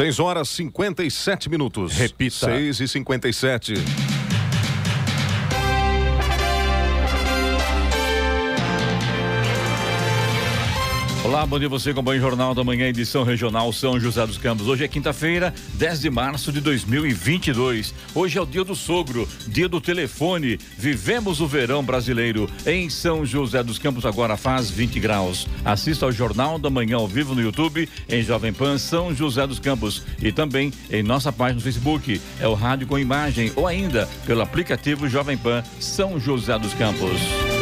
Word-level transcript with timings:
6 0.00 0.18
horas 0.18 0.48
57 0.48 1.50
minutos. 1.50 1.92
Repita. 1.92 2.46
6 2.46 2.80
e 2.80 2.88
57. 2.88 4.09
Olá, 11.30 11.46
bom 11.46 11.60
dia 11.60 11.68
você 11.68 11.90
acompanha 11.90 12.18
o 12.18 12.22
Jornal 12.22 12.56
da 12.56 12.64
Manhã, 12.64 12.88
edição 12.88 13.22
regional 13.22 13.72
São 13.72 14.00
José 14.00 14.26
dos 14.26 14.36
Campos. 14.36 14.66
Hoje 14.66 14.82
é 14.82 14.88
quinta-feira, 14.88 15.54
10 15.74 16.00
de 16.00 16.10
março 16.10 16.50
de 16.50 16.60
2022. 16.60 17.94
Hoje 18.12 18.36
é 18.36 18.42
o 18.42 18.44
dia 18.44 18.64
do 18.64 18.74
sogro, 18.74 19.28
dia 19.46 19.68
do 19.68 19.80
telefone. 19.80 20.58
Vivemos 20.76 21.40
o 21.40 21.46
verão 21.46 21.84
brasileiro 21.84 22.50
em 22.66 22.90
São 22.90 23.24
José 23.24 23.62
dos 23.62 23.78
Campos, 23.78 24.04
agora 24.04 24.36
faz 24.36 24.72
20 24.72 24.98
graus. 24.98 25.46
Assista 25.64 26.04
ao 26.04 26.10
Jornal 26.10 26.58
da 26.58 26.68
Manhã 26.68 26.96
ao 26.96 27.06
vivo 27.06 27.32
no 27.32 27.40
YouTube, 27.40 27.88
em 28.08 28.22
Jovem 28.24 28.52
Pan 28.52 28.76
São 28.76 29.14
José 29.14 29.46
dos 29.46 29.60
Campos 29.60 30.02
e 30.20 30.32
também 30.32 30.72
em 30.90 31.04
nossa 31.04 31.32
página 31.32 31.58
no 31.58 31.62
Facebook. 31.62 32.20
É 32.40 32.48
o 32.48 32.54
Rádio 32.54 32.88
com 32.88 32.98
Imagem 32.98 33.52
ou 33.54 33.68
ainda 33.68 34.08
pelo 34.26 34.42
aplicativo 34.42 35.08
Jovem 35.08 35.38
Pan 35.38 35.62
São 35.78 36.18
José 36.18 36.58
dos 36.58 36.74
Campos. 36.74 37.59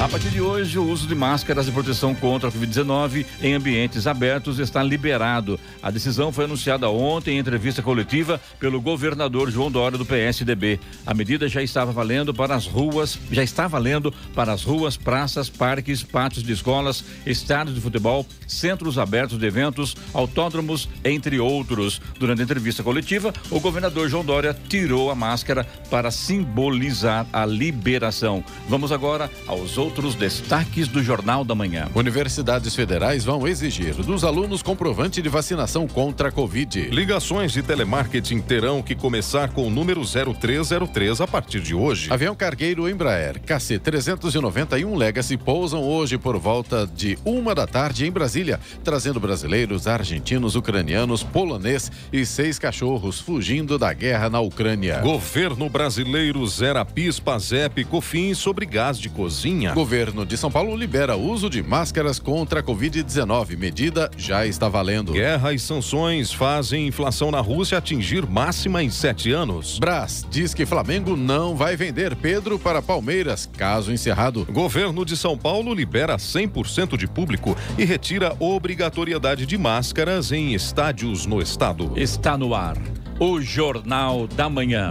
A 0.00 0.08
partir 0.08 0.30
de 0.30 0.40
hoje, 0.40 0.78
o 0.78 0.88
uso 0.88 1.06
de 1.06 1.14
máscaras 1.14 1.66
de 1.66 1.72
proteção 1.72 2.14
contra 2.14 2.48
a 2.48 2.52
Covid-19 2.52 3.26
em 3.42 3.52
ambientes 3.52 4.06
abertos 4.06 4.58
está 4.58 4.82
liberado. 4.82 5.60
A 5.82 5.90
decisão 5.90 6.32
foi 6.32 6.46
anunciada 6.46 6.88
ontem 6.88 7.36
em 7.36 7.38
entrevista 7.38 7.82
coletiva 7.82 8.40
pelo 8.58 8.80
governador 8.80 9.50
João 9.50 9.70
Dória 9.70 9.98
do 9.98 10.06
PSDB. 10.06 10.80
A 11.04 11.12
medida 11.12 11.46
já 11.50 11.62
estava 11.62 11.92
valendo 11.92 12.32
para 12.32 12.54
as 12.54 12.66
ruas, 12.66 13.18
já 13.30 13.42
está 13.42 13.68
valendo 13.68 14.10
para 14.34 14.54
as 14.54 14.64
ruas, 14.64 14.96
praças, 14.96 15.50
parques, 15.50 16.02
pátios 16.02 16.42
de 16.42 16.52
escolas, 16.54 17.04
estádios 17.26 17.74
de 17.74 17.82
futebol, 17.82 18.26
centros 18.46 18.96
abertos 18.96 19.36
de 19.36 19.44
eventos, 19.44 19.94
autódromos, 20.14 20.88
entre 21.04 21.38
outros. 21.38 22.00
Durante 22.18 22.40
a 22.40 22.44
entrevista 22.44 22.82
coletiva, 22.82 23.34
o 23.50 23.60
governador 23.60 24.08
João 24.08 24.24
Dória 24.24 24.56
tirou 24.66 25.10
a 25.10 25.14
máscara 25.14 25.64
para 25.90 26.10
simbolizar 26.10 27.26
a 27.30 27.44
liberação. 27.44 28.42
Vamos 28.66 28.92
agora 28.92 29.30
aos 29.46 29.76
outros 29.76 29.89
outros 29.90 30.14
destaques 30.14 30.86
do 30.86 31.02
Jornal 31.02 31.44
da 31.44 31.52
Manhã. 31.52 31.88
Universidades 31.96 32.76
federais 32.76 33.24
vão 33.24 33.48
exigir 33.48 33.92
dos 33.94 34.22
alunos 34.22 34.62
comprovante 34.62 35.20
de 35.20 35.28
vacinação 35.28 35.88
contra 35.88 36.28
a 36.28 36.32
Covid. 36.32 36.82
Ligações 36.90 37.50
de 37.50 37.60
telemarketing 37.60 38.40
terão 38.40 38.82
que 38.82 38.94
começar 38.94 39.50
com 39.50 39.66
o 39.66 39.70
número 39.70 40.02
0303 40.04 41.20
a 41.20 41.26
partir 41.26 41.60
de 41.60 41.74
hoje. 41.74 42.06
Avião 42.12 42.36
cargueiro 42.36 42.88
Embraer 42.88 43.40
KC-391 43.40 44.96
Legacy 44.96 45.36
pousam 45.36 45.82
hoje 45.82 46.16
por 46.16 46.38
volta 46.38 46.86
de 46.86 47.18
uma 47.24 47.52
da 47.52 47.66
tarde 47.66 48.06
em 48.06 48.12
Brasília, 48.12 48.60
trazendo 48.84 49.18
brasileiros, 49.18 49.88
argentinos, 49.88 50.54
ucranianos, 50.54 51.24
polonês 51.24 51.90
e 52.12 52.24
seis 52.24 52.60
cachorros 52.60 53.18
fugindo 53.18 53.76
da 53.76 53.92
guerra 53.92 54.30
na 54.30 54.38
Ucrânia. 54.38 55.00
Governo 55.00 55.68
brasileiro 55.68 56.46
zera 56.46 56.84
PIS, 56.84 57.18
PASEP, 57.18 57.84
COFINS 57.86 58.38
sobre 58.38 58.66
gás 58.66 58.96
de 58.96 59.08
cozinha. 59.08 59.74
Governo 59.80 60.26
de 60.26 60.36
São 60.36 60.50
Paulo 60.50 60.76
libera 60.76 61.16
uso 61.16 61.48
de 61.48 61.62
máscaras 61.62 62.18
contra 62.18 62.60
a 62.60 62.62
Covid-19. 62.62 63.56
Medida 63.56 64.10
já 64.14 64.44
está 64.44 64.68
valendo. 64.68 65.14
Guerra 65.14 65.54
e 65.54 65.58
sanções 65.58 66.30
fazem 66.30 66.86
inflação 66.86 67.30
na 67.30 67.40
Rússia 67.40 67.78
atingir 67.78 68.26
máxima 68.26 68.82
em 68.82 68.90
sete 68.90 69.32
anos. 69.32 69.78
Brás 69.78 70.22
diz 70.30 70.52
que 70.52 70.66
Flamengo 70.66 71.16
não 71.16 71.56
vai 71.56 71.76
vender 71.76 72.14
Pedro 72.14 72.58
para 72.58 72.82
Palmeiras, 72.82 73.48
caso 73.56 73.90
encerrado. 73.90 74.46
Governo 74.52 75.02
de 75.02 75.16
São 75.16 75.38
Paulo 75.38 75.72
libera 75.72 76.18
100% 76.18 76.98
de 76.98 77.06
público 77.06 77.56
e 77.78 77.84
retira 77.86 78.36
obrigatoriedade 78.38 79.46
de 79.46 79.56
máscaras 79.56 80.30
em 80.30 80.52
estádios 80.52 81.24
no 81.24 81.40
estado. 81.40 81.94
Está 81.96 82.36
no 82.36 82.54
ar 82.54 82.76
o 83.18 83.40
Jornal 83.40 84.26
da 84.26 84.50
Manhã. 84.50 84.90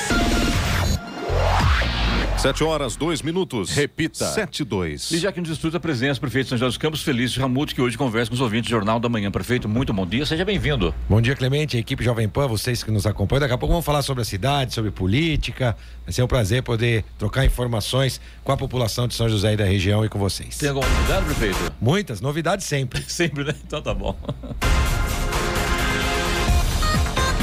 Sete 2.41 2.63
horas, 2.63 2.95
dois 2.95 3.21
minutos. 3.21 3.69
Repita. 3.69 4.25
Sete, 4.25 4.63
dois. 4.63 5.11
E 5.11 5.19
já 5.19 5.31
que 5.31 5.39
nos 5.39 5.51
estuda 5.51 5.77
a 5.77 5.79
presença 5.79 6.15
do 6.15 6.21
prefeito 6.21 6.45
de 6.45 6.49
São 6.49 6.57
José 6.57 6.69
dos 6.69 6.77
Campos, 6.77 7.03
Felício 7.03 7.39
Ramute, 7.39 7.75
que 7.75 7.79
hoje 7.79 7.95
conversa 7.95 8.31
com 8.31 8.33
os 8.33 8.41
ouvintes 8.41 8.67
do 8.67 8.71
Jornal 8.71 8.99
da 8.99 9.07
Manhã. 9.07 9.29
Prefeito, 9.29 9.69
muito 9.69 9.93
bom 9.93 10.07
dia, 10.07 10.25
seja 10.25 10.43
bem-vindo. 10.43 10.91
Bom 11.07 11.21
dia, 11.21 11.35
Clemente, 11.35 11.77
a 11.77 11.79
equipe 11.79 12.03
Jovem 12.03 12.27
Pan, 12.27 12.47
vocês 12.47 12.83
que 12.83 12.89
nos 12.89 13.05
acompanham. 13.05 13.41
Daqui 13.41 13.53
a 13.53 13.57
pouco 13.59 13.73
vamos 13.73 13.85
falar 13.85 14.01
sobre 14.01 14.23
a 14.23 14.25
cidade, 14.25 14.73
sobre 14.73 14.89
política. 14.89 15.77
Vai 16.03 16.13
ser 16.13 16.23
um 16.23 16.27
prazer 16.27 16.63
poder 16.63 17.05
trocar 17.19 17.45
informações 17.45 18.19
com 18.43 18.51
a 18.51 18.57
população 18.57 19.07
de 19.07 19.13
São 19.13 19.29
José 19.29 19.53
e 19.53 19.57
da 19.57 19.65
região 19.65 20.03
e 20.03 20.09
com 20.09 20.17
vocês. 20.17 20.57
Tem 20.57 20.69
alguma 20.69 20.89
novidade, 20.89 21.25
prefeito? 21.25 21.73
Muitas 21.79 22.21
novidades 22.21 22.65
sempre. 22.65 23.03
Sempre, 23.07 23.43
né? 23.43 23.53
Então 23.67 23.83
tá 23.83 23.93
bom. 23.93 24.17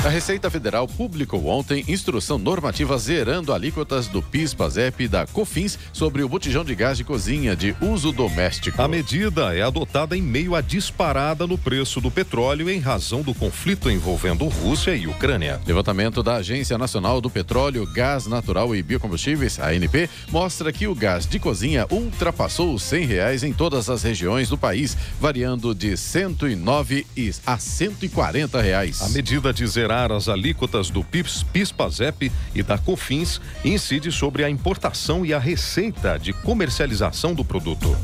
A 0.08 0.10
Receita 0.10 0.48
Federal 0.48 0.88
publicou 0.88 1.48
ontem 1.48 1.84
instrução 1.86 2.38
normativa 2.38 2.96
zerando 2.96 3.52
alíquotas 3.52 4.08
do 4.08 4.22
PIS, 4.22 4.54
PASEP 4.54 5.04
e 5.04 5.08
da 5.08 5.26
COFINS 5.26 5.78
sobre 5.92 6.22
o 6.22 6.28
botijão 6.30 6.64
de 6.64 6.74
gás 6.74 6.96
de 6.96 7.04
cozinha 7.04 7.54
de 7.54 7.76
uso 7.78 8.10
doméstico. 8.10 8.80
A 8.80 8.88
medida 8.88 9.54
é 9.54 9.60
adotada 9.60 10.16
em 10.16 10.22
meio 10.22 10.54
à 10.54 10.62
disparada 10.62 11.46
no 11.46 11.58
preço 11.58 12.00
do 12.00 12.10
petróleo 12.10 12.70
em 12.70 12.78
razão 12.78 13.20
do 13.20 13.34
conflito 13.34 13.90
envolvendo 13.90 14.48
Rússia 14.48 14.96
e 14.96 15.06
Ucrânia. 15.06 15.60
Levantamento 15.66 16.22
da 16.22 16.36
Agência 16.36 16.78
Nacional 16.78 17.20
do 17.20 17.28
Petróleo, 17.28 17.84
Gás 17.92 18.26
Natural 18.26 18.74
e 18.74 18.82
Biocombustíveis, 18.82 19.58
ANP, 19.58 20.08
mostra 20.32 20.72
que 20.72 20.86
o 20.86 20.94
gás 20.94 21.26
de 21.26 21.38
cozinha 21.38 21.86
ultrapassou 21.90 22.72
os 22.72 22.82
100 22.84 23.04
reais 23.04 23.42
em 23.42 23.52
todas 23.52 23.90
as 23.90 24.02
regiões 24.02 24.48
do 24.48 24.56
país, 24.56 24.96
variando 25.20 25.74
de 25.74 25.98
109 25.98 27.06
a 27.44 27.58
140 27.58 28.62
reais. 28.62 29.02
A 29.02 29.10
medida 29.10 29.52
de 29.52 29.66
zerar 29.66 29.97
as 30.06 30.28
alíquotas 30.28 30.90
do 30.90 31.02
PIS, 31.02 31.42
PIS-PASEP 31.42 32.30
e 32.54 32.62
da 32.62 32.78
COFINS 32.78 33.40
incide 33.64 34.12
sobre 34.12 34.44
a 34.44 34.50
importação 34.50 35.26
e 35.26 35.34
a 35.34 35.38
receita 35.38 36.18
de 36.18 36.32
comercialização 36.32 37.34
do 37.34 37.44
produto. 37.44 37.96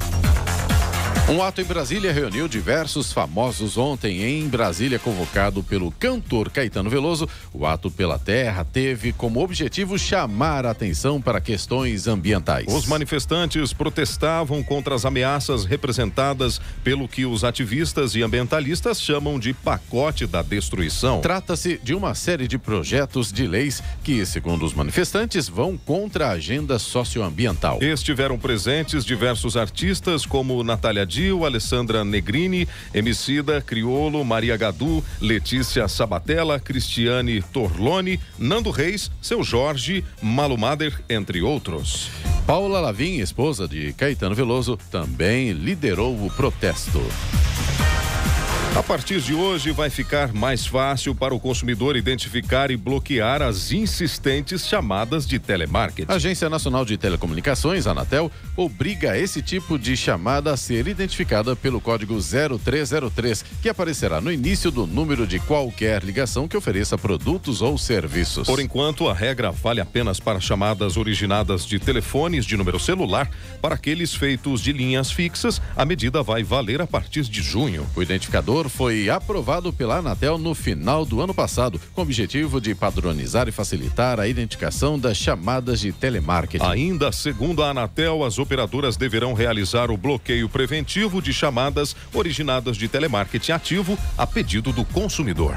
Um 1.27 1.43
ato 1.43 1.63
em 1.63 1.65
Brasília 1.65 2.13
reuniu 2.13 2.47
diversos 2.47 3.11
famosos 3.11 3.79
ontem 3.79 4.23
em 4.23 4.47
Brasília, 4.47 4.99
convocado 4.99 5.63
pelo 5.63 5.91
cantor 5.91 6.51
Caetano 6.51 6.91
Veloso. 6.91 7.27
O 7.51 7.65
ato 7.65 7.91
pela 7.91 8.19
terra 8.19 8.63
teve 8.63 9.11
como 9.11 9.43
objetivo 9.43 9.99
chamar 9.99 10.67
a 10.67 10.71
atenção 10.71 11.23
para 11.23 11.41
questões 11.41 12.07
ambientais. 12.07 12.67
Os 12.69 12.87
manifestantes 12.87 13.73
protestavam 13.73 14.63
contra 14.63 14.95
as 14.95 15.07
ameaças 15.07 15.65
representadas 15.65 16.61
pelo 16.85 17.09
que 17.09 17.25
os 17.25 17.43
ativistas 17.43 18.15
e 18.15 18.23
ambientalistas 18.23 19.01
chamam 19.01 19.39
de 19.39 19.55
pacote 19.55 20.27
da 20.27 20.43
destruição. 20.43 21.23
Trata-se 21.23 21.81
de 21.83 21.95
uma 21.95 22.15
série 22.15 22.47
de 22.47 22.59
projetos 22.59 23.33
de 23.33 23.47
leis 23.47 23.83
que, 24.03 24.27
segundo 24.27 24.63
os 24.63 24.75
manifestantes, 24.75 25.49
vão 25.49 25.79
contra 25.79 26.27
a 26.27 26.33
agenda 26.33 26.79
socioambiental. 26.79 27.83
Estiveram 27.83 28.39
presentes 28.39 29.07
diversos 29.07 29.57
artistas 29.57 30.27
como 30.27 30.63
Natália 30.63 31.14
Dil, 31.15 31.45
Alessandra 31.45 32.05
Negrini, 32.05 32.67
Emicida, 32.93 33.61
Criolo, 33.61 34.25
Maria 34.25 34.57
Gadu, 34.57 35.03
Letícia 35.21 35.87
Sabatella, 35.87 36.59
Cristiane 36.59 37.41
Torlone, 37.41 38.19
Nando 38.39 38.71
Reis, 38.71 39.11
Seu 39.23 39.43
Jorge, 39.45 40.05
Malu 40.21 40.59
Mader, 40.59 41.01
entre 41.09 41.41
outros. 41.41 42.11
Paula 42.47 42.81
Lavim, 42.81 43.21
esposa 43.21 43.69
de 43.69 43.93
Caetano 43.93 44.35
Veloso, 44.35 44.79
também 44.91 45.53
liderou 45.53 46.27
o 46.27 46.31
protesto. 46.31 47.01
A 48.77 48.83
partir 48.83 49.21
de 49.21 49.33
hoje, 49.33 49.71
vai 49.71 49.89
ficar 49.89 50.33
mais 50.33 50.67
fácil 50.67 51.15
para 51.15 51.33
o 51.33 51.39
consumidor 51.39 51.95
identificar 51.95 52.73
e 52.73 52.77
bloquear 52.77 53.41
as 53.41 53.71
insistentes 53.71 54.67
chamadas 54.67 55.29
de 55.29 55.39
telemarketing. 55.39 56.11
A 56.11 56.17
Agência 56.17 56.51
Nacional 56.51 56.85
de 56.85 56.99
Telecomunicações, 56.99 57.87
Anatel, 57.87 58.33
obriga 58.57 59.17
esse 59.17 59.41
tipo 59.41 59.79
de 59.79 59.97
chamada 59.97 60.53
a 60.53 60.57
ser 60.57 60.89
identificada 60.89 61.55
pelo 61.55 61.81
código 61.81 62.19
0303, 62.19 63.45
que 63.63 63.69
aparecerá 63.69 64.21
no 64.21 64.33
início 64.33 64.73
do 64.73 64.89
número 64.89 65.25
de 65.25 65.39
qualquer 65.39 66.03
ligação 66.03 66.49
que 66.49 66.57
ofereça 66.57 66.99
produtos 66.99 67.63
ou 67.63 67.79
serviços. 67.79 68.49
Por 68.49 68.59
enquanto, 68.59 69.09
a 69.09 69.15
regra 69.15 69.53
vale 69.53 69.81
apenas 69.81 70.19
para 70.19 70.41
chamadas 70.41 70.97
originadas 70.97 71.65
de 71.65 71.79
telefones 71.79 72.45
de 72.45 72.57
número 72.57 72.81
celular. 72.81 73.31
Para 73.63 73.77
aqueles 73.77 74.17
feitos 74.17 74.61
de 74.61 74.73
linhas 74.73 75.13
fixas, 75.13 75.63
a 75.77 75.85
medida 75.85 76.25
vai 76.25 76.43
valer 76.43 76.83
a 76.83 76.89
partir 76.89 77.23
de 77.23 77.41
junho. 77.41 77.87
O 77.95 78.03
identificador 78.03 78.64
foi 78.69 79.09
aprovado 79.09 79.73
pela 79.73 79.97
Anatel 79.97 80.39
no 80.39 80.55
final 80.55 81.05
do 81.05 81.21
ano 81.21 81.35
passado, 81.35 81.81
com 81.93 82.01
o 82.01 82.05
objetivo 82.05 82.61
de 82.61 82.75
padronizar 82.75 83.49
e 83.49 83.53
facilitar 83.53 84.21
a 84.21 84.29
identificação 84.29 84.99
das 84.99 85.17
chamadas 85.17 85.81
de 85.81 85.93
telemarketing. 85.93 86.65
Ainda 86.65 87.13
segundo 87.13 87.63
a 87.63 87.71
Anatel, 87.71 88.25
as 88.25 88.39
operadoras 88.39 88.97
deverão 88.97 89.35
realizar 89.35 89.91
o 89.91 89.97
bloqueio 89.97 90.49
preventivo 90.49 91.21
de 91.21 91.33
chamadas 91.33 91.97
originadas 92.13 92.77
de 92.77 92.89
telemarketing 92.89 93.53
ativo 93.53 93.99
a 94.17 94.27
pedido 94.27 94.73
do 94.73 94.85
consumidor. 94.85 95.57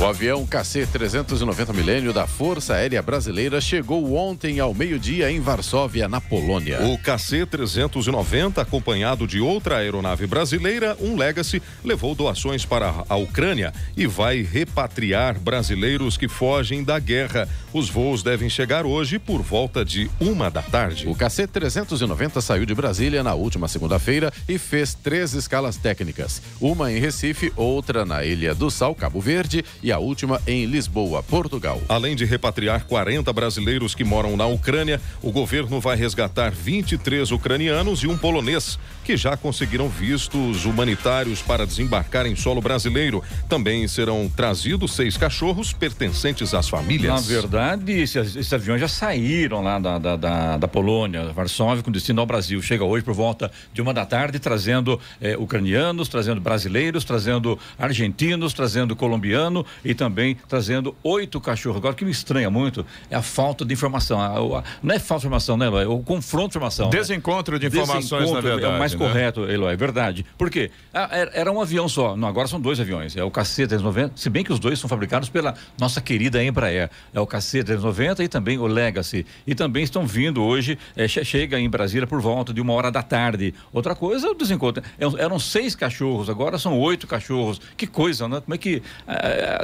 O 0.00 0.06
avião 0.06 0.46
KC-390 0.46 1.74
Milênio 1.74 2.10
da 2.10 2.26
Força 2.26 2.72
Aérea 2.72 3.02
Brasileira 3.02 3.60
chegou 3.60 4.14
ontem 4.14 4.58
ao 4.58 4.72
meio-dia 4.72 5.30
em 5.30 5.40
Varsóvia, 5.40 6.08
na 6.08 6.22
Polônia. 6.22 6.80
O 6.86 6.96
KC-390, 6.96 8.62
acompanhado 8.62 9.26
de 9.26 9.40
outra 9.40 9.76
aeronave 9.76 10.26
brasileira, 10.26 10.96
um 11.02 11.18
Legacy, 11.18 11.62
levou 11.84 12.14
doações 12.14 12.64
para 12.64 13.04
a 13.06 13.16
Ucrânia 13.16 13.74
e 13.94 14.06
vai 14.06 14.40
repatriar 14.40 15.38
brasileiros 15.38 16.16
que 16.16 16.28
fogem 16.28 16.82
da 16.82 16.98
guerra. 16.98 17.46
Os 17.70 17.90
voos 17.90 18.22
devem 18.22 18.48
chegar 18.48 18.86
hoje 18.86 19.18
por 19.18 19.42
volta 19.42 19.84
de 19.84 20.10
uma 20.18 20.50
da 20.50 20.62
tarde. 20.62 21.06
O 21.08 21.14
KC-390 21.14 22.40
saiu 22.40 22.64
de 22.64 22.74
Brasília 22.74 23.22
na 23.22 23.34
última 23.34 23.68
segunda-feira 23.68 24.32
e 24.48 24.56
fez 24.56 24.94
três 24.94 25.34
escalas 25.34 25.76
técnicas: 25.76 26.40
uma 26.58 26.90
em 26.90 26.98
Recife, 26.98 27.52
outra 27.54 28.06
na 28.06 28.24
Ilha 28.24 28.54
do 28.54 28.70
Sal, 28.70 28.94
Cabo 28.94 29.20
Verde 29.20 29.62
e 29.82 29.89
a 29.92 29.98
última 29.98 30.40
em 30.46 30.66
Lisboa, 30.66 31.22
Portugal. 31.22 31.80
Além 31.88 32.14
de 32.14 32.24
repatriar 32.24 32.84
40 32.84 33.32
brasileiros 33.32 33.94
que 33.94 34.04
moram 34.04 34.36
na 34.36 34.46
Ucrânia, 34.46 35.00
o 35.22 35.30
governo 35.30 35.80
vai 35.80 35.96
resgatar 35.96 36.50
23 36.50 37.30
ucranianos 37.30 38.02
e 38.02 38.06
um 38.06 38.16
polonês 38.16 38.78
que 39.04 39.16
já 39.16 39.36
conseguiram 39.36 39.88
vistos 39.88 40.64
humanitários 40.64 41.42
para 41.42 41.66
desembarcar 41.66 42.26
em 42.26 42.36
solo 42.36 42.60
brasileiro. 42.60 43.22
Também 43.48 43.88
serão 43.88 44.30
trazidos 44.34 44.92
seis 44.92 45.16
cachorros 45.16 45.72
pertencentes 45.72 46.54
às 46.54 46.68
famílias. 46.68 47.12
Na 47.12 47.20
verdade, 47.20 47.92
esses, 47.92 48.36
esses 48.36 48.52
aviões 48.52 48.80
já 48.80 48.88
saíram 48.88 49.62
lá 49.62 49.78
da, 49.78 49.98
da, 49.98 50.16
da, 50.16 50.56
da, 50.58 50.68
Polônia, 50.68 51.32
Varsóvia, 51.32 51.82
com 51.82 51.90
destino 51.90 52.20
ao 52.20 52.26
Brasil. 52.26 52.60
Chega 52.62 52.84
hoje 52.84 53.04
por 53.04 53.14
volta 53.14 53.50
de 53.72 53.82
uma 53.82 53.92
da 53.92 54.06
tarde, 54.06 54.38
trazendo 54.38 55.00
eh, 55.20 55.36
ucranianos, 55.36 56.08
trazendo 56.08 56.40
brasileiros, 56.40 57.04
trazendo 57.04 57.58
argentinos, 57.78 58.52
trazendo 58.52 58.94
colombiano 58.94 59.66
e 59.84 59.94
também 59.94 60.36
trazendo 60.48 60.94
oito 61.02 61.40
cachorros. 61.40 61.78
Agora, 61.78 61.92
o 61.92 61.96
que 61.96 62.04
me 62.04 62.10
estranha 62.10 62.50
muito 62.50 62.84
é 63.10 63.16
a 63.16 63.22
falta 63.22 63.64
de 63.64 63.72
informação. 63.72 64.20
A, 64.20 64.58
a, 64.58 64.64
não 64.82 64.94
é 64.94 64.98
falta 64.98 65.22
de 65.22 65.26
informação, 65.26 65.56
né, 65.56 65.66
Eloy? 65.66 65.84
É 65.84 65.88
o 65.88 65.98
confronto 66.00 66.48
de 66.48 66.52
informação. 66.52 66.86
Né? 66.86 66.92
Desencontro 66.92 67.54
né? 67.54 67.60
de 67.60 67.66
informações, 67.66 68.22
Desencontro, 68.22 68.34
na 68.34 68.40
verdade. 68.40 68.72
É 68.72 68.76
o 68.76 68.78
mais 68.78 68.92
né? 68.92 68.98
correto, 68.98 69.44
Eloy, 69.50 69.72
é 69.72 69.76
verdade. 69.76 70.26
Por 70.36 70.50
quê? 70.50 70.70
Ah, 70.92 71.08
era 71.32 71.50
um 71.50 71.60
avião 71.60 71.88
só. 71.88 72.16
Não, 72.16 72.28
agora 72.28 72.48
são 72.48 72.60
dois 72.60 72.80
aviões. 72.80 73.16
É 73.16 73.24
o 73.24 73.30
KC-390, 73.30 74.12
se 74.16 74.30
bem 74.30 74.44
que 74.44 74.52
os 74.52 74.58
dois 74.58 74.78
são 74.78 74.88
fabricados 74.88 75.28
pela 75.28 75.54
nossa 75.78 76.00
querida 76.00 76.42
Embraer. 76.42 76.90
É 77.12 77.20
o 77.20 77.26
KC-390 77.26 78.20
e 78.20 78.28
também 78.28 78.58
o 78.58 78.66
Legacy. 78.66 79.26
E 79.46 79.54
também 79.54 79.82
estão 79.82 80.06
vindo 80.06 80.42
hoje, 80.42 80.78
é, 80.96 81.06
chega 81.08 81.58
em 81.58 81.68
Brasília 81.68 82.06
por 82.06 82.20
volta 82.20 82.52
de 82.52 82.60
uma 82.60 82.72
hora 82.72 82.90
da 82.90 83.02
tarde. 83.02 83.54
Outra 83.72 83.94
coisa 83.94 84.26
é 84.26 84.30
o 84.30 84.34
desencontro. 84.34 84.82
Eram 85.18 85.38
seis 85.38 85.74
cachorros, 85.74 86.28
agora 86.28 86.58
são 86.58 86.78
oito 86.78 87.06
cachorros. 87.06 87.60
Que 87.76 87.86
coisa, 87.86 88.28
né? 88.28 88.40
Como 88.40 88.54
é 88.54 88.58
que 88.58 88.82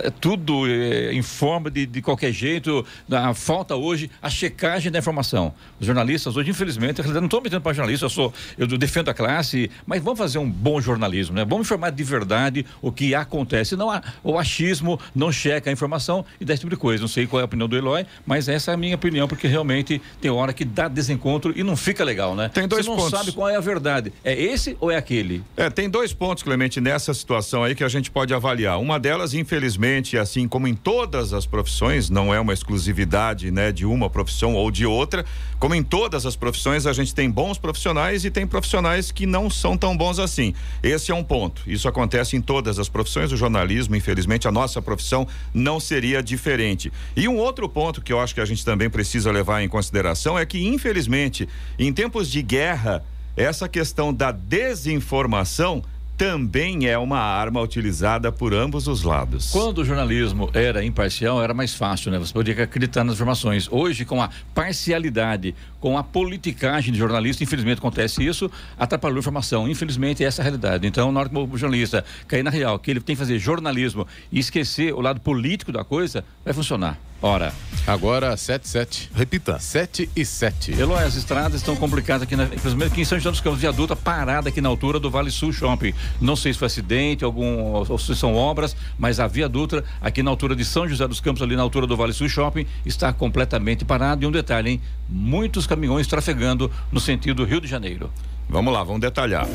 é, 0.03 0.07
é, 0.09 0.11
tudo 0.11 0.67
eh, 0.67 1.13
informa 1.15 1.71
de, 1.71 1.87
de 1.87 2.03
qualquer 2.03 2.33
jeito. 2.33 2.85
A, 3.11 3.35
falta 3.35 3.75
hoje 3.77 4.11
a 4.21 4.29
checagem 4.31 4.91
da 4.91 4.99
informação. 4.99 5.53
Os 5.81 5.87
jornalistas 5.87 6.37
hoje, 6.37 6.51
infelizmente, 6.51 7.01
eu 7.01 7.15
não 7.15 7.25
estou 7.25 7.41
metendo 7.41 7.61
para 7.61 7.73
jornalista, 7.73 8.07
eu 8.07 8.11
sou, 8.11 8.33
eu 8.59 8.67
defendo 8.67 9.09
a 9.09 9.15
classe, 9.15 9.71
mas 9.87 10.03
vamos 10.03 10.19
fazer 10.19 10.39
um 10.39 10.51
bom 10.51 10.81
jornalismo, 10.81 11.35
né? 11.35 11.45
Vamos 11.45 11.67
informar 11.67 11.91
de 11.91 12.05
verdade 12.05 12.67
o 12.81 12.91
que 12.93 13.15
acontece. 13.15 13.77
Não 13.77 13.91
há, 13.91 14.03
o 14.23 14.39
achismo 14.39 14.99
não 15.15 15.31
checa 15.31 15.71
a 15.71 15.73
informação 15.73 16.25
e 16.41 16.45
desse 16.45 16.61
tipo 16.61 16.71
de 16.71 16.77
coisa. 16.77 17.01
Não 17.03 17.09
sei 17.09 17.27
qual 17.27 17.41
é 17.41 17.43
a 17.43 17.47
opinião 17.47 17.69
do 17.69 17.77
Eloy, 17.77 18.07
mas 18.25 18.49
essa 18.49 18.71
é 18.71 18.75
a 18.75 18.77
minha 18.77 18.95
opinião, 18.95 19.29
porque 19.29 19.47
realmente 19.47 20.01
tem 20.21 20.31
hora 20.31 20.53
que 20.53 20.65
dá 20.65 20.89
desencontro 20.89 21.53
e 21.57 21.63
não 21.63 21.77
fica 21.77 22.05
legal, 22.05 22.35
né? 22.35 22.49
Tem 22.49 22.67
dois 22.67 22.85
Você 22.85 22.91
não 22.91 22.97
pontos. 22.97 23.19
sabe 23.19 23.33
qual 23.33 23.49
é 23.49 23.57
a 23.57 23.61
verdade. 23.61 24.13
É 24.25 24.35
esse 24.35 24.77
ou 24.81 24.91
é 24.91 24.97
aquele? 24.97 25.43
É, 25.57 25.69
tem 25.71 25.89
dois 25.89 26.13
pontos, 26.13 26.43
Clemente, 26.43 26.81
nessa 26.81 27.13
situação 27.13 27.65
aí 27.65 27.75
que 27.75 27.85
a 27.85 27.89
gente 27.89 28.11
pode 28.11 28.33
avaliar. 28.33 28.79
Uma 28.79 28.99
delas, 28.99 29.35
infelizmente, 29.35 29.86
assim 29.87 30.37
assim 30.37 30.47
como 30.47 30.69
em 30.69 30.75
todas 30.75 31.33
as 31.33 31.47
profissões, 31.47 32.11
não 32.11 32.35
é 32.35 32.39
uma 32.39 32.53
exclusividade, 32.53 33.51
né, 33.51 33.73
de 33.73 33.87
uma 33.87 34.11
profissão 34.11 34.55
ou 34.55 34.71
de 34.71 34.85
outra, 34.85 35.25
como 35.59 35.75
em 35.75 35.83
todas 35.83 36.27
as 36.27 36.37
profissões, 36.37 36.87
a 36.87 36.93
gente 36.93 37.15
tem 37.15 37.31
bons 37.31 37.57
profissionais 37.57 38.25
e 38.25 38.31
tem 38.31 38.47
profissionais 38.47 39.11
que 39.11 39.25
não 39.25 39.49
são 39.49 39.77
tão 39.79 39.97
bons 39.97 40.19
assim. 40.19 40.53
Esse 40.83 41.11
é 41.11 41.15
um 41.15 41.25
ponto. 41.25 41.63
Isso 41.67 41.89
acontece 41.89 42.37
em 42.37 42.41
todas 42.43 42.79
as 42.79 42.89
profissões. 42.89 43.33
O 43.33 43.37
jornalismo, 43.37 43.97
infelizmente, 43.97 44.47
a 44.47 44.53
nossa 44.53 44.83
profissão 44.83 45.27
não 45.55 45.81
seria 45.81 46.23
diferente. 46.23 46.93
E 47.17 47.27
um 47.27 47.37
outro 47.39 47.67
ponto 47.69 48.03
que 48.03 48.13
eu 48.13 48.21
acho 48.21 48.35
que 48.35 48.41
a 48.41 48.45
gente 48.45 48.65
também 48.65 48.91
precisa 48.91 49.33
levar 49.33 49.63
em 49.63 49.69
consideração 49.69 50.39
é 50.39 50.45
que, 50.45 50.67
infelizmente, 50.67 51.49
em 51.79 51.93
tempos 51.93 52.31
de 52.31 52.43
guerra, 52.43 53.03
essa 53.37 53.69
questão 53.69 54.13
da 54.13 54.31
desinformação 54.33 55.83
também 56.17 56.87
é 56.87 56.97
uma 56.97 57.19
arma 57.19 57.61
utilizada 57.61 58.33
por 58.33 58.55
ambos 58.55 58.89
os 58.89 59.03
lados. 59.03 59.51
Quando 59.51 59.79
o 59.79 59.85
jornalismo 59.85 60.51
era 60.55 60.83
imparcial, 60.85 61.43
era 61.43 61.53
mais 61.53 61.75
fácil, 61.75 62.11
né? 62.11 62.19
Você 62.19 62.33
podia 62.33 62.65
acreditar 62.65 63.05
nas 63.05 63.17
informações. 63.17 63.69
Hoje, 63.71 64.05
com 64.05 64.23
a 64.23 64.31
parcialidade, 64.55 65.55
com 65.87 65.97
a 65.97 66.03
politicagem 66.03 66.93
de 66.93 66.99
jornalista, 66.99 67.45
infelizmente 67.45 67.79
acontece 67.79 68.21
isso, 68.21 68.51
atrapalhou 68.77 69.19
a 69.19 69.21
informação. 69.21 69.69
Infelizmente, 69.69 70.25
essa 70.25 70.41
é 70.41 70.43
a 70.43 70.45
realidade. 70.47 70.85
Então, 70.85 71.13
na 71.13 71.21
hora 71.21 71.29
que 71.29 71.39
o 71.39 71.57
jornalista 71.57 72.05
cair 72.27 72.43
na 72.43 72.51
real, 72.51 72.77
que 72.77 72.91
ele 72.91 72.99
tem 72.99 73.15
que 73.15 73.21
fazer 73.21 73.39
jornalismo 73.39 74.05
e 74.33 74.41
esquecer 74.41 74.93
o 74.93 75.01
lado 75.01 75.21
político 75.21 75.71
da 75.71 75.85
coisa, 75.85 76.25
vai 76.45 76.53
funcionar. 76.53 76.99
Ora. 77.23 77.53
Agora 77.87 78.37
7 78.37 78.69
7. 78.69 79.11
Repita. 79.15 79.59
7 79.59 80.11
e 80.15 80.25
7. 80.25 80.73
Eloy, 80.73 81.03
as 81.03 81.15
estradas 81.15 81.55
estão 81.55 81.75
complicadas 81.75 82.23
aqui, 82.23 82.37
na, 82.37 82.47
principalmente 82.47 82.93
aqui 82.93 83.01
em 83.01 83.05
São 83.05 83.19
José 83.19 83.31
dos 83.31 83.41
Campos, 83.41 83.61
viaduta 83.61 83.97
parada 83.97 84.49
aqui 84.49 84.61
na 84.61 84.69
altura 84.69 85.01
do 85.01 85.11
Vale 85.11 85.31
Sul 85.31 85.53
Shopping. 85.53 85.95
Não 86.21 86.37
sei 86.37 86.53
se 86.53 86.59
foi 86.59 86.67
acidente, 86.67 87.25
algum, 87.25 87.73
ou 87.89 87.99
se 87.99 88.15
são 88.15 88.35
obras, 88.35 88.77
mas 88.99 89.19
a 89.19 89.27
viaduta 89.27 89.83
aqui 90.01 90.23
na 90.23 90.31
altura 90.31 90.55
de 90.55 90.65
São 90.65 90.87
José 90.87 91.07
dos 91.09 91.21
Campos, 91.21 91.43
ali 91.43 91.57
na 91.57 91.63
altura 91.63 91.87
do 91.87 91.97
Vale 91.97 92.13
Sul 92.13 92.29
Shopping, 92.29 92.67
está 92.85 93.13
completamente 93.13 93.85
parada. 93.85 94.25
E 94.25 94.27
um 94.27 94.33
detalhe, 94.33 94.73
hein? 94.73 94.81
Muitos 95.09 95.67
caminhões 95.77 96.07
trafegando 96.07 96.73
no 96.91 96.99
sentido 96.99 97.45
Rio 97.45 97.61
de 97.61 97.69
Janeiro. 97.69 98.11
Vamos 98.49 98.73
lá, 98.73 98.83
vamos 98.83 99.03
detalhar. 99.03 99.47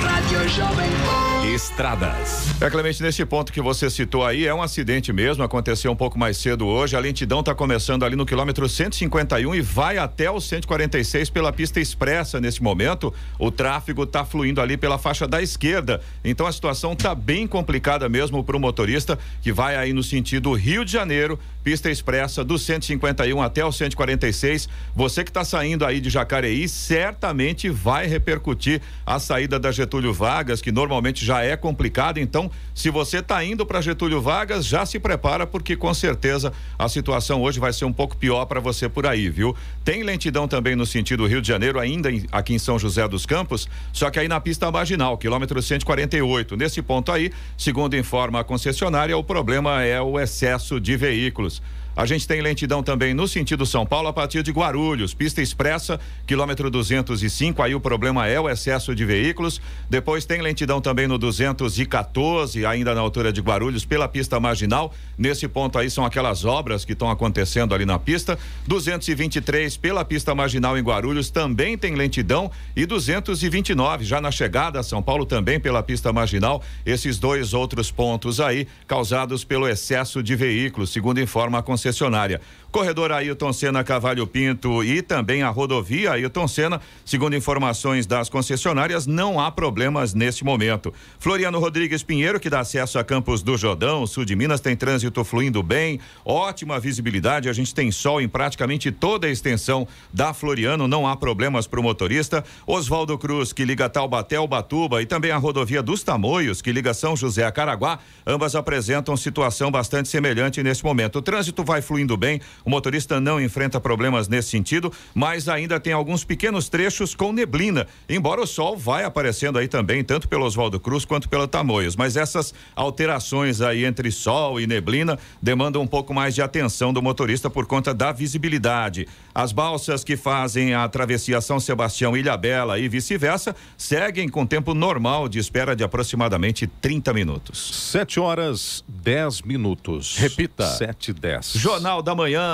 Rádio 0.00 0.48
Jovem 0.48 1.33
Estradas. 1.52 2.60
É, 2.60 2.70
Clemente, 2.70 3.02
nesse 3.02 3.24
ponto 3.26 3.52
que 3.52 3.60
você 3.60 3.90
citou 3.90 4.24
aí, 4.24 4.46
é 4.46 4.54
um 4.54 4.62
acidente 4.62 5.12
mesmo, 5.12 5.42
aconteceu 5.44 5.92
um 5.92 5.96
pouco 5.96 6.18
mais 6.18 6.38
cedo 6.38 6.66
hoje. 6.66 6.96
A 6.96 6.98
lentidão 6.98 7.40
está 7.40 7.54
começando 7.54 8.02
ali 8.02 8.16
no 8.16 8.24
quilômetro 8.24 8.66
151 8.66 9.54
e 9.54 9.60
vai 9.60 9.98
até 9.98 10.30
o 10.30 10.40
146 10.40 11.28
pela 11.28 11.52
pista 11.52 11.80
expressa 11.80 12.40
nesse 12.40 12.62
momento. 12.62 13.12
O 13.38 13.50
tráfego 13.50 14.04
está 14.04 14.24
fluindo 14.24 14.60
ali 14.60 14.78
pela 14.78 14.96
faixa 14.96 15.28
da 15.28 15.42
esquerda. 15.42 16.00
Então 16.24 16.46
a 16.46 16.52
situação 16.52 16.94
está 16.94 17.14
bem 17.14 17.46
complicada 17.46 18.08
mesmo 18.08 18.42
para 18.42 18.56
o 18.56 18.60
motorista 18.60 19.18
que 19.42 19.52
vai 19.52 19.76
aí 19.76 19.92
no 19.92 20.02
sentido 20.02 20.52
Rio 20.54 20.84
de 20.84 20.92
Janeiro, 20.92 21.38
pista 21.62 21.90
expressa 21.90 22.42
do 22.42 22.58
151 22.58 23.42
até 23.42 23.64
o 23.64 23.70
146. 23.70 24.68
Você 24.94 25.22
que 25.22 25.30
está 25.30 25.44
saindo 25.44 25.84
aí 25.84 26.00
de 26.00 26.08
Jacareí, 26.08 26.68
certamente 26.68 27.68
vai 27.68 28.06
repercutir 28.06 28.80
a 29.04 29.18
saída 29.18 29.58
da 29.58 29.70
Getúlio 29.70 30.12
Vargas, 30.12 30.62
que 30.62 30.72
normalmente 30.72 31.24
já 31.24 31.33
é 31.42 31.56
complicada. 31.56 32.20
Então, 32.20 32.50
se 32.74 32.90
você 32.90 33.18
está 33.18 33.42
indo 33.44 33.64
para 33.64 33.80
Getúlio 33.80 34.20
Vargas, 34.20 34.66
já 34.66 34.84
se 34.84 34.98
prepara, 34.98 35.46
porque 35.46 35.76
com 35.76 35.92
certeza 35.94 36.52
a 36.78 36.88
situação 36.88 37.42
hoje 37.42 37.58
vai 37.58 37.72
ser 37.72 37.84
um 37.84 37.92
pouco 37.92 38.16
pior 38.16 38.44
para 38.46 38.60
você 38.60 38.88
por 38.88 39.06
aí, 39.06 39.28
viu? 39.28 39.54
Tem 39.84 40.02
lentidão 40.02 40.46
também 40.46 40.76
no 40.76 40.86
sentido 40.86 41.26
Rio 41.26 41.40
de 41.40 41.48
Janeiro, 41.48 41.78
ainda 41.80 42.10
em, 42.10 42.26
aqui 42.30 42.54
em 42.54 42.58
São 42.58 42.78
José 42.78 43.06
dos 43.08 43.26
Campos, 43.26 43.68
só 43.92 44.10
que 44.10 44.18
aí 44.18 44.28
na 44.28 44.40
pista 44.40 44.70
marginal, 44.70 45.16
quilômetro 45.16 45.62
148. 45.62 46.56
Nesse 46.56 46.82
ponto 46.82 47.10
aí, 47.10 47.32
segundo 47.56 47.96
informa 47.96 48.40
a 48.40 48.44
concessionária, 48.44 49.16
o 49.16 49.24
problema 49.24 49.82
é 49.82 50.00
o 50.00 50.18
excesso 50.18 50.80
de 50.80 50.96
veículos. 50.96 51.62
A 51.96 52.06
gente 52.06 52.26
tem 52.26 52.40
lentidão 52.40 52.82
também 52.82 53.14
no 53.14 53.28
sentido 53.28 53.64
São 53.64 53.86
Paulo 53.86 54.08
a 54.08 54.12
partir 54.12 54.42
de 54.42 54.50
Guarulhos, 54.50 55.14
pista 55.14 55.40
expressa, 55.40 56.00
quilômetro 56.26 56.68
205. 56.68 57.62
Aí 57.62 57.74
o 57.74 57.80
problema 57.80 58.26
é 58.26 58.40
o 58.40 58.48
excesso 58.48 58.94
de 58.94 59.04
veículos. 59.04 59.60
Depois 59.88 60.24
tem 60.24 60.42
lentidão 60.42 60.80
também 60.80 61.06
no 61.06 61.16
214, 61.16 62.66
ainda 62.66 62.94
na 62.94 63.00
altura 63.00 63.32
de 63.32 63.40
Guarulhos, 63.40 63.84
pela 63.84 64.08
pista 64.08 64.40
marginal. 64.40 64.92
Nesse 65.16 65.46
ponto 65.46 65.78
aí 65.78 65.88
são 65.88 66.04
aquelas 66.04 66.44
obras 66.44 66.84
que 66.84 66.94
estão 66.94 67.10
acontecendo 67.10 67.74
ali 67.74 67.86
na 67.86 67.98
pista. 67.98 68.36
223 68.66 69.76
pela 69.76 70.04
pista 70.04 70.34
marginal 70.34 70.76
em 70.76 70.82
Guarulhos 70.82 71.30
também 71.30 71.78
tem 71.78 71.94
lentidão 71.94 72.50
e 72.74 72.86
229 72.86 74.04
já 74.04 74.20
na 74.20 74.32
chegada 74.32 74.80
a 74.80 74.82
São 74.82 75.00
Paulo 75.00 75.24
também 75.24 75.60
pela 75.60 75.82
pista 75.82 76.12
marginal. 76.12 76.60
Esses 76.84 77.20
dois 77.20 77.54
outros 77.54 77.92
pontos 77.92 78.40
aí 78.40 78.66
causados 78.86 79.44
pelo 79.44 79.68
excesso 79.68 80.22
de 80.22 80.34
veículos, 80.34 80.90
segundo 80.90 81.20
informa 81.20 81.58
a 81.58 81.62
concessionária. 81.84 82.40
Corredor 82.74 83.12
Ailton 83.12 83.52
Senna 83.52 83.84
Cavalho 83.84 84.26
Pinto 84.26 84.82
e 84.82 85.00
também 85.00 85.44
a 85.44 85.48
rodovia 85.48 86.10
Ailton 86.10 86.48
Senna, 86.48 86.80
segundo 87.04 87.36
informações 87.36 88.04
das 88.04 88.28
concessionárias, 88.28 89.06
não 89.06 89.38
há 89.38 89.48
problemas 89.48 90.12
neste 90.12 90.44
momento. 90.44 90.92
Floriano 91.20 91.60
Rodrigues 91.60 92.02
Pinheiro, 92.02 92.40
que 92.40 92.50
dá 92.50 92.58
acesso 92.58 92.98
a 92.98 93.04
Campos 93.04 93.44
do 93.44 93.56
Jordão, 93.56 94.04
sul 94.08 94.24
de 94.24 94.34
Minas, 94.34 94.60
tem 94.60 94.74
trânsito 94.74 95.22
fluindo 95.22 95.62
bem, 95.62 96.00
ótima 96.24 96.80
visibilidade, 96.80 97.48
a 97.48 97.52
gente 97.52 97.72
tem 97.72 97.92
sol 97.92 98.20
em 98.20 98.28
praticamente 98.28 98.90
toda 98.90 99.28
a 99.28 99.30
extensão 99.30 99.86
da 100.12 100.34
Floriano, 100.34 100.88
não 100.88 101.06
há 101.06 101.16
problemas 101.16 101.68
para 101.68 101.78
o 101.78 101.82
motorista. 101.82 102.42
Oswaldo 102.66 103.16
Cruz, 103.16 103.52
que 103.52 103.64
liga 103.64 103.88
Taubaté 103.88 104.34
ao 104.34 104.48
Batuba 104.48 105.00
e 105.00 105.06
também 105.06 105.30
a 105.30 105.36
rodovia 105.36 105.80
dos 105.80 106.02
Tamoios, 106.02 106.60
que 106.60 106.72
liga 106.72 106.92
São 106.92 107.14
José 107.14 107.44
a 107.44 107.52
Caraguá, 107.52 108.00
ambas 108.26 108.56
apresentam 108.56 109.16
situação 109.16 109.70
bastante 109.70 110.08
semelhante 110.08 110.60
neste 110.60 110.84
momento. 110.84 111.20
O 111.20 111.22
trânsito 111.22 111.62
vai 111.62 111.80
fluindo 111.80 112.16
bem, 112.16 112.40
o 112.64 112.70
motorista 112.70 113.20
não 113.20 113.40
enfrenta 113.40 113.80
problemas 113.80 114.28
nesse 114.28 114.48
sentido, 114.48 114.92
mas 115.14 115.48
ainda 115.48 115.78
tem 115.78 115.92
alguns 115.92 116.24
pequenos 116.24 116.68
trechos 116.68 117.14
com 117.14 117.32
neblina, 117.32 117.86
embora 118.08 118.40
o 118.40 118.46
sol 118.46 118.76
vai 118.76 119.04
aparecendo 119.04 119.58
aí 119.58 119.68
também, 119.68 120.02
tanto 120.02 120.28
pelo 120.28 120.44
Oswaldo 120.44 120.80
Cruz 120.80 121.04
quanto 121.04 121.28
pelo 121.28 121.46
Tamoios. 121.46 121.96
Mas 121.96 122.16
essas 122.16 122.54
alterações 122.74 123.60
aí 123.60 123.84
entre 123.84 124.10
sol 124.10 124.60
e 124.60 124.66
neblina 124.66 125.18
demandam 125.42 125.82
um 125.82 125.86
pouco 125.86 126.14
mais 126.14 126.34
de 126.34 126.42
atenção 126.42 126.92
do 126.92 127.02
motorista 127.02 127.50
por 127.50 127.66
conta 127.66 127.92
da 127.92 128.12
visibilidade. 128.12 129.06
As 129.34 129.52
balsas 129.52 130.04
que 130.04 130.16
fazem 130.16 130.74
a 130.74 130.88
travessia 130.88 131.40
São 131.40 131.58
Sebastião 131.58 132.16
Ilha 132.16 132.36
Bela 132.36 132.78
e 132.78 132.88
vice-versa 132.88 133.54
seguem 133.76 134.28
com 134.28 134.46
tempo 134.46 134.74
normal 134.74 135.28
de 135.28 135.38
espera 135.38 135.74
de 135.74 135.82
aproximadamente 135.82 136.66
30 136.66 137.12
minutos. 137.12 137.90
7 137.90 138.20
horas 138.20 138.84
10 138.86 139.42
minutos. 139.42 140.16
Repita. 140.16 140.66
7 140.66 141.10
e 141.10 141.14
10. 141.14 141.52
Jornal 141.54 142.00
da 142.00 142.14
Manhã, 142.14 142.53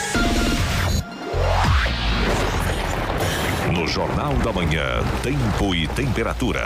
No 3.71 3.87
Jornal 3.87 4.33
da 4.39 4.51
Manhã, 4.51 5.01
tempo 5.23 5.73
e 5.73 5.87
temperatura. 5.87 6.61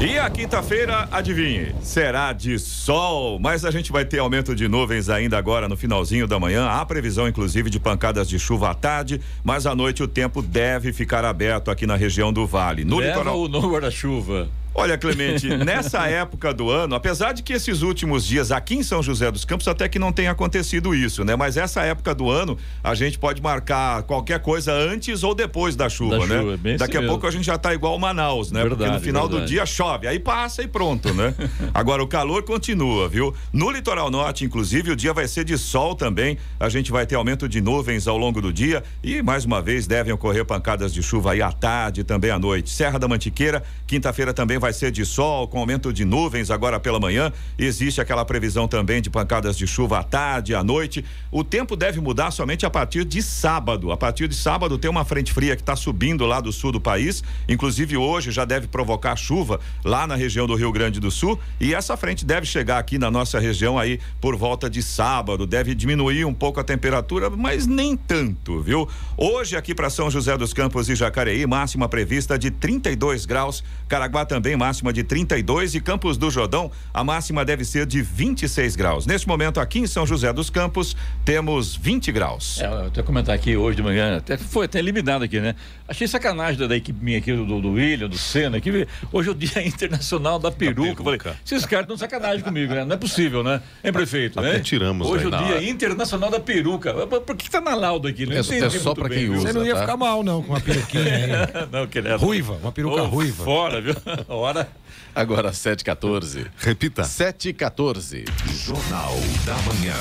E 0.00 0.18
a 0.18 0.30
quinta-feira, 0.30 1.06
adivinhe, 1.12 1.74
será 1.82 2.32
de 2.32 2.58
sol, 2.58 3.38
mas 3.38 3.62
a 3.64 3.70
gente 3.70 3.92
vai 3.92 4.06
ter 4.06 4.20
aumento 4.20 4.54
de 4.54 4.66
nuvens 4.66 5.10
ainda 5.10 5.36
agora 5.36 5.68
no 5.68 5.76
finalzinho 5.76 6.26
da 6.26 6.40
manhã. 6.40 6.66
Há 6.66 6.84
previsão, 6.86 7.28
inclusive, 7.28 7.68
de 7.68 7.78
pancadas 7.78 8.26
de 8.26 8.38
chuva 8.38 8.70
à 8.70 8.74
tarde, 8.74 9.20
mas 9.44 9.66
à 9.66 9.74
noite 9.74 10.02
o 10.02 10.08
tempo 10.08 10.40
deve 10.40 10.94
ficar 10.94 11.26
aberto 11.26 11.70
aqui 11.70 11.86
na 11.86 11.94
região 11.94 12.32
do 12.32 12.46
Vale. 12.46 12.84
No 12.84 12.98
Leva 12.98 13.18
litoral. 13.18 13.40
o 13.42 13.48
no 13.48 13.60
guarda-chuva. 13.60 14.48
Olha, 14.78 14.98
Clemente, 14.98 15.48
nessa 15.56 16.06
época 16.06 16.52
do 16.52 16.70
ano, 16.70 16.94
apesar 16.94 17.32
de 17.32 17.42
que 17.42 17.52
esses 17.54 17.80
últimos 17.82 18.26
dias 18.26 18.52
aqui 18.52 18.74
em 18.74 18.82
São 18.82 19.02
José 19.02 19.30
dos 19.30 19.44
Campos 19.44 19.66
até 19.66 19.88
que 19.88 19.98
não 19.98 20.12
tenha 20.12 20.30
acontecido 20.30 20.94
isso, 20.94 21.24
né? 21.24 21.34
Mas 21.34 21.56
essa 21.56 21.82
época 21.82 22.14
do 22.14 22.30
ano, 22.30 22.58
a 22.84 22.94
gente 22.94 23.18
pode 23.18 23.40
marcar 23.40 24.02
qualquer 24.02 24.38
coisa 24.40 24.72
antes 24.72 25.22
ou 25.22 25.34
depois 25.34 25.74
da 25.76 25.88
chuva, 25.88 26.18
Da 26.18 26.26
né? 26.26 26.38
chuva, 26.40 26.58
Daqui 26.78 26.96
a 26.96 27.00
assim 27.00 27.08
pouco 27.08 27.24
mesmo. 27.24 27.28
a 27.28 27.30
gente 27.30 27.46
já 27.46 27.56
tá 27.56 27.72
igual 27.72 27.98
Manaus, 27.98 28.52
né? 28.52 28.60
Porque 28.60 28.74
no 28.74 28.80
Verdade, 28.80 29.04
final 29.04 29.26
do 29.26 29.36
verdade. 29.36 29.52
dia 29.52 29.64
chove, 29.66 30.06
aí 30.06 30.18
passa 30.18 30.62
e 30.62 30.68
pronto, 30.68 31.12
né? 31.14 31.34
Agora 31.72 32.02
o 32.02 32.06
calor 32.06 32.42
continua, 32.42 33.08
viu? 33.08 33.34
No 33.52 33.70
litoral 33.70 34.10
norte, 34.10 34.44
inclusive, 34.44 34.90
o 34.90 34.96
dia 34.96 35.12
vai 35.14 35.26
ser 35.26 35.44
de 35.44 35.56
sol 35.56 35.94
também. 35.94 36.36
A 36.60 36.68
gente 36.68 36.92
vai 36.92 37.06
ter 37.06 37.14
aumento 37.14 37.48
de 37.48 37.60
nuvens 37.62 38.06
ao 38.06 38.18
longo 38.18 38.42
do 38.42 38.52
dia 38.52 38.82
e 39.02 39.22
mais 39.22 39.44
uma 39.46 39.62
vez 39.62 39.86
devem 39.86 40.12
ocorrer 40.12 40.44
pancadas 40.44 40.92
de 40.92 41.02
chuva 41.02 41.32
aí 41.32 41.40
à 41.40 41.50
tarde 41.50 42.04
também 42.04 42.30
à 42.30 42.38
noite. 42.38 42.68
Serra 42.70 42.98
da 42.98 43.08
Mantiqueira, 43.08 43.62
quinta-feira 43.86 44.34
também 44.34 44.58
vai 44.58 44.65
ser 44.72 44.90
de 44.90 45.04
sol 45.04 45.48
com 45.48 45.58
aumento 45.58 45.92
de 45.92 46.04
nuvens 46.04 46.50
agora 46.50 46.80
pela 46.80 46.98
manhã. 46.98 47.32
Existe 47.58 48.00
aquela 48.00 48.24
previsão 48.24 48.66
também 48.66 49.00
de 49.00 49.10
pancadas 49.10 49.56
de 49.56 49.66
chuva 49.66 49.98
à 50.00 50.02
tarde, 50.02 50.54
à 50.54 50.62
noite. 50.64 51.04
O 51.30 51.44
tempo 51.44 51.76
deve 51.76 52.00
mudar 52.00 52.30
somente 52.30 52.64
a 52.66 52.70
partir 52.70 53.04
de 53.04 53.22
sábado. 53.22 53.92
A 53.92 53.96
partir 53.96 54.28
de 54.28 54.34
sábado 54.34 54.78
tem 54.78 54.90
uma 54.90 55.04
frente 55.04 55.32
fria 55.32 55.54
que 55.54 55.62
está 55.62 55.76
subindo 55.76 56.24
lá 56.26 56.40
do 56.40 56.52
sul 56.52 56.72
do 56.72 56.80
país. 56.80 57.22
Inclusive 57.48 57.96
hoje 57.96 58.30
já 58.30 58.44
deve 58.44 58.66
provocar 58.66 59.16
chuva 59.16 59.60
lá 59.84 60.06
na 60.06 60.14
região 60.16 60.46
do 60.46 60.54
Rio 60.54 60.72
Grande 60.72 60.98
do 60.98 61.10
Sul. 61.10 61.38
E 61.60 61.74
essa 61.74 61.96
frente 61.96 62.24
deve 62.24 62.46
chegar 62.46 62.78
aqui 62.78 62.98
na 62.98 63.10
nossa 63.10 63.38
região 63.38 63.78
aí 63.78 64.00
por 64.20 64.36
volta 64.36 64.68
de 64.68 64.82
sábado. 64.82 65.46
Deve 65.46 65.74
diminuir 65.74 66.24
um 66.24 66.34
pouco 66.34 66.60
a 66.60 66.64
temperatura, 66.64 67.30
mas 67.30 67.66
nem 67.66 67.96
tanto, 67.96 68.60
viu? 68.60 68.88
Hoje 69.16 69.56
aqui 69.56 69.74
para 69.74 69.90
São 69.90 70.10
José 70.10 70.36
dos 70.36 70.52
Campos 70.52 70.88
e 70.88 70.94
Jacareí, 70.94 71.46
máxima 71.46 71.88
prevista 71.88 72.38
de 72.38 72.50
32 72.50 73.26
graus. 73.26 73.62
Caraguá 73.88 74.24
também 74.24 74.55
máxima 74.56 74.92
de 74.92 75.02
32 75.02 75.74
e 75.74 75.80
Campos 75.80 76.16
do 76.16 76.30
Jordão 76.30 76.70
a 76.92 77.04
máxima 77.04 77.44
deve 77.44 77.64
ser 77.64 77.86
de 77.86 78.02
26 78.02 78.76
graus. 78.76 79.06
Neste 79.06 79.28
momento 79.28 79.60
aqui 79.60 79.80
em 79.80 79.86
São 79.86 80.06
José 80.06 80.32
dos 80.32 80.50
Campos 80.50 80.96
temos 81.24 81.76
20 81.76 82.12
graus. 82.12 82.60
É, 82.60 82.66
eu 82.66 82.86
até 82.86 83.02
comentar 83.02 83.34
aqui 83.34 83.56
hoje 83.56 83.76
de 83.76 83.82
manhã, 83.82 84.16
até 84.16 84.36
foi 84.36 84.66
até 84.66 84.78
eliminado 84.78 85.22
aqui, 85.22 85.40
né? 85.40 85.54
Achei 85.88 86.08
sacanagem 86.08 86.58
da, 86.58 86.66
da 86.66 86.76
equipe 86.76 87.02
minha 87.02 87.18
aqui, 87.18 87.32
do, 87.32 87.60
do 87.60 87.72
William, 87.72 88.08
do 88.08 88.18
Senna, 88.18 88.56
aqui. 88.58 88.86
Hoje 89.12 89.28
é 89.28 89.32
o 89.32 89.34
Dia 89.34 89.62
Internacional 89.66 90.38
da 90.38 90.50
Peruca. 90.50 91.02
Falei, 91.02 91.18
peruca. 91.18 91.36
esses 91.44 91.64
caras 91.64 91.84
estão 91.84 91.96
sacanagem 91.96 92.42
comigo, 92.42 92.74
né? 92.74 92.84
Não 92.84 92.94
é 92.94 92.98
possível, 92.98 93.44
né? 93.44 93.62
Hein, 93.84 93.92
prefeito? 93.92 94.38
Até 94.40 94.54
né? 94.54 94.58
tiramos 94.60 95.06
Hoje 95.06 95.24
é 95.24 95.28
o 95.28 95.30
Dia 95.30 95.40
hora. 95.40 95.64
Internacional 95.64 96.30
da 96.30 96.40
Peruca. 96.40 96.92
Por 97.06 97.36
que 97.36 97.48
tá 97.48 97.60
na 97.60 97.74
lauda 97.76 98.08
aqui? 98.08 98.26
Não 98.26 98.32
É- 98.32 98.38
é 98.40 98.42
só 98.42 98.94
bem, 98.94 99.08
quem 99.08 99.30
usa. 99.30 99.42
Você 99.46 99.52
não 99.52 99.64
ia 99.64 99.74
tá? 99.74 99.80
ficar 99.82 99.96
mal, 99.96 100.24
não, 100.24 100.42
com 100.42 100.52
uma 100.52 100.60
peruquinha 100.60 101.04
aí. 101.04 101.26
Não, 101.70 101.86
que 101.86 101.98
é 101.98 102.14
Ruiva, 102.16 102.54
uma 102.54 102.72
peruca 102.72 103.02
Ô, 103.02 103.06
ruiva. 103.06 103.44
Fora, 103.44 103.80
viu? 103.80 103.94
Hora. 104.28 104.68
Agora 105.14 105.50
7h14. 105.50 106.46
Repita. 106.58 107.02
7h14. 107.02 108.24
Jornal 108.64 109.14
da 109.44 109.54
Manhã. 109.54 109.94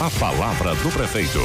A 0.00 0.10
palavra 0.18 0.74
do 0.74 0.90
prefeito. 0.90 1.40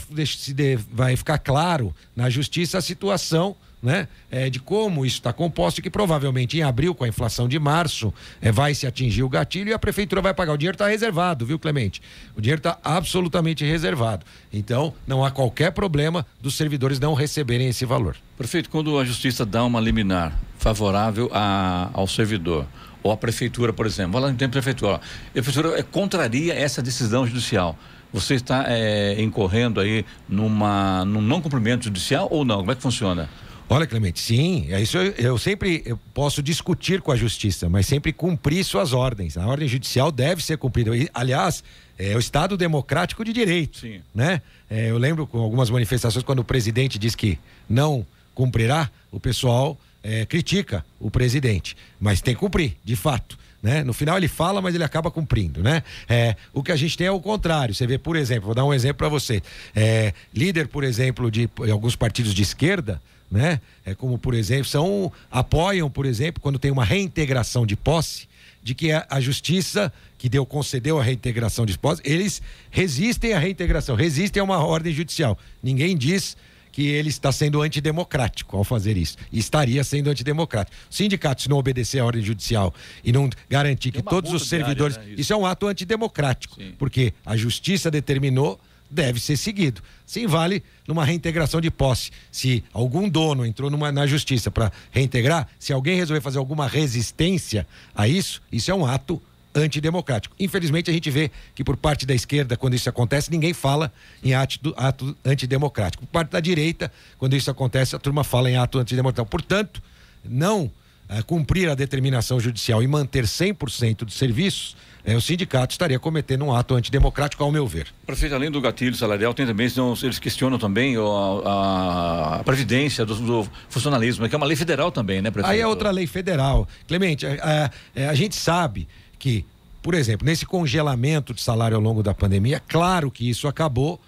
vai 0.93 1.17
ficar 1.17 1.39
claro 1.39 1.95
na 2.15 2.29
justiça 2.29 2.77
a 2.77 2.83
situação 2.83 3.57
né, 3.83 4.07
é, 4.31 4.49
de 4.49 4.61
como 4.61 5.05
isso 5.05 5.16
está 5.16 5.33
composto 5.33 5.83
que 5.83 5.90
provavelmente 5.90 6.57
em 6.57 6.62
abril, 6.62 6.95
com 6.95 7.03
a 7.05 7.09
inflação 7.09 7.49
de 7.49 7.59
março, 7.59 8.14
é, 8.40 8.53
vai 8.53 8.75
se 8.75 8.87
atingir 8.87 9.23
o 9.25 9.29
gatilho 9.29 9.71
e 9.71 9.73
a 9.73 9.79
prefeitura 9.79 10.23
vai 10.23 10.33
pagar. 10.33 10.53
O 10.53 10.57
dinheiro 10.57 10.77
está 10.77 10.87
reservado, 10.87 11.45
viu, 11.45 11.59
Clemente? 11.59 12.01
O 12.37 12.40
dinheiro 12.40 12.61
está 12.61 12.79
absolutamente 12.85 13.64
reservado. 13.64 14.25
Então, 14.53 14.95
não 15.07 15.25
há 15.25 15.31
qualquer 15.31 15.73
problema 15.73 16.25
dos 16.40 16.55
servidores 16.55 17.01
não 17.01 17.14
receberem 17.14 17.68
esse 17.68 17.85
valor. 17.85 18.16
Prefeito, 18.38 18.71
quando 18.71 18.99
a 18.99 19.05
justiça 19.05 19.45
dá 19.45 19.64
uma 19.64 19.81
liminar 19.81 20.33
favorável 20.59 21.29
a- 21.33 21.90
ao 21.92 22.07
servidor, 22.07 22.66
ou 23.03 23.11
a 23.11 23.16
prefeitura, 23.16 23.73
por 23.73 23.85
exemplo, 23.85 24.12
vai 24.12 24.23
lá 24.23 24.31
no 24.31 24.37
tempo 24.37 24.53
prefeitura, 24.53 24.95
a 24.97 25.33
prefeitura 25.33 25.77
é, 25.79 25.83
contraria 25.83 26.55
essa 26.55 26.81
decisão 26.81 27.27
judicial. 27.27 27.77
Você 28.12 28.35
está 28.35 28.64
é, 28.68 29.21
incorrendo 29.21 29.81
aí 29.81 30.05
numa, 30.29 31.05
num 31.05 31.21
não 31.23 31.40
cumprimento 31.40 31.85
judicial 31.85 32.29
ou 32.31 32.45
não? 32.45 32.59
Como 32.59 32.71
é 32.71 32.75
que 32.77 32.83
funciona? 32.83 33.29
Olha, 33.73 33.87
Clemente, 33.87 34.21
sim, 34.21 34.67
é 34.69 34.83
isso 34.83 34.99
eu, 34.99 35.13
eu 35.13 35.39
sempre 35.39 35.83
eu 35.87 35.99
posso 36.13 36.43
discutir 36.43 37.01
com 37.01 37.11
a 37.11 37.17
justiça, 37.17 37.71
mas 37.71 37.87
sempre 37.87 38.13
cumprir 38.13 38.63
suas 38.65 38.93
ordens. 38.93 39.39
A 39.39 39.47
ordem 39.47 39.67
judicial 39.67 40.13
deve 40.13 40.45
ser 40.45 40.59
cumprida. 40.59 40.95
E, 40.95 41.09
aliás, 41.15 41.65
é 41.99 42.15
o 42.15 42.19
Estado 42.19 42.55
democrático 42.55 43.25
de 43.25 43.33
direito. 43.33 43.79
Sim. 43.79 44.03
Né? 44.15 44.43
É, 44.69 44.91
eu 44.91 44.99
lembro 44.99 45.27
com 45.27 45.39
algumas 45.39 45.71
manifestações 45.71 46.23
quando 46.23 46.41
o 46.41 46.45
presidente 46.45 46.99
diz 46.99 47.15
que 47.15 47.39
não 47.67 48.07
cumprirá, 48.35 48.91
o 49.11 49.19
pessoal 49.19 49.79
é, 50.03 50.27
critica 50.27 50.85
o 51.01 51.11
presidente, 51.11 51.75
mas 51.99 52.21
tem 52.21 52.35
que 52.35 52.41
cumprir, 52.41 52.77
de 52.85 52.95
fato. 52.95 53.39
Né? 53.63 53.83
No 53.85 53.95
final 53.95 54.19
ele 54.19 54.29
fala, 54.29 54.61
mas 54.61 54.75
ele 54.75 54.85
acaba 54.85 55.11
cumprindo, 55.11 55.63
né? 55.63 55.83
É, 56.07 56.37
o 56.53 56.63
que 56.63 56.73
a 56.73 56.77
gente 56.77 56.99
tem 56.99 57.07
é 57.07 57.13
o 57.13 57.21
contrário. 57.21 57.75
Você 57.75 57.87
vê, 57.87 57.97
por 57.97 58.17
exemplo, 58.17 58.47
vou 58.47 58.55
dar 58.55 58.67
um 58.67 58.75
exemplo 58.75 58.99
para 58.99 59.09
você. 59.09 59.41
É, 59.75 60.13
líder, 60.35 60.69
por 60.69 60.85
exemplo, 60.85 61.31
de 61.31 61.49
alguns 61.71 61.97
partidos 61.97 62.35
de 62.35 62.43
esquerda, 62.43 63.01
né? 63.33 63.61
É 63.85 63.95
como, 63.95 64.18
por 64.18 64.35
exemplo, 64.35 64.66
são 64.66 65.11
apoiam, 65.31 65.90
por 65.90 66.05
exemplo, 66.05 66.40
quando 66.40 66.59
tem 66.59 66.71
uma 66.71 66.85
reintegração 66.85 67.64
de 67.64 67.75
posse, 67.75 68.29
de 68.62 68.75
que 68.75 68.92
a, 68.92 69.07
a 69.09 69.21
justiça 69.21 69.92
que 70.18 70.29
deu 70.29 70.45
concedeu 70.45 71.01
a 71.01 71.03
reintegração 71.03 71.64
de 71.64 71.77
posse, 71.79 72.03
eles 72.05 72.42
resistem 72.71 73.33
à 73.33 73.38
reintegração, 73.38 73.97
resistem 73.97 74.40
a 74.40 74.45
uma 74.45 74.59
ordem 74.59 74.92
judicial. 74.92 75.37
Ninguém 75.62 75.97
diz 75.97 76.37
que 76.71 76.87
ele 76.87 77.09
está 77.09 77.31
sendo 77.31 77.61
antidemocrático 77.61 78.57
ao 78.57 78.64
fazer 78.64 78.97
isso. 78.97 79.16
E 79.31 79.38
estaria 79.38 79.85
sendo 79.85 80.09
antidemocrático. 80.09 80.77
O 80.90 80.95
sindicato, 80.95 81.42
se 81.42 81.49
não 81.49 81.59
obedecer 81.59 82.01
à 82.01 82.05
ordem 82.05 82.23
judicial 82.23 82.75
e 83.05 83.12
não 83.12 83.29
garantir 83.49 83.92
que 83.92 84.03
todos 84.03 84.33
os 84.33 84.49
servidores. 84.49 84.95
Diária, 84.95 85.09
né? 85.09 85.12
isso. 85.14 85.21
isso. 85.21 85.33
é 85.33 85.37
um 85.37 85.45
ato 85.45 85.66
antidemocrático. 85.66 86.57
Sim. 86.57 86.73
Porque 86.79 87.12
a 87.27 87.37
justiça 87.37 87.90
determinou, 87.90 88.59
deve 88.93 89.19
ser 89.19 89.37
seguido. 89.37 89.83
Sim, 90.07 90.27
vale 90.27 90.63
numa 90.87 91.05
reintegração 91.05 91.61
de 91.61 91.71
posse. 91.71 92.11
Se 92.31 92.63
algum 92.73 93.09
dono 93.09 93.47
entrou 93.47 93.71
numa, 93.71 93.91
na 93.91 94.07
justiça 94.07 94.51
para 94.51 94.71
reintegrar, 94.91 95.49
se 95.59 95.73
alguém 95.73 95.97
resolver 95.97 96.21
fazer 96.21 96.39
alguma 96.39 96.69
resistência 96.69 97.67
a 97.95 98.07
isso, 98.07 98.43
isso 98.53 98.71
é 98.71 98.75
um 98.75 98.85
ato 98.85 99.21
antidemocrático. 99.55 100.35
Infelizmente, 100.39 100.91
a 100.91 100.93
gente 100.93 101.11
vê 101.11 101.31
que 101.55 101.65
por 101.65 101.77
parte 101.77 102.07
da 102.07 102.15
esquerda, 102.15 102.57
quando 102.57 102.75
isso 102.75 102.89
acontece, 102.89 103.31
ninguém 103.31 103.53
fala 103.53 103.93
em 104.23 104.35
ato, 104.35 104.75
ato 104.77 105.17
antidemocrático. 105.25 106.07
Por 106.07 106.13
parte 106.13 106.31
da 106.31 106.41
direita, 106.41 106.93
quando 107.19 107.35
isso 107.35 107.51
acontece, 107.51 107.97
a 107.97 107.99
turma 107.99 108.25
fala 108.25 108.51
em 108.51 108.57
ato 108.57 108.79
antidemocrático. 108.79 109.31
Portanto, 109.31 109.83
não 110.25 110.71
eh, 111.09 111.23
cumprir 111.23 111.69
a 111.69 111.75
determinação 111.75 112.41
judicial 112.41 112.83
e 112.83 112.87
manter 112.87 113.25
100% 113.25 114.05
dos 114.05 114.15
serviços, 114.15 114.77
eh, 115.05 115.17
o 115.17 115.21
sindicato 115.21 115.73
estaria 115.73 115.99
cometendo 115.99 116.45
um 116.45 116.55
ato 116.55 116.75
antidemocrático, 116.75 117.43
ao 117.43 117.51
meu 117.51 117.67
ver. 117.67 117.88
Prefeito, 118.07 118.35
além 118.35 118.51
do 118.51 118.61
gatilho 118.61 118.95
salarial, 118.95 119.35
tem 119.35 119.47
também, 119.47 119.69
eles 120.03 120.19
questionam 120.19 120.59
também 120.59 120.97
a, 120.97 122.38
a 122.38 122.45
previdência 122.45 123.05
do, 123.05 123.15
do 123.15 123.49
funcionalismo, 123.69 124.29
que 124.29 124.35
é 124.35 124.38
uma 124.38 124.47
lei 124.47 124.57
federal 124.57 124.93
também, 124.93 125.21
né, 125.21 125.31
prefeito? 125.31 125.53
Aí 125.53 125.61
é 125.61 125.67
outra 125.67 125.91
lei 125.91 126.07
federal. 126.07 126.69
Clemente, 126.87 127.27
a, 127.27 127.71
a, 127.97 128.11
a 128.11 128.15
gente 128.15 128.37
sabe 128.37 128.87
que, 129.19 129.45
por 129.83 129.95
exemplo, 129.95 130.25
nesse 130.25 130.47
congelamento 130.47 131.35
de 131.35 131.43
salário 131.43 131.77
ao 131.77 131.83
longo 131.83 132.03
da 132.03 132.15
pandemia, 132.15 132.61
claro 132.69 133.11
que 133.11 133.29
isso 133.29 133.49
acabou 133.49 134.01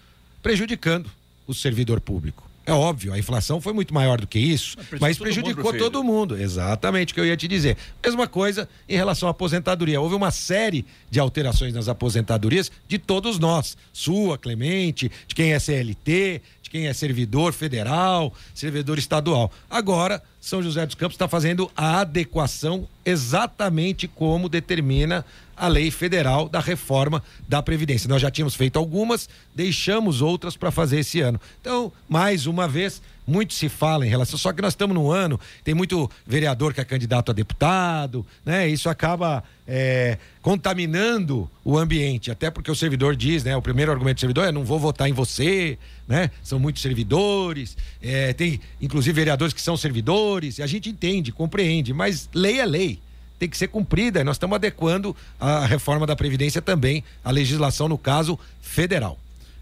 prejudicando 0.42 1.10
o 1.46 1.54
servidor 1.54 2.00
público. 2.00 2.44
É 2.66 2.72
óbvio, 2.72 3.12
a 3.12 3.18
inflação 3.18 3.60
foi 3.60 3.74
muito 3.74 3.92
maior 3.92 4.18
do 4.18 4.26
que 4.26 4.38
isso, 4.38 4.76
Mas 4.92 5.00
mas, 5.00 5.18
prejudicou 5.18 5.64
todo 5.64 5.72
mundo, 5.72 5.78
todo 5.78 6.04
mundo. 6.04 6.40
Exatamente 6.40 7.12
o 7.12 7.14
que 7.14 7.20
eu 7.20 7.26
ia 7.26 7.36
te 7.36 7.46
dizer. 7.46 7.76
Mesma 8.02 8.26
coisa 8.26 8.66
em 8.88 8.96
relação 8.96 9.28
à 9.28 9.32
aposentadoria. 9.32 10.00
Houve 10.00 10.14
uma 10.14 10.30
série 10.30 10.86
de 11.10 11.20
alterações 11.20 11.74
nas 11.74 11.88
aposentadorias 11.88 12.72
de 12.88 12.98
todos 12.98 13.38
nós. 13.38 13.76
Sua, 13.92 14.38
Clemente, 14.38 15.10
de 15.26 15.34
quem 15.34 15.52
é 15.52 15.58
CLT, 15.58 16.40
de 16.62 16.70
quem 16.70 16.86
é 16.86 16.94
servidor 16.94 17.52
federal, 17.52 18.32
servidor 18.54 18.98
estadual. 18.98 19.52
Agora, 19.68 20.22
São 20.40 20.62
José 20.62 20.86
dos 20.86 20.94
Campos 20.94 21.16
está 21.16 21.28
fazendo 21.28 21.70
a 21.76 22.00
adequação 22.00 22.88
exatamente 23.04 24.08
como 24.08 24.48
determina 24.48 25.24
a 25.56 25.68
lei 25.68 25.90
federal 25.90 26.48
da 26.48 26.60
reforma 26.60 27.22
da 27.48 27.62
Previdência. 27.62 28.08
Nós 28.08 28.20
já 28.20 28.30
tínhamos 28.30 28.54
feito 28.54 28.78
algumas, 28.78 29.28
deixamos 29.54 30.20
outras 30.20 30.56
para 30.56 30.70
fazer 30.70 31.00
esse 31.00 31.20
ano. 31.20 31.40
Então, 31.60 31.92
mais 32.08 32.46
uma 32.46 32.66
vez, 32.66 33.00
muito 33.26 33.54
se 33.54 33.68
fala 33.68 34.06
em 34.06 34.08
relação. 34.08 34.38
Só 34.38 34.52
que 34.52 34.60
nós 34.60 34.72
estamos 34.72 34.94
num 34.94 35.10
ano, 35.10 35.38
tem 35.62 35.74
muito 35.74 36.10
vereador 36.26 36.74
que 36.74 36.80
é 36.80 36.84
candidato 36.84 37.30
a 37.30 37.34
deputado, 37.34 38.26
né? 38.44 38.68
Isso 38.68 38.88
acaba 38.88 39.42
é, 39.66 40.18
contaminando 40.42 41.48
o 41.64 41.78
ambiente, 41.78 42.30
até 42.30 42.50
porque 42.50 42.70
o 42.70 42.74
servidor 42.74 43.16
diz, 43.16 43.44
né? 43.44 43.56
O 43.56 43.62
primeiro 43.62 43.92
argumento 43.92 44.16
do 44.16 44.20
servidor 44.20 44.46
é 44.46 44.52
não 44.52 44.64
vou 44.64 44.78
votar 44.78 45.08
em 45.08 45.12
você, 45.12 45.78
né? 46.06 46.30
São 46.42 46.58
muitos 46.58 46.82
servidores, 46.82 47.76
é, 48.02 48.32
tem 48.32 48.60
inclusive 48.80 49.14
vereadores 49.14 49.54
que 49.54 49.62
são 49.62 49.76
servidores, 49.76 50.58
e 50.58 50.62
a 50.62 50.66
gente 50.66 50.90
entende, 50.90 51.32
compreende, 51.32 51.94
mas 51.94 52.28
lei 52.34 52.60
é 52.60 52.66
lei 52.66 52.93
tem 53.38 53.48
que 53.48 53.56
ser 53.56 53.68
cumprida. 53.68 54.20
E 54.20 54.24
nós 54.24 54.36
estamos 54.36 54.54
adequando 54.54 55.16
a 55.38 55.66
reforma 55.66 56.06
da 56.06 56.16
Previdência 56.16 56.62
também 56.62 57.02
à 57.24 57.30
legislação, 57.30 57.88
no 57.88 57.98
caso, 57.98 58.38
federal. 58.60 59.18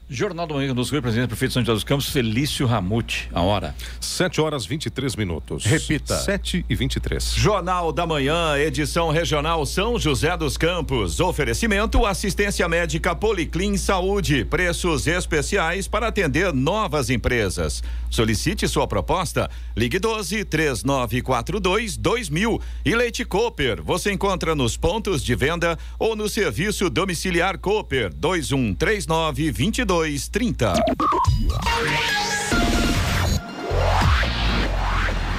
Jornal 0.08 0.46
do 0.46 0.54
Manhã 0.54 0.68
conosco, 0.68 1.00
presidente 1.00 1.26
do 1.26 1.28
prefeito 1.28 1.50
de 1.50 1.54
São 1.54 1.62
José 1.62 1.72
dos 1.72 1.84
Campos, 1.84 2.10
Felício 2.10 2.66
Ramute, 2.66 3.30
a 3.32 3.40
hora. 3.40 3.74
7 4.00 4.40
horas 4.40 4.66
23 4.66 5.16
minutos. 5.16 5.64
Repita. 5.64 6.18
7 6.18 6.66
e 6.68 6.74
23. 6.74 7.34
Jornal 7.34 7.92
da 7.92 8.06
Manhã, 8.06 8.58
edição 8.58 9.10
regional 9.10 9.64
São 9.64 9.98
José 9.98 10.36
dos 10.36 10.56
Campos. 10.58 11.18
Oferecimento 11.18 12.04
assistência 12.04 12.68
médica 12.68 13.14
Policlin 13.14 13.76
Saúde. 13.76 14.44
Preços 14.44 15.06
especiais 15.06 15.88
para 15.88 16.08
atender 16.08 16.52
novas 16.52 17.08
empresas. 17.08 17.82
Solicite 18.10 18.68
sua 18.68 18.86
proposta. 18.86 19.48
Ligue 19.74 19.98
12 19.98 20.44
3942 20.44 21.96
2000. 21.96 22.60
E 22.84 22.94
Leite 22.94 23.24
Cooper. 23.24 23.82
Você 23.82 24.12
encontra 24.12 24.54
nos 24.54 24.76
pontos 24.76 25.24
de 25.24 25.34
venda 25.34 25.78
ou 25.98 26.14
no 26.14 26.28
serviço 26.28 26.90
domiciliar 26.90 27.56
Cooper 27.56 28.12
2139 28.14 29.52
2230. 30.06 32.41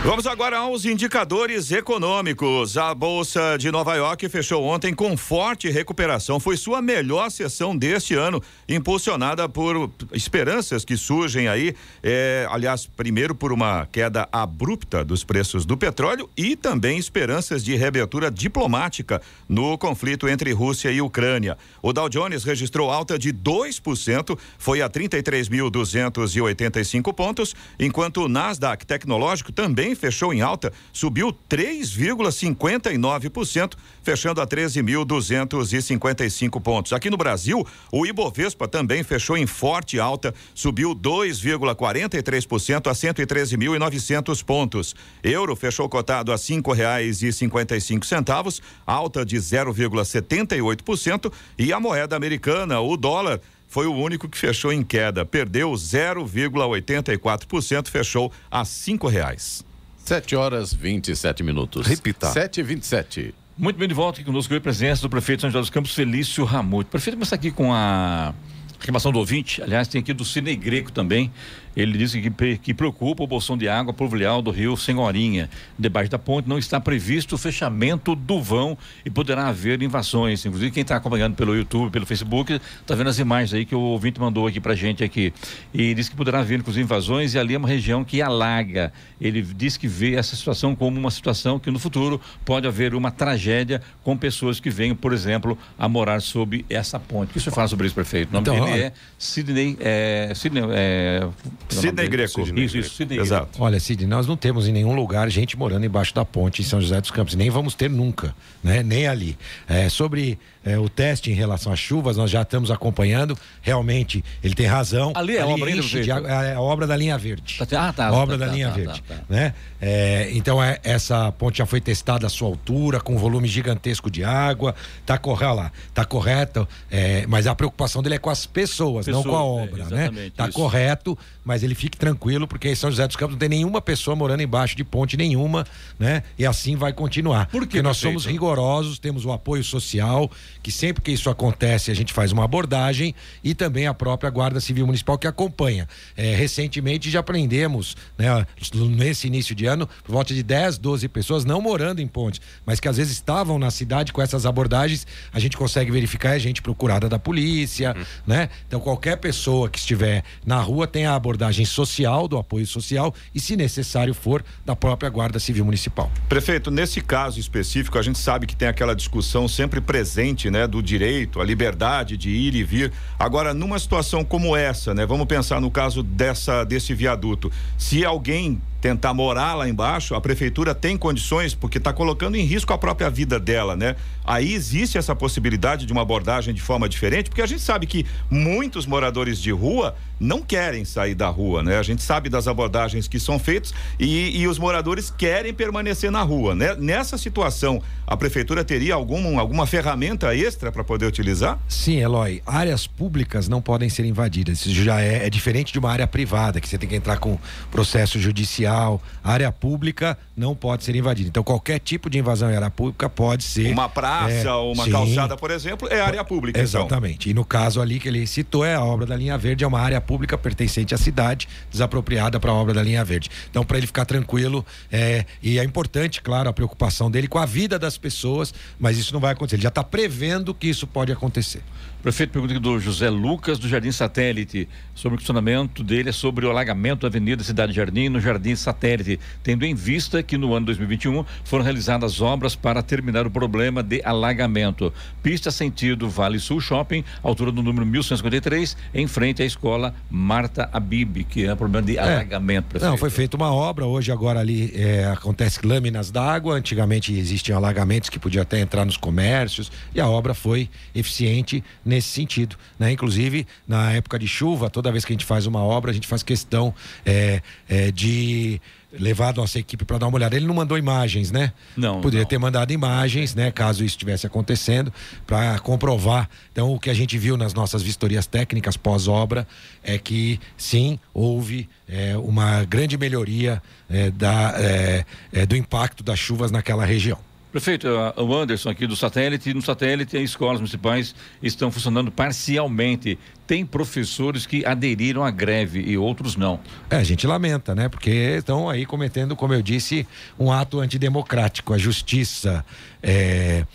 Vamos 0.05 0.27
agora 0.27 0.57
aos 0.57 0.83
indicadores 0.83 1.71
econômicos. 1.71 2.77
A 2.77 2.93
Bolsa 2.93 3.55
de 3.57 3.71
Nova 3.71 3.95
York 3.95 4.27
fechou 4.27 4.61
ontem 4.65 4.93
com 4.93 5.15
forte 5.15 5.69
recuperação. 5.69 6.41
Foi 6.41 6.57
sua 6.57 6.81
melhor 6.81 7.31
sessão 7.31 7.73
deste 7.75 8.13
ano, 8.13 8.43
impulsionada 8.67 9.47
por 9.47 9.89
esperanças 10.11 10.83
que 10.83 10.97
surgem 10.97 11.47
aí. 11.47 11.73
eh, 12.03 12.45
aliás, 12.51 12.85
primeiro 12.85 13.33
por 13.33 13.53
uma 13.53 13.85
queda 13.85 14.27
abrupta 14.29 15.05
dos 15.05 15.23
preços 15.23 15.65
do 15.65 15.77
petróleo 15.77 16.29
e 16.35 16.57
também 16.57 16.97
esperanças 16.97 17.63
de 17.63 17.73
reabertura 17.73 18.29
diplomática 18.29 19.21
no 19.47 19.77
conflito 19.77 20.27
entre 20.27 20.51
Rússia 20.51 20.91
e 20.91 20.99
Ucrânia. 20.99 21.57
O 21.81 21.93
Dow 21.93 22.09
Jones 22.09 22.43
registrou 22.43 22.91
alta 22.91 23.17
de 23.17 23.31
2%, 23.31 24.37
foi 24.57 24.81
a 24.81 24.89
33.285 24.89 27.13
pontos, 27.13 27.55
enquanto 27.79 28.23
o 28.23 28.27
Nasdaq 28.27 28.85
Tecnológico 28.85 29.53
também 29.53 29.92
fechou 29.95 30.31
em 30.33 30.41
alta, 30.41 30.73
subiu 30.91 31.31
3,59%, 31.49 33.73
fechando 34.01 34.41
a 34.41 34.47
13.255 34.47 36.61
pontos. 36.61 36.91
Aqui 36.93 37.09
no 37.09 37.17
Brasil, 37.17 37.67
o 37.91 38.05
Ibovespa 38.05 38.67
também 38.67 39.01
fechou 39.03 39.35
em 39.37 39.47
forte 39.47 39.99
alta, 39.99 40.33
subiu 40.53 40.95
2,43% 40.95 42.89
a 42.89 42.93
113.900 42.93 44.43
pontos. 44.43 44.95
Euro 45.23 45.55
fechou 45.55 45.87
cotado 45.89 46.31
a 46.31 46.37
cinco 46.37 46.71
reais 46.73 47.21
e 47.21 47.33
cinquenta 47.33 47.75
e 47.75 47.81
cinco 47.81 48.05
centavos, 48.05 48.61
alta 48.85 49.25
de 49.25 49.37
0,78% 49.37 51.33
e 51.57 51.73
a 51.73 51.79
moeda 51.79 52.15
americana, 52.15 52.79
o 52.79 52.95
dólar 52.97 53.41
foi 53.73 53.87
o 53.87 53.95
único 53.95 54.29
que 54.29 54.37
fechou 54.37 54.71
em 54.71 54.83
queda, 54.83 55.25
perdeu 55.25 55.71
0,84%, 55.71 57.87
fechou 57.87 58.31
a 58.51 58.63
cinco 58.63 59.07
reais. 59.07 59.65
7 60.03 60.35
horas 60.35 60.73
27 60.73 61.43
minutos. 61.43 61.87
Repita. 61.87 62.27
7 62.27 62.59
e 62.59 62.63
27. 62.63 63.35
Muito 63.57 63.77
bem 63.77 63.87
de 63.87 63.93
volta 63.93 64.19
aqui 64.19 64.25
conosco, 64.25 64.53
a 64.53 64.59
presença 64.59 65.01
do 65.01 65.09
prefeito 65.09 65.37
de 65.37 65.41
São 65.43 65.49
José 65.49 65.59
dos 65.61 65.69
Campos, 65.69 65.93
Felício 65.93 66.43
Ramute. 66.43 66.89
Prefeito, 66.89 67.15
começar 67.15 67.35
aqui 67.35 67.51
com 67.51 67.73
a 67.73 68.33
reclamação 68.79 69.13
do 69.13 69.19
ouvinte, 69.19 69.61
aliás, 69.61 69.87
tem 69.87 70.01
aqui 70.01 70.11
do 70.11 70.25
Cine 70.25 70.55
Greco 70.55 70.91
também. 70.91 71.31
Ele 71.75 71.97
disse 71.97 72.21
que, 72.21 72.57
que 72.57 72.73
preocupa 72.73 73.23
o 73.23 73.27
bolsão 73.27 73.57
de 73.57 73.67
água 73.67 73.93
pluvial 73.93 74.41
do 74.41 74.51
rio 74.51 74.77
Senhorinha. 74.77 75.49
Debaixo 75.77 76.11
da 76.11 76.19
ponte 76.19 76.47
não 76.47 76.57
está 76.57 76.79
previsto 76.79 77.35
o 77.35 77.37
fechamento 77.37 78.15
do 78.15 78.41
vão 78.41 78.77
e 79.05 79.09
poderá 79.09 79.47
haver 79.47 79.81
invasões. 79.81 80.45
Inclusive, 80.45 80.71
quem 80.71 80.81
está 80.81 80.95
acompanhando 80.95 81.35
pelo 81.35 81.55
YouTube, 81.55 81.91
pelo 81.91 82.05
Facebook, 82.05 82.53
está 82.81 82.95
vendo 82.95 83.09
as 83.09 83.19
imagens 83.19 83.53
aí 83.53 83.65
que 83.65 83.75
o 83.75 83.79
ouvinte 83.79 84.19
mandou 84.19 84.47
aqui 84.47 84.59
pra 84.59 84.75
gente 84.75 85.03
aqui. 85.03 85.33
E 85.73 85.93
diz 85.93 86.09
que 86.09 86.15
poderá 86.15 86.39
haver, 86.39 86.59
inclusive, 86.59 86.83
invasões 86.83 87.33
e 87.33 87.39
ali 87.39 87.55
é 87.55 87.57
uma 87.57 87.67
região 87.67 88.03
que 88.03 88.21
alaga. 88.21 88.93
Ele 89.19 89.41
diz 89.41 89.77
que 89.77 89.87
vê 89.87 90.15
essa 90.15 90.35
situação 90.35 90.75
como 90.75 90.99
uma 90.99 91.11
situação 91.11 91.59
que 91.59 91.71
no 91.71 91.79
futuro 91.79 92.19
pode 92.45 92.67
haver 92.67 92.93
uma 92.93 93.11
tragédia 93.11 93.81
com 94.03 94.15
pessoas 94.17 94.59
que 94.59 94.69
venham, 94.69 94.95
por 94.95 95.13
exemplo, 95.13 95.57
a 95.77 95.87
morar 95.87 96.21
sob 96.21 96.65
essa 96.69 96.99
ponte. 96.99 97.29
O 97.29 97.33
que 97.33 97.37
o 97.37 97.41
senhor 97.41 97.55
fala 97.55 97.67
sobre 97.67 97.87
isso, 97.87 97.95
prefeito? 97.95 98.29
O 98.29 98.33
nome 98.33 98.49
Então, 98.49 98.65
dele 98.65 98.83
é 98.83 98.93
Sidney. 99.17 99.77
É, 99.79 100.31
Sidney 100.35 100.63
é, 100.71 101.27
Sidney 101.69 102.07
Greco. 102.07 102.41
Isso, 102.41 102.77
isso, 102.77 102.95
Sidney 102.95 103.19
Exato. 103.19 103.61
Olha, 103.61 103.79
Cid, 103.79 104.05
nós 104.05 104.27
não 104.27 104.35
temos 104.35 104.67
em 104.67 104.71
nenhum 104.71 104.95
lugar 104.95 105.29
gente 105.29 105.57
morando 105.57 105.85
embaixo 105.85 106.13
da 106.13 106.25
ponte 106.25 106.61
em 106.61 106.65
São 106.65 106.81
José 106.81 106.99
dos 106.99 107.11
Campos, 107.11 107.35
nem 107.35 107.49
vamos 107.49 107.75
ter 107.75 107.89
nunca, 107.89 108.35
né? 108.63 108.83
Nem 108.83 109.07
ali. 109.07 109.37
É, 109.67 109.89
sobre 109.89 110.37
é, 110.65 110.77
o 110.77 110.89
teste 110.89 111.31
em 111.31 111.33
relação 111.33 111.71
às 111.71 111.79
chuvas, 111.79 112.17
nós 112.17 112.31
já 112.31 112.41
estamos 112.41 112.71
acompanhando. 112.71 113.37
Realmente, 113.61 114.23
ele 114.43 114.55
tem 114.55 114.65
razão. 114.65 115.11
Ali 115.15 115.37
é 115.37 115.41
a 115.41 115.47
obra 115.47 115.71
enche 115.71 116.01
de 116.01 116.11
água, 116.11 116.29
é 116.29 116.55
a 116.55 116.61
obra 116.61 116.87
da 116.87 116.95
linha 116.95 117.17
verde. 117.17 117.57
Tá- 117.57 117.89
ah, 117.89 117.93
tá, 117.93 118.07
A 118.07 118.13
obra 118.13 118.37
tá, 118.37 118.45
da 118.45 118.51
tá, 118.51 118.55
linha 118.55 118.69
tá, 118.69 118.73
verde, 118.73 119.01
tá, 119.03 119.15
tá. 119.15 119.21
né? 119.29 119.53
É, 119.81 120.29
então 120.33 120.63
é, 120.63 120.79
essa 120.83 121.31
ponte 121.33 121.57
já 121.57 121.65
foi 121.65 121.81
testada 121.81 122.25
a 122.25 122.29
sua 122.29 122.47
altura, 122.47 123.01
com 123.01 123.15
um 123.15 123.17
volume 123.17 123.47
gigantesco 123.47 124.09
de 124.09 124.23
água, 124.23 124.73
tá 125.05 125.17
correto 125.17 125.53
lá, 125.53 125.71
tá 125.93 126.05
correto, 126.05 126.67
é, 126.89 127.25
mas 127.27 127.47
a 127.47 127.55
preocupação 127.55 128.01
dele 128.01 128.15
é 128.15 128.17
com 128.17 128.29
as 128.29 128.45
pessoas, 128.45 129.07
não 129.07 129.21
com 129.23 129.29
a 129.29 129.33
Pessoas, 129.33 129.69
é, 129.69 130.05
obra, 130.05 130.11
né? 130.11 130.31
Tá 130.35 130.45
isso. 130.45 130.53
correto, 130.53 131.17
mas 131.43 131.63
ele 131.63 131.75
fique 131.75 131.97
tranquilo, 131.97 132.47
porque 132.47 132.69
em 132.69 132.75
São 132.75 132.89
José 132.89 133.05
dos 133.05 133.15
Campos 133.15 133.33
não 133.33 133.39
tem 133.39 133.49
nenhuma 133.49 133.81
pessoa 133.81 134.15
morando 134.15 134.41
embaixo 134.41 134.75
de 134.75 134.83
ponte 134.83 135.17
nenhuma, 135.17 135.65
né? 135.99 136.23
E 136.37 136.45
assim 136.45 136.75
vai 136.75 136.93
continuar. 136.93 137.47
Por 137.47 137.61
que, 137.61 137.67
Porque 137.67 137.81
nós 137.81 137.97
somos 137.97 138.25
rigorosos, 138.25 138.99
temos 138.99 139.25
o 139.25 139.31
apoio 139.31 139.63
social, 139.63 140.31
que 140.63 140.71
sempre 140.71 141.03
que 141.03 141.11
isso 141.11 141.29
acontece 141.29 141.91
a 141.91 141.93
gente 141.93 142.13
faz 142.13 142.31
uma 142.31 142.45
abordagem 142.45 143.13
e 143.43 143.53
também 143.53 143.85
a 143.85 143.93
própria 143.93 144.29
Guarda 144.29 144.59
Civil 144.59 144.85
Municipal 144.85 145.17
que 145.17 145.27
acompanha. 145.27 145.87
É, 146.15 146.33
recentemente 146.33 147.11
já 147.11 147.19
aprendemos, 147.19 147.95
né, 148.17 148.45
nesse 148.89 149.27
início 149.27 149.53
de 149.53 149.65
ano, 149.65 149.87
por 150.03 150.13
volta 150.13 150.33
de 150.33 150.41
10, 150.41 150.77
12 150.77 151.07
pessoas 151.09 151.45
não 151.45 151.61
morando 151.61 152.01
em 152.01 152.07
pontes, 152.07 152.41
mas 152.65 152.79
que 152.79 152.87
às 152.87 152.97
vezes 152.97 153.13
estavam 153.13 153.59
na 153.59 153.69
cidade 153.69 154.11
com 154.13 154.21
essas 154.21 154.45
abordagens, 154.45 155.05
a 155.31 155.39
gente 155.39 155.55
consegue 155.57 155.91
verificar, 155.91 156.35
é 156.35 156.39
gente 156.39 156.61
procurada 156.61 157.07
da 157.09 157.19
polícia, 157.19 157.95
né? 158.25 158.49
Então 158.67 158.79
qualquer 158.79 159.17
pessoa 159.17 159.69
que 159.69 159.77
estiver 159.77 160.23
na 160.45 160.59
rua 160.59 160.87
tem 160.87 161.05
a 161.05 161.15
abordagem 161.15 161.65
social, 161.65 162.27
do 162.27 162.37
apoio 162.37 162.65
social 162.65 163.13
e, 163.33 163.39
se 163.39 163.55
necessário 163.55 164.13
for, 164.13 164.43
da 164.65 164.75
própria 164.75 165.09
Guarda 165.09 165.39
Civil 165.39 165.65
Municipal. 165.65 166.11
Prefeito, 166.29 166.71
nesse 166.71 167.01
caso 167.01 167.39
específico, 167.39 167.97
a 167.97 168.01
gente 168.01 168.17
sabe 168.17 168.47
que 168.47 168.55
tem 168.55 168.67
aquela 168.67 168.95
discussão 168.95 169.47
sempre 169.47 169.81
presente, 169.81 170.49
né, 170.53 170.67
do 170.67 170.83
direito, 170.83 171.41
a 171.41 171.43
liberdade 171.43 172.15
de 172.15 172.29
ir 172.29 172.53
e 172.53 172.63
vir. 172.63 172.93
Agora, 173.17 173.55
numa 173.55 173.79
situação 173.79 174.23
como 174.23 174.55
essa, 174.55 174.93
né, 174.93 175.03
vamos 175.03 175.25
pensar 175.25 175.59
no 175.59 175.71
caso 175.71 176.03
dessa 176.03 176.63
desse 176.63 176.93
viaduto. 176.93 177.51
Se 177.75 178.05
alguém 178.05 178.61
tentar 178.83 179.13
morar 179.13 179.53
lá 179.53 179.69
embaixo, 179.69 180.13
a 180.13 180.19
prefeitura 180.19 180.75
tem 180.75 180.97
condições, 180.97 181.55
porque 181.55 181.77
está 181.77 181.93
colocando 181.93 182.35
em 182.35 182.43
risco 182.43 182.73
a 182.73 182.77
própria 182.77 183.09
vida 183.09 183.39
dela, 183.39 183.77
né? 183.77 183.95
Aí 184.25 184.53
existe 184.53 184.97
essa 184.97 185.15
possibilidade 185.15 185.85
de 185.85 185.93
uma 185.93 186.01
abordagem 186.01 186.53
de 186.53 186.61
forma 186.61 186.89
diferente, 186.89 187.29
porque 187.29 187.41
a 187.41 187.45
gente 187.45 187.61
sabe 187.61 187.87
que 187.87 188.05
muitos 188.29 188.85
moradores 188.85 189.39
de 189.39 189.51
rua 189.51 189.95
não 190.19 190.41
querem 190.41 190.83
sair 190.83 191.15
da 191.15 191.29
rua, 191.29 191.63
né? 191.63 191.77
A 191.77 191.83
gente 191.83 192.03
sabe 192.03 192.29
das 192.29 192.45
abordagens 192.45 193.07
que 193.07 193.21
são 193.21 193.39
feitas 193.39 193.73
e, 193.97 194.41
e 194.41 194.47
os 194.49 194.59
moradores 194.59 195.09
querem 195.09 195.53
permanecer 195.53 196.11
na 196.11 196.21
rua, 196.21 196.53
né? 196.53 196.75
Nessa 196.75 197.17
situação, 197.17 197.81
a 198.05 198.17
prefeitura 198.17 198.65
teria 198.65 198.95
algum, 198.95 199.39
alguma 199.39 199.65
ferramenta 199.65 200.35
extra 200.35 200.73
para 200.73 200.83
poder 200.83 201.05
utilizar? 201.05 201.57
Sim, 201.69 201.99
Eloy. 201.99 202.41
Áreas 202.45 202.85
públicas 202.85 203.47
não 203.47 203.61
podem 203.61 203.87
ser 203.87 204.03
invadidas. 204.03 204.65
Isso 204.65 204.83
já 204.83 204.99
é, 204.99 205.25
é 205.25 205.29
diferente 205.29 205.71
de 205.71 205.79
uma 205.79 205.89
área 205.89 206.05
privada, 206.05 206.59
que 206.59 206.67
você 206.67 206.77
tem 206.77 206.89
que 206.89 206.95
entrar 206.95 207.17
com 207.17 207.37
processo 207.71 208.19
judicial. 208.19 208.72
A 208.73 209.31
área 209.31 209.51
pública 209.51 210.17
não 210.35 210.55
pode 210.55 210.83
ser 210.83 210.95
invadida. 210.95 211.29
Então, 211.29 211.43
qualquer 211.43 211.79
tipo 211.79 212.09
de 212.09 212.17
invasão 212.17 212.49
em 212.51 212.55
área 212.55 212.69
pública 212.69 213.09
pode 213.09 213.43
ser. 213.43 213.71
Uma 213.71 213.89
praça 213.89 214.49
é, 214.49 214.51
ou 214.51 214.73
uma 214.73 214.85
sim. 214.85 214.91
calçada, 214.91 215.37
por 215.37 215.51
exemplo, 215.51 215.87
é 215.89 216.01
área 216.01 216.23
pública. 216.23 216.59
então. 216.59 216.81
Exatamente. 216.81 217.29
E 217.29 217.33
no 217.33 217.45
caso 217.45 217.81
ali 217.81 217.99
que 217.99 218.07
ele 218.07 218.25
citou, 218.25 218.65
é 218.65 218.75
a 218.75 218.83
obra 218.83 219.05
da 219.05 219.15
linha 219.15 219.37
verde, 219.37 219.63
é 219.63 219.67
uma 219.67 219.79
área 219.79 219.99
pública 220.01 220.37
pertencente 220.37 220.93
à 220.93 220.97
cidade, 220.97 221.47
desapropriada 221.71 222.39
para 222.39 222.51
a 222.51 222.53
obra 222.53 222.73
da 222.73 222.83
linha 222.83 223.03
verde. 223.03 223.29
Então, 223.49 223.63
para 223.63 223.77
ele 223.77 223.87
ficar 223.87 224.05
tranquilo, 224.05 224.65
é, 224.91 225.25
e 225.41 225.59
é 225.59 225.63
importante, 225.63 226.21
claro, 226.21 226.49
a 226.49 226.53
preocupação 226.53 227.09
dele 227.09 227.27
com 227.27 227.39
a 227.39 227.45
vida 227.45 227.77
das 227.77 227.97
pessoas, 227.97 228.53
mas 228.79 228.97
isso 228.97 229.13
não 229.13 229.19
vai 229.19 229.33
acontecer. 229.33 229.55
Ele 229.55 229.63
já 229.63 229.69
está 229.69 229.83
prevendo 229.83 230.53
que 230.53 230.67
isso 230.67 230.87
pode 230.87 231.11
acontecer. 231.11 231.61
Prefeito, 232.03 232.31
pergunta 232.31 232.59
do 232.59 232.79
José 232.81 233.09
Lucas, 233.09 233.57
do 233.57 233.69
Jardim 233.69 233.91
Satélite, 233.91 234.67
sobre 234.93 235.15
o 235.15 235.17
questionamento 235.17 235.81
dele 235.81 236.09
é 236.09 236.11
sobre 236.11 236.45
o 236.45 236.49
alagamento 236.49 237.01
da 237.01 237.07
Avenida 237.07 237.41
Cidade 237.45 237.71
Jardim, 237.71 238.09
no 238.09 238.19
Jardim 238.19 238.57
Satélite, 238.63 239.19
tendo 239.43 239.65
em 239.65 239.75
vista 239.75 240.23
que 240.23 240.37
no 240.37 240.53
ano 240.53 240.65
2021 240.67 241.23
foram 241.43 241.63
realizadas 241.63 242.21
obras 242.21 242.55
para 242.55 242.81
terminar 242.81 243.27
o 243.27 243.31
problema 243.31 243.83
de 243.83 244.01
alagamento. 244.03 244.93
Pista 245.21 245.51
sentido 245.51 246.09
Vale 246.09 246.39
Sul 246.39 246.59
Shopping, 246.59 247.03
altura 247.21 247.51
do 247.51 247.61
número 247.61 247.85
1153, 247.85 248.75
em 248.93 249.07
frente 249.07 249.41
à 249.41 249.45
escola 249.45 249.93
Marta 250.09 250.69
Abib, 250.71 251.23
que 251.25 251.45
é 251.45 251.55
problema 251.55 251.85
de 251.85 251.99
alagamento, 251.99 252.65
prefeito. 252.65 252.89
Não, 252.89 252.97
foi 252.97 253.09
feita 253.09 253.37
uma 253.37 253.53
obra, 253.53 253.85
hoje 253.85 254.11
agora 254.11 254.39
ali 254.39 254.71
é, 254.75 255.05
acontece 255.05 255.65
lâminas 255.65 256.09
d'água, 256.11 256.55
antigamente 256.55 257.13
existiam 257.13 257.57
alagamentos 257.57 258.09
que 258.09 258.19
podiam 258.19 258.41
até 258.41 258.59
entrar 258.59 258.85
nos 258.85 258.97
comércios 258.97 259.71
e 259.93 259.99
a 259.99 260.07
obra 260.07 260.33
foi 260.33 260.69
eficiente 260.95 261.63
nesse 261.85 262.09
sentido, 262.09 262.55
né? 262.79 262.91
Inclusive, 262.91 263.45
na 263.67 263.91
época 263.91 264.17
de 264.17 264.27
chuva, 264.27 264.69
toda 264.69 264.91
vez 264.91 265.03
que 265.03 265.11
a 265.11 265.15
gente 265.15 265.25
faz 265.25 265.45
uma 265.45 265.61
obra, 265.63 265.91
a 265.91 265.93
gente 265.93 266.07
faz 266.07 266.23
questão 266.23 266.73
é, 267.05 267.41
é, 267.67 267.91
de 267.91 268.52
levar 268.91 269.29
a 269.29 269.33
nossa 269.33 269.59
equipe 269.59 269.85
para 269.85 269.97
dar 269.97 270.07
uma 270.07 270.17
olhada. 270.17 270.35
Ele 270.35 270.45
não 270.45 270.53
mandou 270.53 270.77
imagens, 270.77 271.31
né? 271.31 271.51
Não, 271.75 272.01
Poderia 272.01 272.23
não. 272.23 272.29
ter 272.29 272.37
mandado 272.37 272.71
imagens, 272.71 273.33
né? 273.33 273.51
Caso 273.51 273.83
isso 273.83 273.93
estivesse 273.95 274.27
acontecendo, 274.27 274.93
para 275.25 275.59
comprovar. 275.59 276.29
Então, 276.51 276.73
o 276.73 276.79
que 276.79 276.89
a 276.89 276.93
gente 276.93 277.17
viu 277.17 277.37
nas 277.37 277.53
nossas 277.53 277.81
vistorias 277.81 278.27
técnicas 278.27 278.77
pós-obra 278.77 279.47
é 279.83 279.97
que 279.97 280.39
sim, 280.57 280.99
houve 281.13 281.69
é, 281.87 282.15
uma 282.17 282.63
grande 282.65 282.97
melhoria 282.97 283.61
é, 283.89 284.11
da, 284.11 284.53
é, 284.57 285.05
é, 285.31 285.45
do 285.45 285.55
impacto 285.55 286.03
das 286.03 286.19
chuvas 286.19 286.51
naquela 286.51 286.85
região. 286.85 287.17
Prefeito, 287.53 287.87
o 287.87 288.35
Anderson 288.35 288.71
aqui 288.71 288.87
do 288.87 288.95
satélite, 288.95 289.53
no 289.53 289.61
satélite 289.61 290.17
as 290.17 290.23
escolas 290.23 290.59
municipais 290.59 291.13
estão 291.39 291.71
funcionando 291.71 292.11
parcialmente. 292.11 293.19
Tem 293.45 293.63
professores 293.63 294.47
que 294.47 294.65
aderiram 294.65 295.23
à 295.23 295.29
greve 295.29 295.79
e 295.79 295.95
outros 295.95 296.35
não. 296.35 296.59
É, 296.89 296.95
a 296.95 297.03
gente 297.03 297.27
lamenta, 297.27 297.75
né? 297.75 297.87
Porque 297.87 298.09
estão 298.09 298.67
aí 298.67 298.87
cometendo, 298.87 299.35
como 299.35 299.53
eu 299.53 299.61
disse, 299.61 300.07
um 300.39 300.51
ato 300.51 300.79
antidemocrático. 300.79 301.75
A 301.75 301.77
justiça 301.77 302.65
é, 303.03 303.67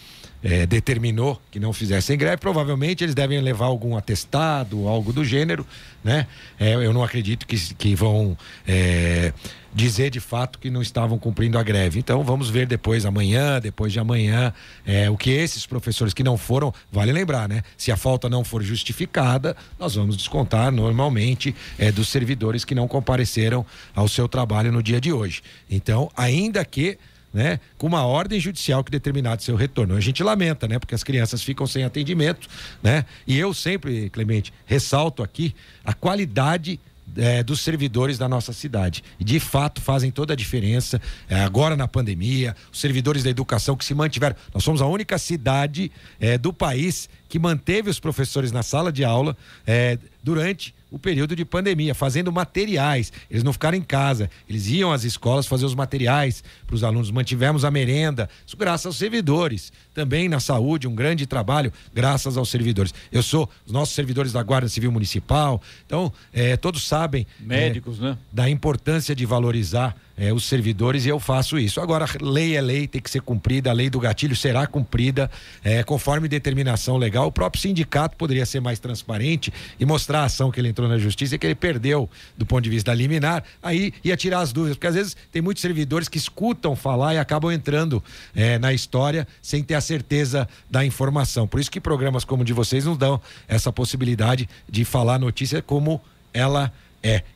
é, 0.42 0.66
determinou 0.66 1.40
que 1.50 1.58
não 1.58 1.72
fizessem 1.72 2.16
greve. 2.16 2.36
Provavelmente 2.36 3.04
eles 3.04 3.14
devem 3.14 3.40
levar 3.40 3.66
algum 3.66 3.96
atestado, 3.96 4.86
algo 4.88 5.12
do 5.12 5.24
gênero, 5.24 5.66
né? 6.02 6.26
É, 6.58 6.74
eu 6.74 6.92
não 6.92 7.02
acredito 7.02 7.46
que, 7.46 7.56
que 7.74 7.94
vão 7.94 8.36
é, 8.66 9.32
dizer 9.74 10.10
de 10.10 10.20
fato 10.20 10.58
que 10.58 10.70
não 10.70 10.80
estavam 10.80 11.18
cumprindo 11.18 11.58
a 11.58 11.62
greve. 11.62 11.98
Então 11.98 12.22
vamos 12.22 12.50
ver 12.50 12.66
depois, 12.66 13.04
amanhã, 13.04 13.60
depois 13.60 13.92
de 13.92 13.98
amanhã, 13.98 14.52
é, 14.86 15.10
o 15.10 15.16
que 15.16 15.30
esses 15.30 15.66
professores 15.66 16.14
que 16.14 16.22
não 16.22 16.36
foram, 16.36 16.72
vale 16.90 17.12
lembrar, 17.12 17.48
né? 17.48 17.62
Se 17.76 17.90
a 17.90 17.96
falta 17.96 18.28
não 18.28 18.44
for 18.44 18.62
justificada, 18.62 19.56
nós 19.78 19.94
vamos 19.94 20.16
descontar 20.16 20.70
normalmente 20.70 21.54
é, 21.78 21.90
dos 21.90 22.08
servidores 22.08 22.64
que 22.64 22.74
não 22.74 22.88
compareceram 22.88 23.64
ao 23.94 24.08
seu 24.08 24.28
trabalho 24.28 24.72
no 24.72 24.82
dia 24.82 25.00
de 25.00 25.12
hoje. 25.12 25.42
Então, 25.68 26.10
ainda 26.16 26.64
que 26.64 26.98
né, 27.38 27.60
com 27.78 27.86
uma 27.86 28.04
ordem 28.04 28.40
judicial 28.40 28.82
que 28.82 28.90
determinado 28.90 29.44
seu 29.44 29.54
retorno. 29.54 29.94
A 29.94 30.00
gente 30.00 30.24
lamenta, 30.24 30.66
né, 30.66 30.76
porque 30.76 30.92
as 30.92 31.04
crianças 31.04 31.40
ficam 31.40 31.68
sem 31.68 31.84
atendimento, 31.84 32.48
né? 32.82 33.04
E 33.28 33.38
eu 33.38 33.54
sempre, 33.54 34.10
Clemente, 34.10 34.52
ressalto 34.66 35.22
aqui 35.22 35.54
a 35.84 35.94
qualidade 35.94 36.80
eh, 37.16 37.44
dos 37.44 37.60
servidores 37.60 38.18
da 38.18 38.28
nossa 38.28 38.52
cidade. 38.52 39.04
De 39.20 39.38
fato 39.38 39.80
fazem 39.80 40.10
toda 40.10 40.32
a 40.32 40.36
diferença. 40.36 41.00
eh, 41.30 41.40
agora 41.40 41.76
na 41.76 41.86
pandemia, 41.86 42.56
os 42.72 42.80
servidores 42.80 43.22
da 43.22 43.30
educação 43.30 43.76
que 43.76 43.84
se 43.84 43.94
mantiveram. 43.94 44.34
Nós 44.52 44.64
somos 44.64 44.82
a 44.82 44.86
única 44.86 45.16
cidade 45.16 45.92
eh, 46.18 46.36
do 46.36 46.52
país 46.52 47.08
que 47.28 47.38
manteve 47.38 47.88
os 47.88 48.00
professores 48.00 48.50
na 48.50 48.64
sala 48.64 48.90
de 48.90 49.04
aula 49.04 49.36
eh, 49.64 49.96
durante 50.24 50.74
o 50.90 50.98
período 50.98 51.36
de 51.36 51.44
pandemia, 51.44 51.94
fazendo 51.94 52.32
materiais. 52.32 53.12
Eles 53.30 53.42
não 53.42 53.52
ficaram 53.52 53.76
em 53.76 53.82
casa, 53.82 54.30
eles 54.48 54.68
iam 54.68 54.92
às 54.92 55.04
escolas 55.04 55.46
fazer 55.46 55.66
os 55.66 55.74
materiais 55.74 56.42
para 56.66 56.74
os 56.74 56.84
alunos. 56.84 57.10
Mantivemos 57.10 57.64
a 57.64 57.70
merenda, 57.70 58.28
isso 58.46 58.56
graças 58.56 58.86
aos 58.86 58.96
servidores. 58.96 59.72
Também 59.94 60.28
na 60.28 60.40
saúde, 60.40 60.86
um 60.86 60.94
grande 60.94 61.26
trabalho, 61.26 61.72
graças 61.92 62.36
aos 62.36 62.48
servidores. 62.48 62.94
Eu 63.10 63.22
sou 63.22 63.48
os 63.66 63.72
nossos 63.72 63.94
servidores 63.94 64.32
da 64.32 64.42
Guarda 64.42 64.68
Civil 64.68 64.92
Municipal, 64.92 65.60
então 65.84 66.12
eh, 66.32 66.56
todos 66.56 66.86
sabem 66.86 67.26
eh, 67.40 67.44
Médicos, 67.44 67.98
né? 67.98 68.16
da 68.32 68.48
importância 68.48 69.14
de 69.14 69.26
valorizar 69.26 69.96
eh, 70.18 70.32
os 70.32 70.44
servidores 70.44 71.06
e 71.06 71.08
eu 71.08 71.20
faço 71.20 71.58
isso. 71.58 71.80
Agora, 71.80 72.06
lei 72.20 72.56
é 72.56 72.60
lei, 72.60 72.86
tem 72.88 73.00
que 73.00 73.10
ser 73.10 73.22
cumprida, 73.22 73.70
a 73.70 73.72
lei 73.72 73.88
do 73.88 74.00
gatilho 74.00 74.34
será 74.34 74.66
cumprida 74.66 75.30
eh, 75.62 75.82
conforme 75.84 76.28
determinação 76.28 76.96
legal. 76.96 77.28
O 77.28 77.32
próprio 77.32 77.62
sindicato 77.62 78.16
poderia 78.16 78.44
ser 78.44 78.60
mais 78.60 78.78
transparente 78.78 79.52
e 79.78 79.84
mostrar 79.84 80.22
a 80.22 80.24
ação 80.24 80.50
que 80.50 80.60
ele 80.60 80.68
entrou 80.78 80.88
na 80.88 80.98
justiça 80.98 81.34
e 81.34 81.38
que 81.38 81.46
ele 81.46 81.54
perdeu 81.54 82.08
do 82.36 82.46
ponto 82.46 82.62
de 82.62 82.70
vista 82.70 82.90
da 82.90 82.94
liminar, 82.94 83.42
aí 83.62 83.92
ia 84.04 84.16
tirar 84.16 84.40
as 84.40 84.52
dúvidas, 84.52 84.76
porque 84.76 84.86
às 84.86 84.94
vezes 84.94 85.16
tem 85.32 85.42
muitos 85.42 85.60
servidores 85.60 86.08
que 86.08 86.16
escutam 86.16 86.76
falar 86.76 87.14
e 87.14 87.18
acabam 87.18 87.50
entrando 87.50 88.02
eh, 88.34 88.58
na 88.58 88.72
história 88.72 89.26
sem 89.42 89.62
ter 89.62 89.74
a 89.74 89.80
certeza 89.80 90.48
da 90.70 90.84
informação. 90.84 91.46
Por 91.46 91.58
isso 91.58 91.70
que 91.70 91.80
programas 91.80 92.24
como 92.24 92.42
o 92.42 92.44
de 92.44 92.52
vocês 92.52 92.84
nos 92.84 92.96
dão 92.96 93.20
essa 93.48 93.72
possibilidade 93.72 94.48
de 94.68 94.84
falar 94.84 95.18
notícia 95.18 95.60
como 95.60 96.00
ela 96.32 96.72
É. 96.84 96.87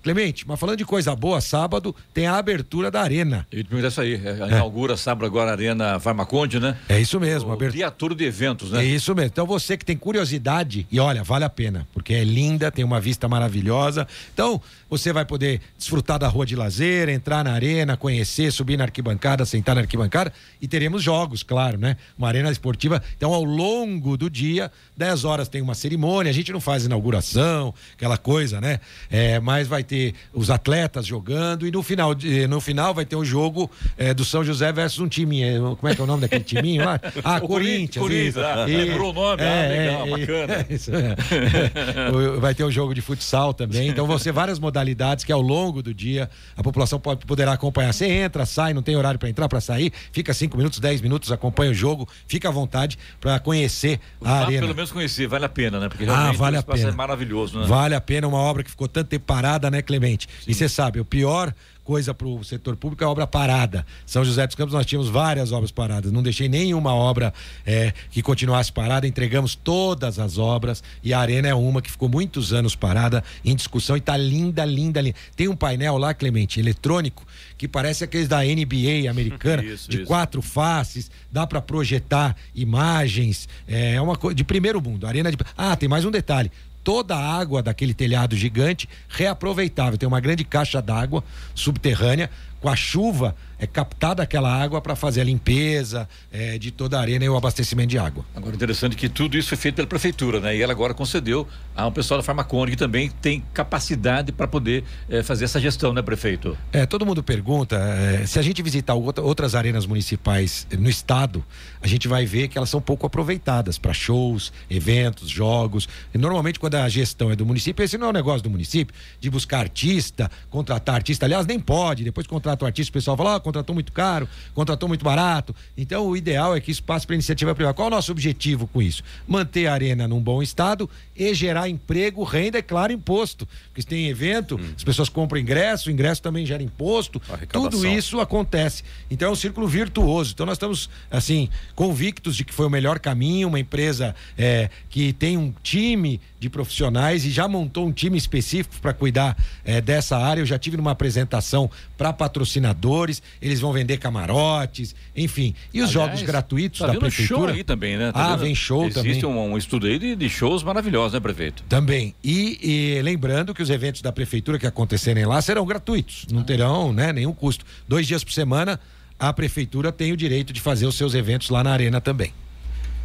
Clemente, 0.03 0.46
mas 0.46 0.59
falando 0.59 0.79
de 0.79 0.85
coisa 0.85 1.14
boa, 1.14 1.40
sábado 1.40 1.94
tem 2.12 2.27
a 2.27 2.37
abertura 2.37 2.90
da 2.90 3.01
Arena. 3.01 3.46
Eu 3.51 3.62
te 3.62 3.68
pergunto 3.68 3.88
isso 3.88 4.01
aí. 4.01 4.14
É, 4.14 4.48
inaugura 4.48 4.96
sábado 4.96 5.25
agora 5.25 5.51
a 5.51 5.53
Arena 5.53 6.01
Farmaconde, 6.01 6.59
né? 6.59 6.77
É 6.88 7.01
isso 7.01 7.20
mesmo. 7.20 7.51
O 7.51 7.53
abertura. 7.53 7.79
dia 7.79 7.90
todo 7.90 8.14
de 8.14 8.25
eventos, 8.25 8.72
né? 8.72 8.83
É 8.83 8.85
isso 8.85 9.14
mesmo. 9.14 9.31
Então 9.33 9.46
você 9.46 9.77
que 9.77 9.85
tem 9.85 9.96
curiosidade, 9.96 10.87
e 10.90 10.98
olha, 10.98 11.22
vale 11.22 11.44
a 11.44 11.51
pena, 11.51 11.87
porque 11.92 12.14
é 12.14 12.25
linda, 12.25 12.70
tem 12.70 12.85
uma 12.85 13.01
vista 13.01 13.29
maravilhosa. 13.29 14.07
Então 14.35 14.61
você 14.90 15.12
vai 15.12 15.25
poder 15.25 15.61
desfrutar 15.79 16.18
da 16.18 16.29
rua 16.29 16.44
de 16.44 16.57
lazer, 16.57 17.09
entrar 17.09 17.44
na 17.44 17.53
arena, 17.53 17.96
conhecer, 17.96 18.53
subir 18.53 18.77
na 18.77 18.85
arquibancada, 18.85 19.44
sentar 19.46 19.75
na 19.75 19.83
arquibancada 19.83 20.33
e 20.61 20.66
teremos 20.66 21.03
jogos, 21.03 21.42
claro, 21.42 21.79
né? 21.79 21.96
Uma 22.18 22.29
arena 22.29 22.51
esportiva. 22.51 23.03
Então 23.16 23.33
ao 23.33 23.44
longo 23.44 24.16
do 24.16 24.29
dia, 24.29 24.70
10 24.96 25.25
horas 25.25 25.48
tem 25.48 25.62
uma 25.62 25.75
cerimônia, 25.75 26.31
a 26.31 26.35
gente 26.35 26.53
não 26.53 26.61
faz 26.61 26.85
inauguração, 26.85 27.72
aquela 27.94 28.18
coisa, 28.18 28.61
né? 28.61 28.81
É, 29.11 29.40
mas 29.40 29.52
vai 29.61 29.83
ter 29.85 30.15
os 30.33 30.51
atletas 30.51 31.07
jogando 31.07 31.67
e 31.67 31.71
no 31.71 31.83
final, 31.83 32.15
de- 32.15 32.47
no 32.47 32.61
final 32.61 32.93
vai 32.95 33.05
ter 33.05 33.17
o 33.17 33.25
jogo 33.25 33.71
é, 33.97 34.12
do 34.15 34.25
São 34.25 34.45
José 34.45 34.73
versus 34.73 34.99
um 35.01 35.09
time, 35.09 35.43
é, 35.43 35.59
como 35.59 35.88
é 35.88 35.95
que 35.95 36.01
é 36.01 36.05
o 36.05 36.07
nome 36.07 36.23
daquele 36.23 36.45
timinho 36.45 36.85
lá? 36.85 37.01
Ah, 37.25 37.37
O 37.43 37.47
Corinthians. 37.49 38.03
Corinthians, 38.03 38.38
ah, 38.38 38.65
lembrou 38.65 39.11
o 39.11 39.12
nome, 39.12 39.43
ah, 39.43 39.69
legal, 39.69 40.07
bacana. 40.11 40.67
isso 40.71 40.91
é. 40.95 41.15
O- 42.37 42.41
Vai 42.41 42.55
ter 42.55 42.65
um 42.65 42.71
jogo 42.71 42.95
de 42.95 43.01
futsal 43.01 43.53
também. 43.55 43.88
Então 43.88 44.07
vão 44.07 44.19
ser 44.19 44.33
várias 44.33 44.59
modalidades 44.59 45.25
que 45.25 45.33
ao 45.33 45.41
longo 45.41 45.83
do 45.83 45.93
dia 45.95 46.29
a 46.57 46.62
população 46.62 46.99
pode, 46.99 47.25
poderá 47.27 47.53
acompanhar. 47.53 47.93
Você 47.93 48.07
entra, 48.07 48.45
sai, 48.47 48.73
não 48.75 48.83
tem 48.83 48.97
horário 48.97 49.19
para 49.19 49.29
entrar, 49.29 49.49
para 49.49 49.61
sair, 49.61 49.93
fica 50.12 50.33
5 50.35 50.57
minutos, 50.57 50.79
10 50.81 51.01
minutos, 51.01 51.31
acompanha 51.31 51.71
o 51.71 51.75
jogo, 51.75 52.09
fica 52.27 52.49
à 52.49 52.53
vontade 52.53 52.99
para 53.21 53.38
conhecer 53.38 54.01
a 54.21 54.29
Vá 54.29 54.41
arena. 54.47 54.61
pelo 54.62 54.75
menos 54.75 54.91
conhecer, 54.93 55.27
vale 55.27 55.45
a 55.45 55.49
pena, 55.49 55.79
né? 55.81 55.88
Porque 55.88 56.05
Ah, 56.05 56.15
realmente 56.15 56.37
vale 56.38 56.57
o 56.57 56.61
a 56.61 56.62
pena. 56.62 56.88
é 56.88 56.93
maravilhoso, 56.93 57.59
né? 57.61 57.67
Vale 57.67 57.95
a 57.95 58.01
pena 58.01 58.27
uma 58.29 58.38
obra 58.38 58.62
que 58.62 58.71
ficou 58.71 58.88
tanto 58.88 59.09
tempo 59.09 59.25
parada, 59.25 59.41
né, 59.70 59.83
Clemente? 59.83 60.28
E 60.46 60.55
você 60.55 60.68
sabe, 60.68 61.00
o 61.00 61.05
pior 61.05 61.52
coisa 61.85 62.14
para 62.14 62.26
o 62.28 62.44
setor 62.44 62.76
público 62.76 63.02
é 63.02 63.07
a 63.07 63.11
obra 63.11 63.26
parada. 63.26 63.85
São 64.07 64.24
José 64.24 64.46
dos 64.46 64.55
Campos 64.55 64.72
nós 64.72 64.87
tínhamos 64.87 65.09
várias 65.09 65.52
obras 65.52 65.70
paradas, 65.70 66.12
não 66.12 66.22
deixei 66.22 66.48
nenhuma 66.48 66.94
obra 66.94 67.35
é, 67.66 67.92
que 68.11 68.22
continuasse 68.22 68.72
parada, 68.72 69.07
entregamos 69.07 69.55
todas 69.55 70.18
as 70.18 70.38
obras 70.38 70.83
e 71.02 71.12
a 71.12 71.18
arena 71.18 71.48
é 71.48 71.55
uma 71.55 71.83
que 71.83 71.90
ficou 71.90 72.09
muitos 72.09 72.52
anos 72.52 72.76
parada 72.76 73.22
em 73.44 73.55
discussão 73.55 73.96
e 73.96 74.00
tá 74.00 74.16
linda, 74.16 74.64
linda, 74.64 75.00
linda. 75.00 75.16
Tem 75.35 75.48
um 75.48 75.57
painel 75.57 75.98
lá, 75.98 76.14
Clemente, 76.14 76.61
eletrônico 76.61 77.26
que 77.59 77.66
parece 77.66 78.05
aqueles 78.05 78.28
da 78.28 78.42
NBA 78.42 79.11
americana, 79.11 79.62
Isso, 79.66 79.90
de 79.90 79.98
isso. 79.98 80.07
quatro 80.07 80.42
faces, 80.42 81.11
dá 81.31 81.46
para 81.46 81.61
projetar 81.61 82.37
imagens, 82.55 83.48
é 83.66 84.00
uma 84.00 84.16
coisa 84.16 84.35
de 84.35 84.44
primeiro 84.44 84.81
mundo. 84.81 85.07
Arena 85.07 85.31
de 85.31 85.38
Ah, 85.57 85.76
tem 85.76 85.88
mais 85.88 86.05
um 86.05 86.11
detalhe. 86.11 86.50
Toda 86.85 87.16
a 87.16 87.38
água 87.38 87.62
daquele 87.62 87.95
telhado 87.95 88.37
gigante 88.37 88.88
reaproveitável. 89.09 89.99
Tem 89.99 90.09
uma 90.09 90.21
grande 90.21 90.45
caixa 90.45 90.83
d'água 90.83 91.23
subterrânea. 91.55 92.29
Com 92.62 92.68
a 92.68 92.77
chuva, 92.77 93.35
é 93.59 93.66
captada 93.66 94.22
aquela 94.22 94.51
água 94.53 94.81
para 94.81 94.94
fazer 94.96 95.20
a 95.20 95.25
limpeza 95.25 96.09
é, 96.33 96.57
de 96.59 96.70
toda 96.70 96.96
a 96.96 97.01
arena 97.01 97.25
e 97.25 97.29
o 97.29 97.37
abastecimento 97.37 97.88
de 97.90 97.98
água. 97.98 98.25
Agora, 98.37 98.55
interessante 98.55 98.94
que 98.96 99.09
tudo 99.09 99.37
isso 99.37 99.48
foi 99.48 99.59
feito 99.59 99.75
pela 99.75 99.87
prefeitura, 99.88 100.38
né? 100.40 100.57
E 100.57 100.62
ela 100.62 100.72
agora 100.72 100.94
concedeu 100.94 101.46
a 101.75 101.87
um 101.87 101.92
pessoal 101.92 102.18
da 102.20 102.25
Farmaconde 102.25 102.70
que 102.72 102.77
também 102.77 103.11
tem 103.20 103.42
capacidade 103.53 104.31
para 104.31 104.46
poder 104.46 104.85
eh, 105.11 105.25
fazer 105.25 105.44
essa 105.46 105.61
gestão, 105.61 105.92
né, 105.92 106.03
prefeito? 106.03 106.57
É, 106.72 106.87
todo 106.87 107.05
mundo 107.05 107.20
pergunta, 107.22 107.77
é, 107.77 108.27
se 108.27 108.38
a 108.38 108.42
gente 108.42 108.62
visitar 108.62 108.94
outra- 108.94 109.25
outras 109.25 109.57
arenas 109.57 109.85
municipais 109.85 110.64
no 110.79 110.88
estado, 110.88 111.44
a 111.81 111.88
gente 111.88 112.07
vai 112.07 112.25
ver 112.25 112.46
que 112.46 112.57
elas 112.57 112.70
são 112.70 112.81
pouco 112.81 113.07
aproveitadas 113.07 113.77
para 113.77 113.92
shows, 113.92 114.53
eventos, 114.70 115.29
jogos. 115.29 115.88
E 116.14 116.18
normalmente, 116.18 116.61
quando 116.61 116.77
a 116.77 116.88
gestão 116.88 117.31
é 117.33 117.35
do 117.35 117.44
município, 117.44 117.83
esse 117.85 117.98
não 117.98 118.07
é 118.07 118.11
o 118.11 118.12
negócio 118.12 118.42
do 118.42 118.51
município, 118.51 118.94
de 119.18 119.29
buscar 119.31 119.59
artista, 119.59 120.31
contratar 120.48 120.94
artista. 120.94 121.27
Aliás, 121.27 121.44
nem 121.44 121.59
pode. 121.59 122.05
Depois 122.05 122.25
contrata 122.53 122.65
o 122.65 122.67
artista, 122.67 122.91
o 122.91 122.93
pessoal 122.93 123.17
fala, 123.17 123.37
ó, 123.37 123.41
contratou 123.41 123.75
muito 123.75 123.93
caro, 123.93 124.29
contratou 124.55 124.88
muito 124.88 125.05
barato. 125.05 125.55
Então, 125.77 126.07
o 126.07 126.17
ideal 126.17 126.55
é 126.55 126.61
que 126.61 126.71
isso 126.71 126.83
passe 126.83 127.07
para 127.07 127.15
iniciativa 127.15 127.55
privada. 127.55 127.75
Qual 127.75 127.88
é 127.88 127.91
o 127.91 127.95
nosso 127.95 128.12
objetivo 128.12 128.67
com 128.67 128.83
isso? 128.83 129.03
Manter 129.27 129.67
a 129.67 129.75
arena 129.75 130.07
num 130.07 130.21
bom 130.21 130.43
estado 130.43 130.88
e 131.17 131.33
gerar 131.35 131.69
emprego, 131.69 132.23
renda 132.25 132.59
e, 132.59 132.62
claro, 132.62 132.93
imposto. 132.93 133.49
Porque 133.67 133.83
se 133.83 133.88
tem 133.88 134.09
evento, 134.09 134.61
as 134.77 134.85
pessoas 134.85 135.09
compram 135.09 135.41
ingresso, 135.41 135.88
o 135.88 135.93
ingresso 135.93 136.23
também 136.23 136.45
gera 136.45 136.62
imposto. 136.62 137.21
Tudo 137.51 137.87
isso 137.87 138.21
acontece. 138.21 138.83
Então 139.11 139.29
é 139.29 139.33
um 139.33 139.37
círculo 139.37 139.67
virtuoso. 139.67 140.33
Então 140.33 140.47
nós 140.47 140.57
estamos, 140.57 140.91
assim, 141.11 141.49
convictos 141.75 142.37
de 142.37 142.45
que 142.45 142.53
foi 142.53 142.67
o 142.67 142.71
melhor 142.71 142.99
caminho, 142.99 143.49
uma 143.49 143.61
empresa 143.61 144.15
é, 144.37 144.71
que 144.88 145.12
tem 145.12 145.37
um 145.37 145.53
time 145.62 146.21
de 146.42 146.50
profissionais 146.50 147.24
e 147.24 147.31
já 147.31 147.46
montou 147.46 147.87
um 147.87 147.92
time 147.92 148.18
específico 148.18 148.74
para 148.83 148.92
cuidar 148.92 149.37
é, 149.64 149.81
dessa 149.81 150.18
área. 150.18 150.40
Eu 150.42 150.46
já 150.46 150.59
tive 150.59 150.76
numa 150.76 150.90
apresentação 150.90 151.70
para 151.96 152.12
patrocinadores, 152.12 153.22
eles 153.40 153.61
vão 153.61 153.72
vender 153.72 153.98
camarotes, 153.98 154.94
enfim. 155.16 155.55
E 155.72 155.81
os 155.81 155.90
Aliás, 155.90 155.92
jogos 155.92 156.22
gratuitos 156.22 156.81
tá 156.81 156.88
da 156.88 156.94
prefeitura. 156.94 157.40
show 157.40 157.57
aí 157.57 157.62
também, 157.62 157.96
né? 157.96 158.11
Tá 158.11 158.24
ah, 158.24 158.28
vendo? 158.31 158.40
vem 158.40 158.55
show 158.55 158.87
Existe 158.87 159.20
também. 159.20 159.24
um, 159.24 159.52
um 159.52 159.59
estudo 159.59 159.87
aí 159.87 159.98
de, 159.98 160.16
de 160.16 160.28
shows 160.28 160.64
maravilhosos, 160.64 161.12
né, 161.12 161.20
prefeito? 161.20 161.62
Também. 161.68 162.12
E, 162.24 162.59
e 162.98 163.02
lembrando 163.02 163.55
que 163.55 163.62
os 163.62 163.70
eventos 163.70 164.02
da 164.02 164.11
prefeitura 164.11 164.59
que 164.59 164.66
acontecerem 164.66 165.24
lá 165.24 165.40
serão 165.40 165.64
gratuitos, 165.64 166.26
não 166.31 166.42
terão 166.42 166.92
né, 166.92 167.12
nenhum 167.12 167.33
custo. 167.33 167.64
Dois 167.87 168.07
dias 168.07 168.24
por 168.24 168.33
semana, 168.33 168.81
a 169.16 169.33
prefeitura 169.33 169.92
tem 169.92 170.11
o 170.11 170.16
direito 170.16 170.52
de 170.52 170.61
fazer 170.61 170.87
os 170.87 170.96
seus 170.96 171.14
eventos 171.14 171.50
lá 171.50 171.62
na 171.62 171.70
arena 171.70 172.00
também. 172.00 172.33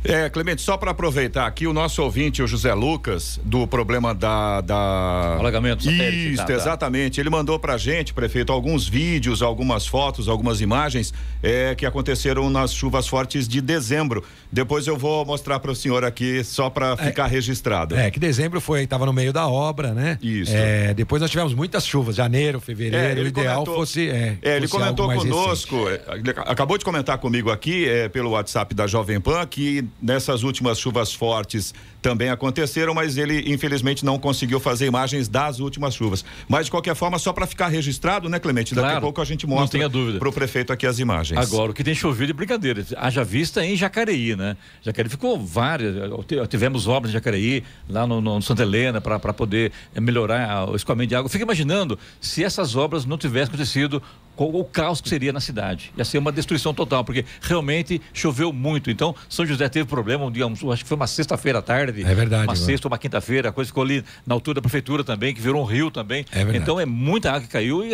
É, 0.07 0.29
Clemente, 0.29 0.61
só 0.61 0.77
para 0.77 0.91
aproveitar 0.91 1.45
aqui, 1.45 1.67
o 1.67 1.73
nosso 1.73 2.01
ouvinte, 2.01 2.41
o 2.41 2.47
José 2.47 2.73
Lucas, 2.73 3.39
do 3.43 3.67
problema 3.67 4.13
da. 4.15 4.61
da... 4.61 5.35
Alagamento 5.39 5.83
satélite, 5.83 6.29
Isso, 6.29 6.37
tá, 6.37 6.45
tá. 6.45 6.53
exatamente. 6.53 7.19
Ele 7.19 7.29
mandou 7.29 7.59
pra 7.59 7.77
gente, 7.77 8.13
prefeito, 8.13 8.51
alguns 8.51 8.87
vídeos, 8.87 9.41
algumas 9.41 9.85
fotos, 9.85 10.27
algumas 10.27 10.61
imagens 10.61 11.13
é, 11.43 11.75
que 11.75 11.85
aconteceram 11.85 12.49
nas 12.49 12.73
chuvas 12.73 13.07
fortes 13.07 13.47
de 13.47 13.59
dezembro. 13.61 14.23
Depois 14.51 14.87
eu 14.87 14.97
vou 14.97 15.25
mostrar 15.25 15.59
para 15.59 15.71
o 15.71 15.75
senhor 15.75 16.03
aqui, 16.05 16.43
só 16.43 16.69
para 16.69 16.95
ficar 16.95 17.27
registrado. 17.27 17.95
É, 17.95 18.09
que 18.09 18.19
dezembro 18.19 18.61
foi, 18.61 18.83
estava 18.83 19.05
no 19.05 19.13
meio 19.13 19.33
da 19.33 19.47
obra, 19.47 19.93
né? 19.93 20.17
Isso. 20.21 20.51
É, 20.55 20.93
depois 20.93 21.21
nós 21.21 21.29
tivemos 21.29 21.53
muitas 21.53 21.85
chuvas, 21.85 22.15
janeiro, 22.15 22.59
fevereiro, 22.59 23.23
o 23.23 23.27
ideal 23.27 23.55
comentou- 23.63 23.75
fosse. 23.75 24.09
É, 24.09 24.37
É, 24.41 24.55
ele 24.57 24.67
fosse 24.67 24.83
algo 24.83 24.95
comentou 24.95 25.07
mais 25.07 25.21
conosco, 25.23 25.89
é, 25.89 26.01
ele 26.15 26.31
acabou 26.31 26.77
de 26.77 26.85
comentar 26.85 27.17
comigo 27.17 27.51
aqui 27.51 27.87
é, 27.87 28.07
pelo 28.07 28.31
WhatsApp 28.31 28.73
da 28.73 28.87
Jovem 28.87 29.19
Pan 29.19 29.45
que 29.45 29.83
nessas 30.01 30.43
últimas 30.43 30.79
chuvas 30.79 31.13
fortes 31.13 31.73
também 32.01 32.29
aconteceram, 32.29 32.93
mas 32.93 33.17
ele 33.17 33.51
infelizmente 33.51 34.05
não 34.05 34.17
conseguiu 34.19 34.59
fazer 34.59 34.85
imagens 34.85 35.27
das 35.27 35.59
últimas 35.59 35.95
chuvas. 35.95 36.23
Mas 36.47 36.65
de 36.65 36.71
qualquer 36.71 36.95
forma, 36.95 37.17
só 37.19 37.33
para 37.33 37.47
ficar 37.47 37.67
registrado, 37.67 38.29
né, 38.29 38.39
Clemente? 38.39 38.73
Daqui 38.75 38.85
a 38.85 38.89
Claro, 38.91 39.01
pouco 39.01 39.21
a 39.21 39.25
gente 39.25 39.45
mostra 39.47 39.89
para 40.19 40.29
o 40.29 40.31
prefeito 40.31 40.71
aqui 40.71 40.85
as 40.85 40.99
imagens. 40.99 41.39
Agora, 41.39 41.71
o 41.71 41.73
que 41.73 41.83
tem 41.83 41.95
chovido 41.95 42.31
é 42.31 42.33
brincadeira. 42.33 42.85
Haja 42.95 43.23
vista 43.23 43.65
em 43.65 43.75
Jacareí, 43.75 44.35
né? 44.35 44.55
Jacareí 44.83 45.09
ficou 45.09 45.37
várias. 45.43 45.95
t- 46.25 46.47
Tivemos 46.47 46.87
obras 46.87 47.09
em 47.09 47.13
Jacareí, 47.13 47.63
lá 47.89 48.05
no, 48.05 48.21
no 48.21 48.41
Santa 48.41 48.61
Helena, 48.61 49.01
para 49.01 49.33
poder 49.33 49.71
eh, 49.95 49.99
melhorar 49.99 50.49
a- 50.49 50.65
o 50.69 50.75
escoamento 50.75 51.09
de 51.09 51.15
água. 51.15 51.29
Fica 51.29 51.43
imaginando 51.43 51.97
se 52.21 52.43
essas 52.43 52.75
obras 52.75 53.05
não 53.05 53.17
tivessem 53.17 53.47
acontecido, 53.47 54.01
o 54.45 54.63
caos 54.63 55.01
que 55.01 55.09
seria 55.09 55.31
na 55.33 55.39
cidade. 55.39 55.91
Ia 55.97 56.05
ser 56.05 56.17
uma 56.17 56.31
destruição 56.31 56.73
total, 56.73 57.03
porque 57.03 57.25
realmente 57.41 58.01
choveu 58.13 58.51
muito. 58.53 58.89
Então, 58.91 59.15
São 59.29 59.45
José 59.45 59.67
teve 59.69 59.87
problema 59.87 60.25
um 60.25 60.31
dia, 60.31 60.45
acho 60.45 60.83
que 60.83 60.87
foi 60.87 60.95
uma 60.95 61.07
sexta-feira 61.07 61.59
à 61.59 61.61
tarde. 61.61 62.01
É 62.03 62.15
verdade, 62.15 62.43
Uma 62.43 62.53
mano. 62.53 62.57
sexta, 62.65 62.87
uma 62.87 62.97
quinta-feira, 62.97 63.49
a 63.49 63.51
coisa 63.51 63.67
ficou 63.69 63.83
ali 63.83 64.03
na 64.25 64.33
altura 64.35 64.55
da 64.55 64.61
prefeitura 64.61 65.03
também, 65.03 65.33
que 65.33 65.41
virou 65.41 65.61
um 65.61 65.65
rio 65.65 65.89
também. 65.91 66.25
É 66.31 66.37
verdade. 66.37 66.57
Então, 66.57 66.79
é 66.79 66.85
muita 66.85 67.29
água 67.29 67.41
que 67.41 67.47
caiu 67.47 67.83
e 67.85 67.91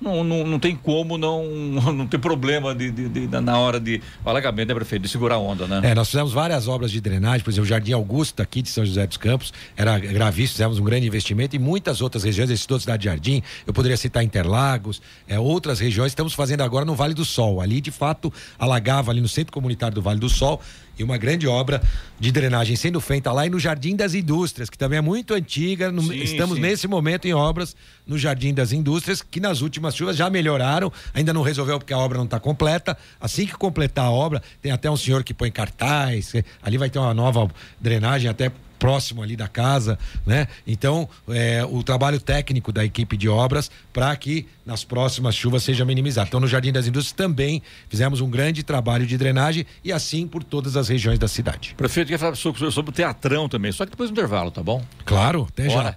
não, 0.00 0.24
não, 0.24 0.46
não 0.46 0.58
tem 0.58 0.74
como 0.74 1.18
não, 1.18 1.44
não 1.92 2.06
ter 2.06 2.18
problema 2.18 2.74
de, 2.74 2.90
de- 2.90 3.08
de- 3.08 3.26
na 3.40 3.58
hora 3.58 3.78
de 3.78 4.00
alagamento, 4.24 4.68
né, 4.68 4.74
prefeito? 4.74 5.02
De 5.02 5.08
segurar 5.08 5.36
a 5.36 5.38
onda, 5.38 5.66
né? 5.66 5.80
É, 5.90 5.94
nós 5.94 6.08
fizemos 6.08 6.32
várias 6.32 6.66
obras 6.68 6.90
de 6.90 7.00
drenagem, 7.00 7.44
por 7.44 7.50
exemplo, 7.50 7.64
o 7.66 7.68
Jardim 7.68 7.92
Augusto 7.92 8.40
aqui 8.42 8.62
de 8.62 8.68
São 8.70 8.84
José 8.84 9.06
dos 9.06 9.16
Campos 9.16 9.52
era 9.76 9.98
gravíssimo, 9.98 10.52
fizemos 10.54 10.78
um 10.78 10.84
grande 10.84 11.06
investimento 11.06 11.54
e 11.54 11.58
muitas 11.58 12.00
outras 12.00 12.24
regiões, 12.24 12.50
esse 12.50 12.66
todo 12.66 12.80
Cidade 12.80 13.02
de 13.02 13.08
Jardim, 13.08 13.42
eu 13.66 13.72
poderia 13.72 13.96
citar 13.96 14.22
Interlagos, 14.24 15.02
é, 15.26 15.38
outras 15.38 15.67
regiões, 15.78 16.12
estamos 16.12 16.32
fazendo 16.34 16.62
agora 16.62 16.84
no 16.84 16.94
Vale 16.94 17.14
do 17.14 17.24
Sol. 17.24 17.60
Ali, 17.60 17.80
de 17.80 17.90
fato, 17.90 18.32
alagava 18.58 19.10
ali 19.10 19.20
no 19.20 19.28
Centro 19.28 19.52
Comunitário 19.52 19.94
do 19.94 20.02
Vale 20.02 20.18
do 20.18 20.28
Sol 20.28 20.60
e 20.98 21.04
uma 21.04 21.16
grande 21.16 21.46
obra 21.46 21.80
de 22.18 22.32
drenagem 22.32 22.74
sendo 22.74 23.00
feita 23.00 23.30
lá 23.30 23.46
e 23.46 23.50
no 23.50 23.58
Jardim 23.60 23.94
das 23.94 24.14
Indústrias, 24.14 24.68
que 24.68 24.76
também 24.78 24.98
é 24.98 25.02
muito 25.02 25.32
antiga. 25.34 25.92
no- 25.92 26.02
Sim, 26.02 26.16
estamos 26.16 26.56
sim. 26.56 26.62
nesse 26.62 26.88
momento 26.88 27.26
em 27.26 27.32
obras 27.34 27.76
no 28.06 28.16
Jardim 28.18 28.52
das 28.54 28.72
Indústrias, 28.72 29.22
que 29.22 29.38
nas 29.40 29.60
últimas 29.60 29.94
chuvas 29.94 30.16
já 30.16 30.28
melhoraram, 30.30 30.92
ainda 31.14 31.32
não 31.32 31.42
resolveu 31.42 31.78
porque 31.78 31.92
a 31.92 31.98
obra 31.98 32.18
não 32.18 32.24
está 32.24 32.40
completa. 32.40 32.96
Assim 33.20 33.46
que 33.46 33.52
completar 33.54 34.06
a 34.06 34.10
obra, 34.10 34.42
tem 34.62 34.72
até 34.72 34.90
um 34.90 34.96
senhor 34.96 35.22
que 35.22 35.32
põe 35.34 35.50
cartaz, 35.52 36.32
ali 36.62 36.78
vai 36.78 36.88
ter 36.90 36.98
uma 36.98 37.14
nova 37.14 37.48
drenagem 37.80 38.28
até 38.30 38.50
próximo 38.78 39.22
ali 39.22 39.36
da 39.36 39.48
casa, 39.48 39.98
né? 40.26 40.46
Então, 40.66 41.08
eh, 41.28 41.64
o 41.68 41.82
trabalho 41.82 42.20
técnico 42.20 42.72
da 42.72 42.84
equipe 42.84 43.16
de 43.16 43.28
obras 43.28 43.70
para 43.92 44.14
que 44.16 44.46
nas 44.64 44.84
próximas 44.84 45.34
chuvas 45.34 45.62
seja 45.62 45.84
minimizado. 45.84 46.28
Então, 46.28 46.40
no 46.40 46.46
Jardim 46.46 46.72
das 46.72 46.86
Indústrias 46.86 47.12
também 47.12 47.62
fizemos 47.88 48.20
um 48.20 48.30
grande 48.30 48.62
trabalho 48.62 49.06
de 49.06 49.16
drenagem 49.16 49.66
e 49.84 49.92
assim 49.92 50.26
por 50.26 50.44
todas 50.44 50.76
as 50.76 50.88
regiões 50.88 51.18
da 51.18 51.28
cidade. 51.28 51.74
Prefeito, 51.76 52.08
quer 52.08 52.18
falar 52.18 52.36
sobre, 52.36 52.70
sobre 52.70 52.90
o 52.90 52.94
teatrão 52.94 53.48
também, 53.48 53.72
só 53.72 53.84
que 53.84 53.90
depois 53.90 54.10
do 54.10 54.12
intervalo, 54.12 54.50
tá 54.50 54.62
bom? 54.62 54.82
Claro, 55.04 55.46
até 55.50 55.68
já. 55.68 55.96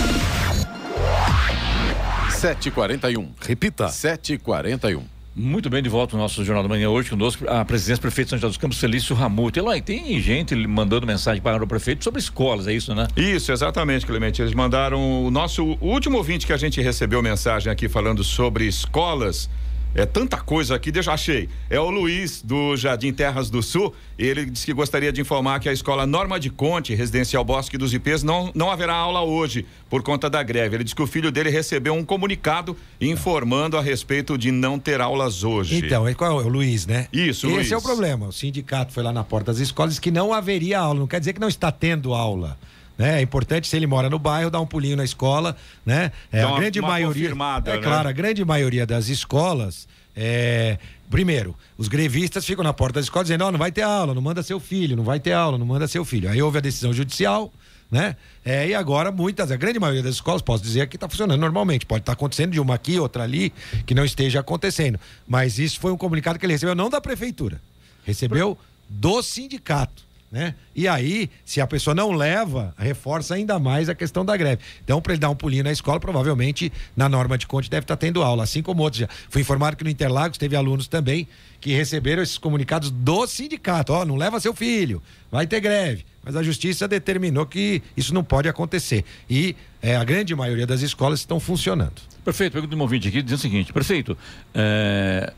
7h41. 2.41 3.27
Repita. 3.39 3.85
7h41. 3.85 5.03
Muito 5.35 5.69
bem, 5.69 5.83
de 5.83 5.89
volta 5.89 6.17
no 6.17 6.23
nosso 6.23 6.43
Jornal 6.43 6.63
da 6.63 6.69
Manhã 6.69 6.89
hoje 6.89 7.07
conosco, 7.07 7.47
a 7.47 7.63
presidência 7.63 7.97
do 7.97 8.01
prefeito 8.01 8.25
de 8.25 8.29
São 8.31 8.39
José 8.39 8.47
dos 8.47 8.57
Campos, 8.57 8.79
Felício 8.79 9.15
Ramute. 9.15 9.59
Eloy, 9.59 9.79
tem 9.79 10.19
gente 10.19 10.55
mandando 10.55 11.05
mensagem 11.05 11.39
para 11.39 11.63
o 11.63 11.67
prefeito 11.67 12.03
sobre 12.03 12.19
escolas, 12.19 12.67
é 12.67 12.73
isso, 12.73 12.95
né? 12.95 13.07
Isso, 13.15 13.51
exatamente, 13.51 14.07
Clemente. 14.07 14.41
Eles 14.41 14.55
mandaram 14.55 15.23
o 15.23 15.29
nosso 15.29 15.77
o 15.79 15.87
último 15.87 16.17
ouvinte 16.17 16.47
que 16.47 16.51
a 16.51 16.57
gente 16.57 16.81
recebeu 16.81 17.21
mensagem 17.21 17.71
aqui 17.71 17.87
falando 17.87 18.23
sobre 18.23 18.65
escolas. 18.65 19.47
É 19.93 20.05
tanta 20.05 20.37
coisa 20.37 20.75
aqui, 20.75 20.89
deixa 20.89 21.11
achei. 21.11 21.49
É 21.69 21.79
o 21.79 21.89
Luiz 21.89 22.41
do 22.41 22.77
Jardim 22.77 23.11
Terras 23.11 23.49
do 23.49 23.61
Sul. 23.61 23.93
Ele 24.17 24.45
disse 24.45 24.65
que 24.65 24.73
gostaria 24.73 25.11
de 25.11 25.19
informar 25.19 25.59
que 25.59 25.67
a 25.67 25.73
escola 25.73 26.05
Norma 26.07 26.39
de 26.39 26.49
Conte, 26.49 26.95
residencial 26.95 27.43
Bosque 27.43 27.77
dos 27.77 27.93
Ipês, 27.93 28.23
não, 28.23 28.51
não 28.55 28.71
haverá 28.71 28.93
aula 28.93 29.21
hoje 29.21 29.65
por 29.89 30.01
conta 30.01 30.29
da 30.29 30.41
greve. 30.41 30.77
Ele 30.77 30.83
disse 30.85 30.95
que 30.95 31.01
o 31.01 31.07
filho 31.07 31.29
dele 31.29 31.49
recebeu 31.49 31.93
um 31.93 32.05
comunicado 32.05 32.77
informando 33.01 33.77
a 33.77 33.81
respeito 33.81 34.37
de 34.37 34.49
não 34.49 34.79
ter 34.79 35.01
aulas 35.01 35.43
hoje. 35.43 35.85
Então, 35.85 36.09
e 36.09 36.15
qual 36.15 36.39
é 36.39 36.45
o 36.45 36.47
Luiz, 36.47 36.85
né? 36.85 37.07
Isso, 37.11 37.47
Esse 37.47 37.55
Luiz. 37.55 37.71
é 37.71 37.77
o 37.77 37.81
problema. 37.81 38.27
O 38.27 38.31
sindicato 38.31 38.93
foi 38.93 39.03
lá 39.03 39.11
na 39.11 39.25
porta 39.25 39.51
das 39.51 39.59
escolas 39.59 39.99
que 39.99 40.09
não 40.09 40.33
haveria 40.33 40.79
aula. 40.79 41.01
Não 41.01 41.07
quer 41.07 41.19
dizer 41.19 41.33
que 41.33 41.41
não 41.41 41.49
está 41.49 41.69
tendo 41.69 42.13
aula. 42.13 42.57
Né? 43.01 43.17
É 43.17 43.21
importante, 43.23 43.67
se 43.67 43.75
ele 43.75 43.87
mora 43.87 44.11
no 44.11 44.19
bairro, 44.19 44.51
dar 44.51 44.61
um 44.61 44.65
pulinho 44.67 44.95
na 44.95 45.03
escola, 45.03 45.57
né? 45.83 46.11
É, 46.31 46.41
Dá 46.41 46.47
a 46.47 46.51
uma- 46.51 46.59
grande 46.59 46.79
uma 46.79 46.87
maioria. 46.89 47.29
é 47.31 47.33
né? 47.77 47.77
claro, 47.81 48.07
a 48.07 48.11
grande 48.11 48.45
maioria 48.45 48.85
das 48.85 49.07
escolas. 49.09 49.87
É, 50.15 50.77
primeiro, 51.09 51.55
os 51.79 51.87
grevistas 51.87 52.45
ficam 52.45 52.63
na 52.63 52.71
porta 52.73 52.99
das 52.99 53.05
escolas 53.05 53.25
dizendo: 53.27 53.43
"Ó, 53.43 53.51
não 53.51 53.57
vai 53.57 53.71
ter 53.71 53.81
aula, 53.81 54.13
não 54.13 54.21
manda 54.21 54.43
seu 54.43 54.59
filho, 54.59 54.95
não 54.95 55.03
vai 55.03 55.19
ter 55.19 55.31
aula, 55.33 55.57
não 55.57 55.65
manda 55.65 55.87
seu 55.87 56.05
filho. 56.05 56.29
Aí 56.29 56.39
houve 56.43 56.59
a 56.59 56.61
decisão 56.61 56.93
judicial, 56.93 57.51
né? 57.89 58.15
É, 58.45 58.67
e 58.67 58.75
agora 58.75 59.11
muitas, 59.11 59.49
a 59.51 59.55
grande 59.55 59.79
maioria 59.79 60.03
das 60.03 60.13
escolas, 60.13 60.43
posso 60.43 60.61
dizer 60.61 60.87
que 60.87 60.95
está 60.95 61.09
funcionando 61.09 61.39
normalmente. 61.41 61.87
Pode 61.87 62.03
estar 62.03 62.11
acontecendo 62.13 62.51
de 62.51 62.59
uma 62.59 62.75
aqui, 62.75 62.99
outra 62.99 63.23
ali, 63.23 63.51
que 63.87 63.95
não 63.95 64.05
esteja 64.05 64.41
acontecendo. 64.41 64.99
Mas 65.27 65.57
isso 65.57 65.79
foi 65.79 65.91
um 65.91 65.97
comunicado 65.97 66.37
que 66.37 66.45
ele 66.45 66.53
recebeu 66.53 66.75
não 66.75 66.87
da 66.87 67.01
prefeitura, 67.01 67.59
recebeu 68.05 68.55
do 68.87 69.23
sindicato. 69.23 70.10
Né? 70.31 70.55
E 70.73 70.87
aí, 70.87 71.29
se 71.43 71.59
a 71.59 71.67
pessoa 71.67 71.93
não 71.93 72.11
leva, 72.11 72.73
reforça 72.77 73.35
ainda 73.35 73.59
mais 73.59 73.89
a 73.89 73.95
questão 73.95 74.23
da 74.23 74.37
greve. 74.37 74.61
Então, 74.81 75.01
para 75.01 75.11
ele 75.11 75.19
dar 75.19 75.29
um 75.29 75.35
pulinho 75.35 75.63
na 75.63 75.73
escola, 75.73 75.99
provavelmente 75.99 76.71
na 76.95 77.09
norma 77.09 77.37
de 77.37 77.45
conte 77.45 77.69
deve 77.69 77.83
estar 77.83 77.97
tendo 77.97 78.23
aula, 78.23 78.43
assim 78.43 78.61
como 78.61 78.81
outros 78.81 79.01
já. 79.01 79.09
Fui 79.29 79.41
informado 79.41 79.75
que 79.75 79.83
no 79.83 79.89
Interlagos 79.89 80.37
teve 80.37 80.55
alunos 80.55 80.87
também 80.87 81.27
que 81.59 81.73
receberam 81.73 82.23
esses 82.23 82.37
comunicados 82.37 82.89
do 82.89 83.27
sindicato. 83.27 83.91
Ó, 83.91 84.05
não 84.05 84.15
leva 84.15 84.39
seu 84.39 84.53
filho, 84.53 85.03
vai 85.29 85.45
ter 85.45 85.59
greve. 85.59 86.05
Mas 86.23 86.35
a 86.35 86.43
justiça 86.43 86.87
determinou 86.87 87.45
que 87.45 87.83
isso 87.97 88.13
não 88.13 88.23
pode 88.23 88.47
acontecer. 88.47 89.03
E 89.29 89.55
é, 89.81 89.97
a 89.97 90.03
grande 90.03 90.33
maioria 90.33 90.65
das 90.65 90.81
escolas 90.81 91.19
estão 91.19 91.39
funcionando. 91.39 92.01
Prefeito, 92.23 92.53
pergunta 92.53 92.73
de 92.73 92.79
um 92.79 92.81
ouvinte 92.83 93.07
aqui 93.07 93.21
dizendo 93.21 93.39
o 93.39 93.41
seguinte: 93.41 93.73
prefeito, 93.73 94.17
é, 94.53 95.33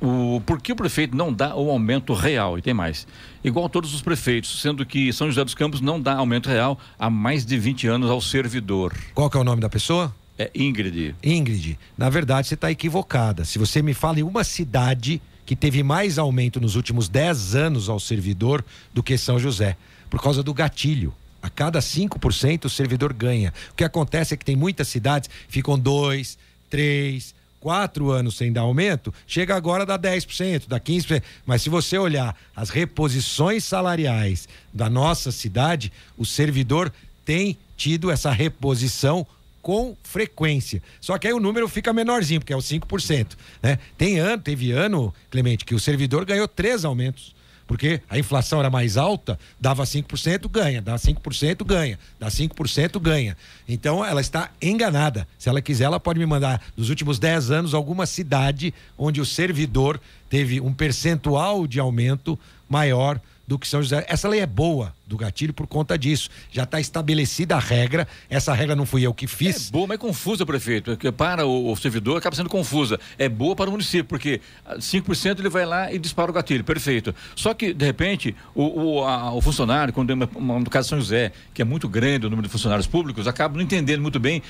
o, 0.00 0.40
por 0.46 0.60
que 0.60 0.72
o 0.72 0.76
prefeito 0.76 1.16
não 1.16 1.32
dá 1.32 1.54
o 1.54 1.70
aumento 1.70 2.12
real? 2.12 2.58
E 2.58 2.62
tem 2.62 2.74
mais. 2.74 3.06
Igual 3.42 3.68
todos 3.68 3.94
os 3.94 4.02
prefeitos, 4.02 4.60
sendo 4.60 4.84
que 4.86 5.12
São 5.12 5.28
José 5.28 5.44
dos 5.44 5.54
Campos 5.54 5.80
não 5.80 6.00
dá 6.00 6.14
aumento 6.14 6.48
real 6.48 6.78
há 6.98 7.10
mais 7.10 7.44
de 7.44 7.58
20 7.58 7.86
anos 7.86 8.10
ao 8.10 8.20
servidor. 8.20 8.94
Qual 9.14 9.28
que 9.28 9.36
é 9.36 9.40
o 9.40 9.44
nome 9.44 9.60
da 9.60 9.68
pessoa? 9.68 10.14
É 10.38 10.50
Ingrid. 10.54 11.16
Ingrid, 11.22 11.78
na 11.96 12.08
verdade 12.08 12.46
você 12.46 12.54
está 12.54 12.70
equivocada. 12.70 13.44
Se 13.44 13.58
você 13.58 13.82
me 13.82 13.92
fala 13.92 14.20
em 14.20 14.22
uma 14.22 14.44
cidade 14.44 15.20
que 15.44 15.56
teve 15.56 15.82
mais 15.82 16.18
aumento 16.18 16.60
nos 16.60 16.76
últimos 16.76 17.08
10 17.08 17.56
anos 17.56 17.88
ao 17.88 17.98
servidor 17.98 18.64
do 18.92 19.02
que 19.02 19.16
São 19.16 19.38
José, 19.38 19.76
por 20.10 20.22
causa 20.22 20.42
do 20.42 20.54
gatilho. 20.54 21.12
A 21.40 21.48
cada 21.48 21.78
5% 21.78 22.66
o 22.66 22.70
servidor 22.70 23.12
ganha. 23.12 23.52
O 23.70 23.74
que 23.74 23.84
acontece 23.84 24.34
é 24.34 24.36
que 24.36 24.44
tem 24.44 24.56
muitas 24.56 24.88
cidades 24.88 25.30
ficam 25.48 25.78
dois, 25.78 26.36
três, 26.68 27.34
quatro 27.60 28.10
anos 28.10 28.36
sem 28.36 28.52
dar 28.52 28.62
aumento, 28.62 29.12
chega 29.26 29.54
agora 29.54 29.82
a 29.82 29.86
dar 29.86 29.98
10%, 29.98 30.64
dá 30.68 30.78
15%. 30.78 31.22
Mas 31.44 31.62
se 31.62 31.68
você 31.68 31.98
olhar 31.98 32.36
as 32.54 32.70
reposições 32.70 33.64
salariais 33.64 34.48
da 34.72 34.88
nossa 34.88 35.30
cidade, 35.32 35.92
o 36.16 36.24
servidor 36.24 36.92
tem 37.24 37.56
tido 37.76 38.10
essa 38.10 38.30
reposição 38.30 39.26
com 39.60 39.96
frequência. 40.02 40.82
Só 41.00 41.18
que 41.18 41.26
aí 41.26 41.32
o 41.32 41.40
número 41.40 41.68
fica 41.68 41.92
menorzinho, 41.92 42.40
porque 42.40 42.52
é 42.52 42.56
os 42.56 42.64
5%. 42.64 43.36
Né? 43.62 43.78
Tem 43.96 44.18
ano, 44.18 44.42
teve 44.42 44.72
ano, 44.72 45.14
Clemente, 45.30 45.64
que 45.64 45.74
o 45.74 45.80
servidor 45.80 46.24
ganhou 46.24 46.48
três 46.48 46.84
aumentos. 46.84 47.34
Porque 47.68 48.00
a 48.08 48.18
inflação 48.18 48.60
era 48.60 48.70
mais 48.70 48.96
alta, 48.96 49.38
dava 49.60 49.84
5%, 49.84 50.48
ganha, 50.48 50.80
dá 50.80 50.96
5%, 50.96 51.64
ganha, 51.66 51.98
dá 52.18 52.28
5%, 52.28 52.98
ganha. 52.98 53.36
Então 53.68 54.02
ela 54.02 54.22
está 54.22 54.50
enganada. 54.60 55.28
Se 55.38 55.50
ela 55.50 55.60
quiser, 55.60 55.84
ela 55.84 56.00
pode 56.00 56.18
me 56.18 56.24
mandar 56.24 56.62
dos 56.74 56.88
últimos 56.88 57.18
10 57.18 57.50
anos 57.50 57.74
alguma 57.74 58.06
cidade 58.06 58.72
onde 58.96 59.20
o 59.20 59.26
servidor 59.26 60.00
teve 60.30 60.62
um 60.62 60.72
percentual 60.72 61.66
de 61.66 61.78
aumento 61.78 62.38
maior 62.66 63.20
do 63.46 63.58
que 63.58 63.68
São 63.68 63.82
José. 63.82 64.04
Essa 64.08 64.28
lei 64.28 64.40
é 64.40 64.46
boa 64.46 64.94
do 65.08 65.16
gatilho 65.16 65.54
por 65.54 65.66
conta 65.66 65.96
disso. 65.98 66.28
Já 66.52 66.64
está 66.64 66.78
estabelecida 66.78 67.56
a 67.56 67.58
regra. 67.58 68.06
Essa 68.28 68.52
regra 68.52 68.76
não 68.76 68.84
fui 68.84 69.02
eu 69.06 69.14
que 69.14 69.24
É 69.24 69.28
fiz. 69.28 69.70
boa, 69.70 69.86
mas 69.86 69.94
é 69.94 69.98
confusa, 69.98 70.44
prefeito. 70.44 70.90
Porque 70.92 71.10
para 71.10 71.46
o, 71.46 71.72
o 71.72 71.76
servidor 71.76 72.18
acaba 72.18 72.36
sendo 72.36 72.48
confusa. 72.50 73.00
É 73.18 73.28
boa 73.28 73.56
para 73.56 73.68
o 73.68 73.72
município, 73.72 74.04
porque 74.04 74.40
ah, 74.66 74.76
5% 74.76 75.38
ele 75.38 75.48
vai 75.48 75.64
lá 75.64 75.92
e 75.92 75.98
dispara 75.98 76.30
o 76.30 76.34
gatilho, 76.34 76.62
perfeito. 76.62 77.14
Só 77.34 77.54
que, 77.54 77.72
de 77.72 77.84
repente, 77.84 78.36
o, 78.54 78.64
o, 78.98 79.04
a- 79.04 79.32
o 79.32 79.40
funcionário, 79.40 79.92
quando 79.94 80.10
é 80.10 80.14
uma- 80.14 80.28
uma- 80.34 80.58
no 80.60 80.68
caso 80.70 80.86
de 80.86 80.90
São 80.90 81.00
José, 81.00 81.32
que 81.54 81.62
é 81.62 81.64
muito 81.64 81.88
grande 81.88 82.26
o 82.26 82.30
número 82.30 82.46
de 82.46 82.52
funcionários 82.52 82.86
públicos, 82.86 83.26
acaba 83.26 83.54
não 83.56 83.62
entendendo 83.62 84.02
muito 84.02 84.20
bem 84.20 84.42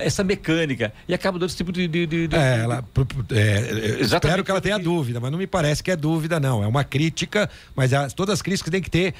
é 0.00 0.06
essa 0.06 0.22
mecânica 0.22 0.92
e 1.08 1.12
acaba 1.14 1.38
dando 1.38 1.48
esse 1.48 1.56
tipo 1.56 1.72
de. 1.72 1.88
de, 1.88 2.06
de- 2.06 2.28
de- 2.28 2.36
É, 2.36 2.58
ela, 2.60 2.84
é, 3.30 3.98
Exatamente 4.00 4.04
espero 4.28 4.44
que 4.44 4.50
ela 4.50 4.60
tenha 4.60 4.78
dúvida, 4.78 5.18
mas 5.20 5.30
não 5.32 5.38
me 5.38 5.46
parece 5.46 5.82
que 5.82 5.90
é 5.90 5.96
dúvida, 5.96 6.38
não. 6.38 6.62
É 6.62 6.66
uma 6.66 6.84
crítica, 6.84 7.50
mas 7.74 7.92
as- 7.92 8.12
todas 8.12 8.34
as 8.34 8.42
críticas 8.42 8.70
têm 8.70 8.80
que 8.80 8.90
ter 8.90 9.14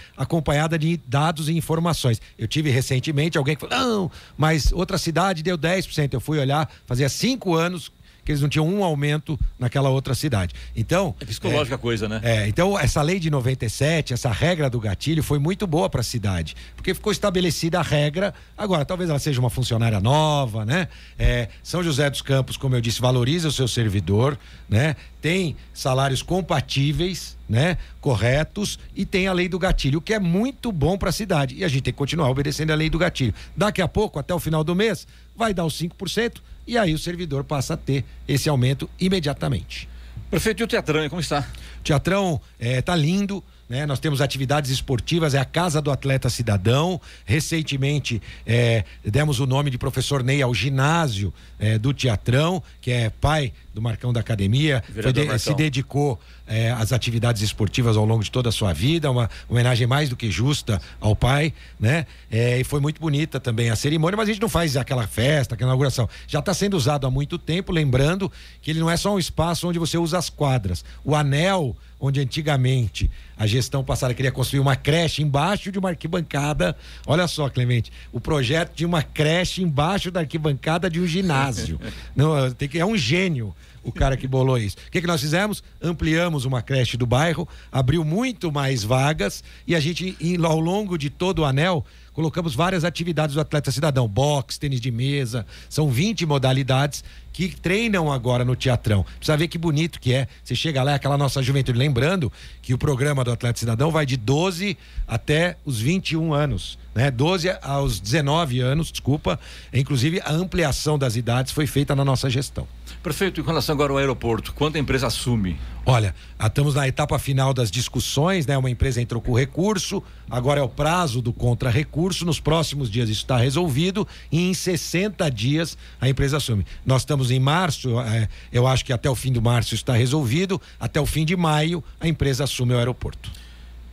acompanhada 0.68 0.78
de 0.78 1.00
dados 1.06 1.48
e 1.48 1.56
informações. 1.56 2.20
Eu 2.36 2.46
tive 2.46 2.70
recentemente 2.70 3.38
alguém 3.38 3.56
que 3.56 3.66
falou: 3.66 3.76
não, 3.76 4.10
mas 4.36 4.70
outra 4.72 4.98
cidade 4.98 5.42
deu 5.42 5.56
10%. 5.56 6.12
Eu 6.12 6.20
fui 6.20 6.38
olhar, 6.38 6.70
fazia 6.86 7.08
cinco 7.08 7.54
anos 7.54 7.90
que 8.28 8.32
eles 8.32 8.42
não 8.42 8.48
tinham 8.50 8.68
um 8.68 8.84
aumento 8.84 9.40
naquela 9.58 9.88
outra 9.88 10.14
cidade. 10.14 10.54
Então. 10.76 11.14
É 11.18 11.24
psicológica 11.24 11.76
a 11.76 11.78
coisa, 11.78 12.06
né? 12.06 12.20
É, 12.22 12.46
então 12.46 12.78
essa 12.78 13.00
lei 13.00 13.18
de 13.18 13.30
97, 13.30 14.12
essa 14.12 14.30
regra 14.30 14.68
do 14.68 14.78
gatilho 14.78 15.22
foi 15.22 15.38
muito 15.38 15.66
boa 15.66 15.88
para 15.88 16.02
a 16.02 16.04
cidade, 16.04 16.54
porque 16.76 16.92
ficou 16.92 17.10
estabelecida 17.10 17.78
a 17.78 17.82
regra. 17.82 18.34
Agora, 18.54 18.84
talvez 18.84 19.08
ela 19.08 19.18
seja 19.18 19.40
uma 19.40 19.48
funcionária 19.48 19.98
nova, 19.98 20.66
né? 20.66 20.88
É, 21.18 21.48
São 21.62 21.82
José 21.82 22.10
dos 22.10 22.20
Campos, 22.20 22.58
como 22.58 22.76
eu 22.76 22.82
disse, 22.82 23.00
valoriza 23.00 23.48
o 23.48 23.52
seu 23.52 23.66
servidor, 23.66 24.38
né? 24.68 24.94
Tem 25.22 25.56
salários 25.72 26.20
compatíveis, 26.20 27.34
né? 27.48 27.78
Corretos 27.98 28.78
e 28.94 29.06
tem 29.06 29.26
a 29.26 29.32
lei 29.32 29.48
do 29.48 29.58
gatilho, 29.58 30.02
que 30.02 30.12
é 30.12 30.18
muito 30.18 30.70
bom 30.70 30.98
para 30.98 31.08
a 31.08 31.12
cidade. 31.12 31.54
E 31.54 31.64
a 31.64 31.68
gente 31.68 31.80
tem 31.80 31.94
que 31.94 31.98
continuar 31.98 32.28
obedecendo 32.28 32.72
a 32.72 32.74
lei 32.74 32.90
do 32.90 32.98
gatilho. 32.98 33.32
Daqui 33.56 33.80
a 33.80 33.88
pouco, 33.88 34.18
até 34.18 34.34
o 34.34 34.38
final 34.38 34.62
do 34.62 34.74
mês, 34.74 35.06
vai 35.34 35.54
dar 35.54 35.64
os 35.64 35.80
5% 35.80 36.42
e 36.68 36.78
aí 36.78 36.94
o 36.94 36.98
servidor 36.98 37.42
passa 37.42 37.74
a 37.74 37.76
ter 37.76 38.04
esse 38.28 38.48
aumento 38.48 38.88
imediatamente. 39.00 39.88
Prefeito, 40.30 40.62
e 40.62 40.64
o 40.64 40.66
Teatrão, 40.66 41.08
como 41.08 41.20
está? 41.22 41.40
O 41.80 41.82
Teatrão 41.82 42.40
é, 42.60 42.82
tá 42.82 42.94
lindo. 42.94 43.42
Né? 43.68 43.84
Nós 43.84 43.98
temos 44.00 44.20
atividades 44.22 44.70
esportivas, 44.70 45.34
é 45.34 45.38
a 45.38 45.44
Casa 45.44 45.80
do 45.82 45.90
Atleta 45.90 46.30
Cidadão. 46.30 46.98
Recentemente 47.26 48.20
é, 48.46 48.84
demos 49.04 49.40
o 49.40 49.46
nome 49.46 49.70
de 49.70 49.78
professor 49.78 50.22
Ney 50.22 50.42
ao 50.42 50.54
ginásio 50.54 51.32
é, 51.58 51.78
do 51.78 51.92
Teatrão, 51.94 52.62
que 52.80 52.90
é 52.90 53.10
pai 53.10 53.52
do 53.74 53.80
Marcão 53.80 54.12
da 54.12 54.20
Academia, 54.20 54.82
de- 55.12 55.38
se 55.38 55.54
dedicou 55.54 56.18
eh, 56.48 56.70
as 56.70 56.92
atividades 56.92 57.42
esportivas 57.42 57.96
ao 57.96 58.04
longo 58.04 58.24
de 58.24 58.30
toda 58.30 58.48
a 58.48 58.52
sua 58.52 58.72
vida, 58.72 59.10
uma 59.10 59.30
homenagem 59.48 59.86
mais 59.86 60.08
do 60.08 60.16
que 60.16 60.30
justa 60.30 60.80
ao 61.00 61.14
pai, 61.14 61.52
né? 61.78 62.06
Eh, 62.30 62.60
e 62.60 62.64
foi 62.64 62.80
muito 62.80 63.00
bonita 63.00 63.38
também 63.38 63.70
a 63.70 63.76
cerimônia, 63.76 64.16
mas 64.16 64.28
a 64.28 64.32
gente 64.32 64.42
não 64.42 64.48
faz 64.48 64.76
aquela 64.76 65.06
festa, 65.06 65.54
aquela 65.54 65.70
inauguração. 65.70 66.08
Já 66.26 66.38
está 66.38 66.54
sendo 66.54 66.76
usado 66.76 67.06
há 67.06 67.10
muito 67.10 67.38
tempo, 67.38 67.72
lembrando 67.72 68.30
que 68.60 68.70
ele 68.70 68.80
não 68.80 68.90
é 68.90 68.96
só 68.96 69.14
um 69.14 69.18
espaço 69.18 69.68
onde 69.68 69.78
você 69.78 69.98
usa 69.98 70.18
as 70.18 70.30
quadras. 70.30 70.84
O 71.04 71.14
anel 71.14 71.76
onde 72.00 72.20
antigamente 72.20 73.10
a 73.36 73.46
gestão 73.46 73.84
passada 73.84 74.14
queria 74.14 74.30
construir 74.30 74.60
uma 74.60 74.76
creche 74.76 75.22
embaixo 75.22 75.70
de 75.72 75.78
uma 75.78 75.90
arquibancada. 75.90 76.76
Olha 77.06 77.26
só, 77.26 77.48
Clemente, 77.48 77.92
o 78.12 78.20
projeto 78.20 78.74
de 78.74 78.86
uma 78.86 79.02
creche 79.02 79.62
embaixo 79.62 80.10
da 80.10 80.20
arquibancada 80.20 80.88
de 80.88 81.00
um 81.00 81.06
ginásio. 81.06 81.80
Não, 82.14 82.50
tem 82.52 82.68
que, 82.68 82.78
é 82.78 82.86
um 82.86 82.96
gênio 82.96 83.54
o 83.88 83.92
cara 83.92 84.16
que 84.16 84.26
bolou 84.26 84.58
isso. 84.58 84.76
O 84.86 84.90
que, 84.90 85.00
que 85.00 85.06
nós 85.06 85.20
fizemos? 85.20 85.62
Ampliamos 85.82 86.44
uma 86.44 86.62
creche 86.62 86.96
do 86.96 87.06
bairro, 87.06 87.48
abriu 87.72 88.04
muito 88.04 88.52
mais 88.52 88.84
vagas 88.84 89.42
e 89.66 89.74
a 89.74 89.80
gente, 89.80 90.16
ao 90.44 90.60
longo 90.60 90.98
de 90.98 91.10
todo 91.10 91.40
o 91.40 91.44
anel, 91.44 91.84
colocamos 92.12 92.54
várias 92.54 92.84
atividades 92.84 93.34
do 93.34 93.40
atleta 93.40 93.70
cidadão, 93.70 94.08
boxe, 94.08 94.58
tênis 94.58 94.80
de 94.80 94.90
mesa, 94.90 95.46
são 95.68 95.88
20 95.88 96.26
modalidades 96.26 97.04
que 97.32 97.48
treinam 97.48 98.10
agora 98.10 98.44
no 98.44 98.56
teatrão. 98.56 99.04
Precisa 99.04 99.36
ver 99.36 99.46
que 99.46 99.56
bonito 99.56 100.00
que 100.00 100.12
é. 100.12 100.26
Você 100.42 100.56
chega 100.56 100.82
lá, 100.82 100.90
é 100.90 100.94
aquela 100.96 101.16
nossa 101.16 101.40
juventude. 101.40 101.78
Lembrando 101.78 102.32
que 102.60 102.74
o 102.74 102.78
programa 102.78 103.22
do 103.22 103.30
Atleta 103.30 103.60
Cidadão 103.60 103.92
vai 103.92 104.04
de 104.04 104.16
12 104.16 104.76
até 105.06 105.56
os 105.64 105.80
21 105.80 106.34
anos, 106.34 106.76
né? 106.92 107.12
12 107.12 107.50
aos 107.62 108.00
19 108.00 108.58
anos, 108.58 108.90
desculpa. 108.90 109.38
Inclusive, 109.72 110.20
a 110.24 110.32
ampliação 110.32 110.98
das 110.98 111.14
idades 111.14 111.52
foi 111.52 111.68
feita 111.68 111.94
na 111.94 112.04
nossa 112.04 112.28
gestão. 112.28 112.66
Prefeito, 113.02 113.40
em 113.40 113.44
relação 113.44 113.74
agora 113.74 113.92
ao 113.92 113.98
aeroporto, 113.98 114.52
quanto 114.52 114.76
a 114.76 114.78
empresa 114.78 115.06
assume? 115.06 115.56
Olha, 115.86 116.14
estamos 116.44 116.74
na 116.74 116.86
etapa 116.86 117.18
final 117.18 117.54
das 117.54 117.70
discussões, 117.70 118.46
né? 118.46 118.58
Uma 118.58 118.70
empresa 118.70 119.00
entrou 119.00 119.22
com 119.22 119.32
recurso, 119.32 120.02
agora 120.28 120.60
é 120.60 120.62
o 120.62 120.68
prazo 120.68 121.22
do 121.22 121.32
contra-recurso. 121.32 122.26
Nos 122.26 122.40
próximos 122.40 122.90
dias 122.90 123.08
isso 123.08 123.22
está 123.22 123.38
resolvido 123.38 124.06
e 124.30 124.50
em 124.50 124.52
60 124.52 125.30
dias 125.30 125.78
a 126.00 126.08
empresa 126.08 126.36
assume. 126.36 126.66
Nós 126.84 127.02
estamos 127.02 127.30
em 127.30 127.38
março, 127.38 127.98
é, 128.00 128.28
eu 128.52 128.66
acho 128.66 128.84
que 128.84 128.92
até 128.92 129.08
o 129.08 129.14
fim 129.14 129.32
do 129.32 129.40
março 129.40 129.74
está 129.74 129.94
resolvido, 129.94 130.60
até 130.78 131.00
o 131.00 131.06
fim 131.06 131.24
de 131.24 131.36
maio 131.36 131.82
a 132.00 132.08
empresa 132.08 132.44
assume 132.44 132.74
o 132.74 132.78
aeroporto. 132.78 133.30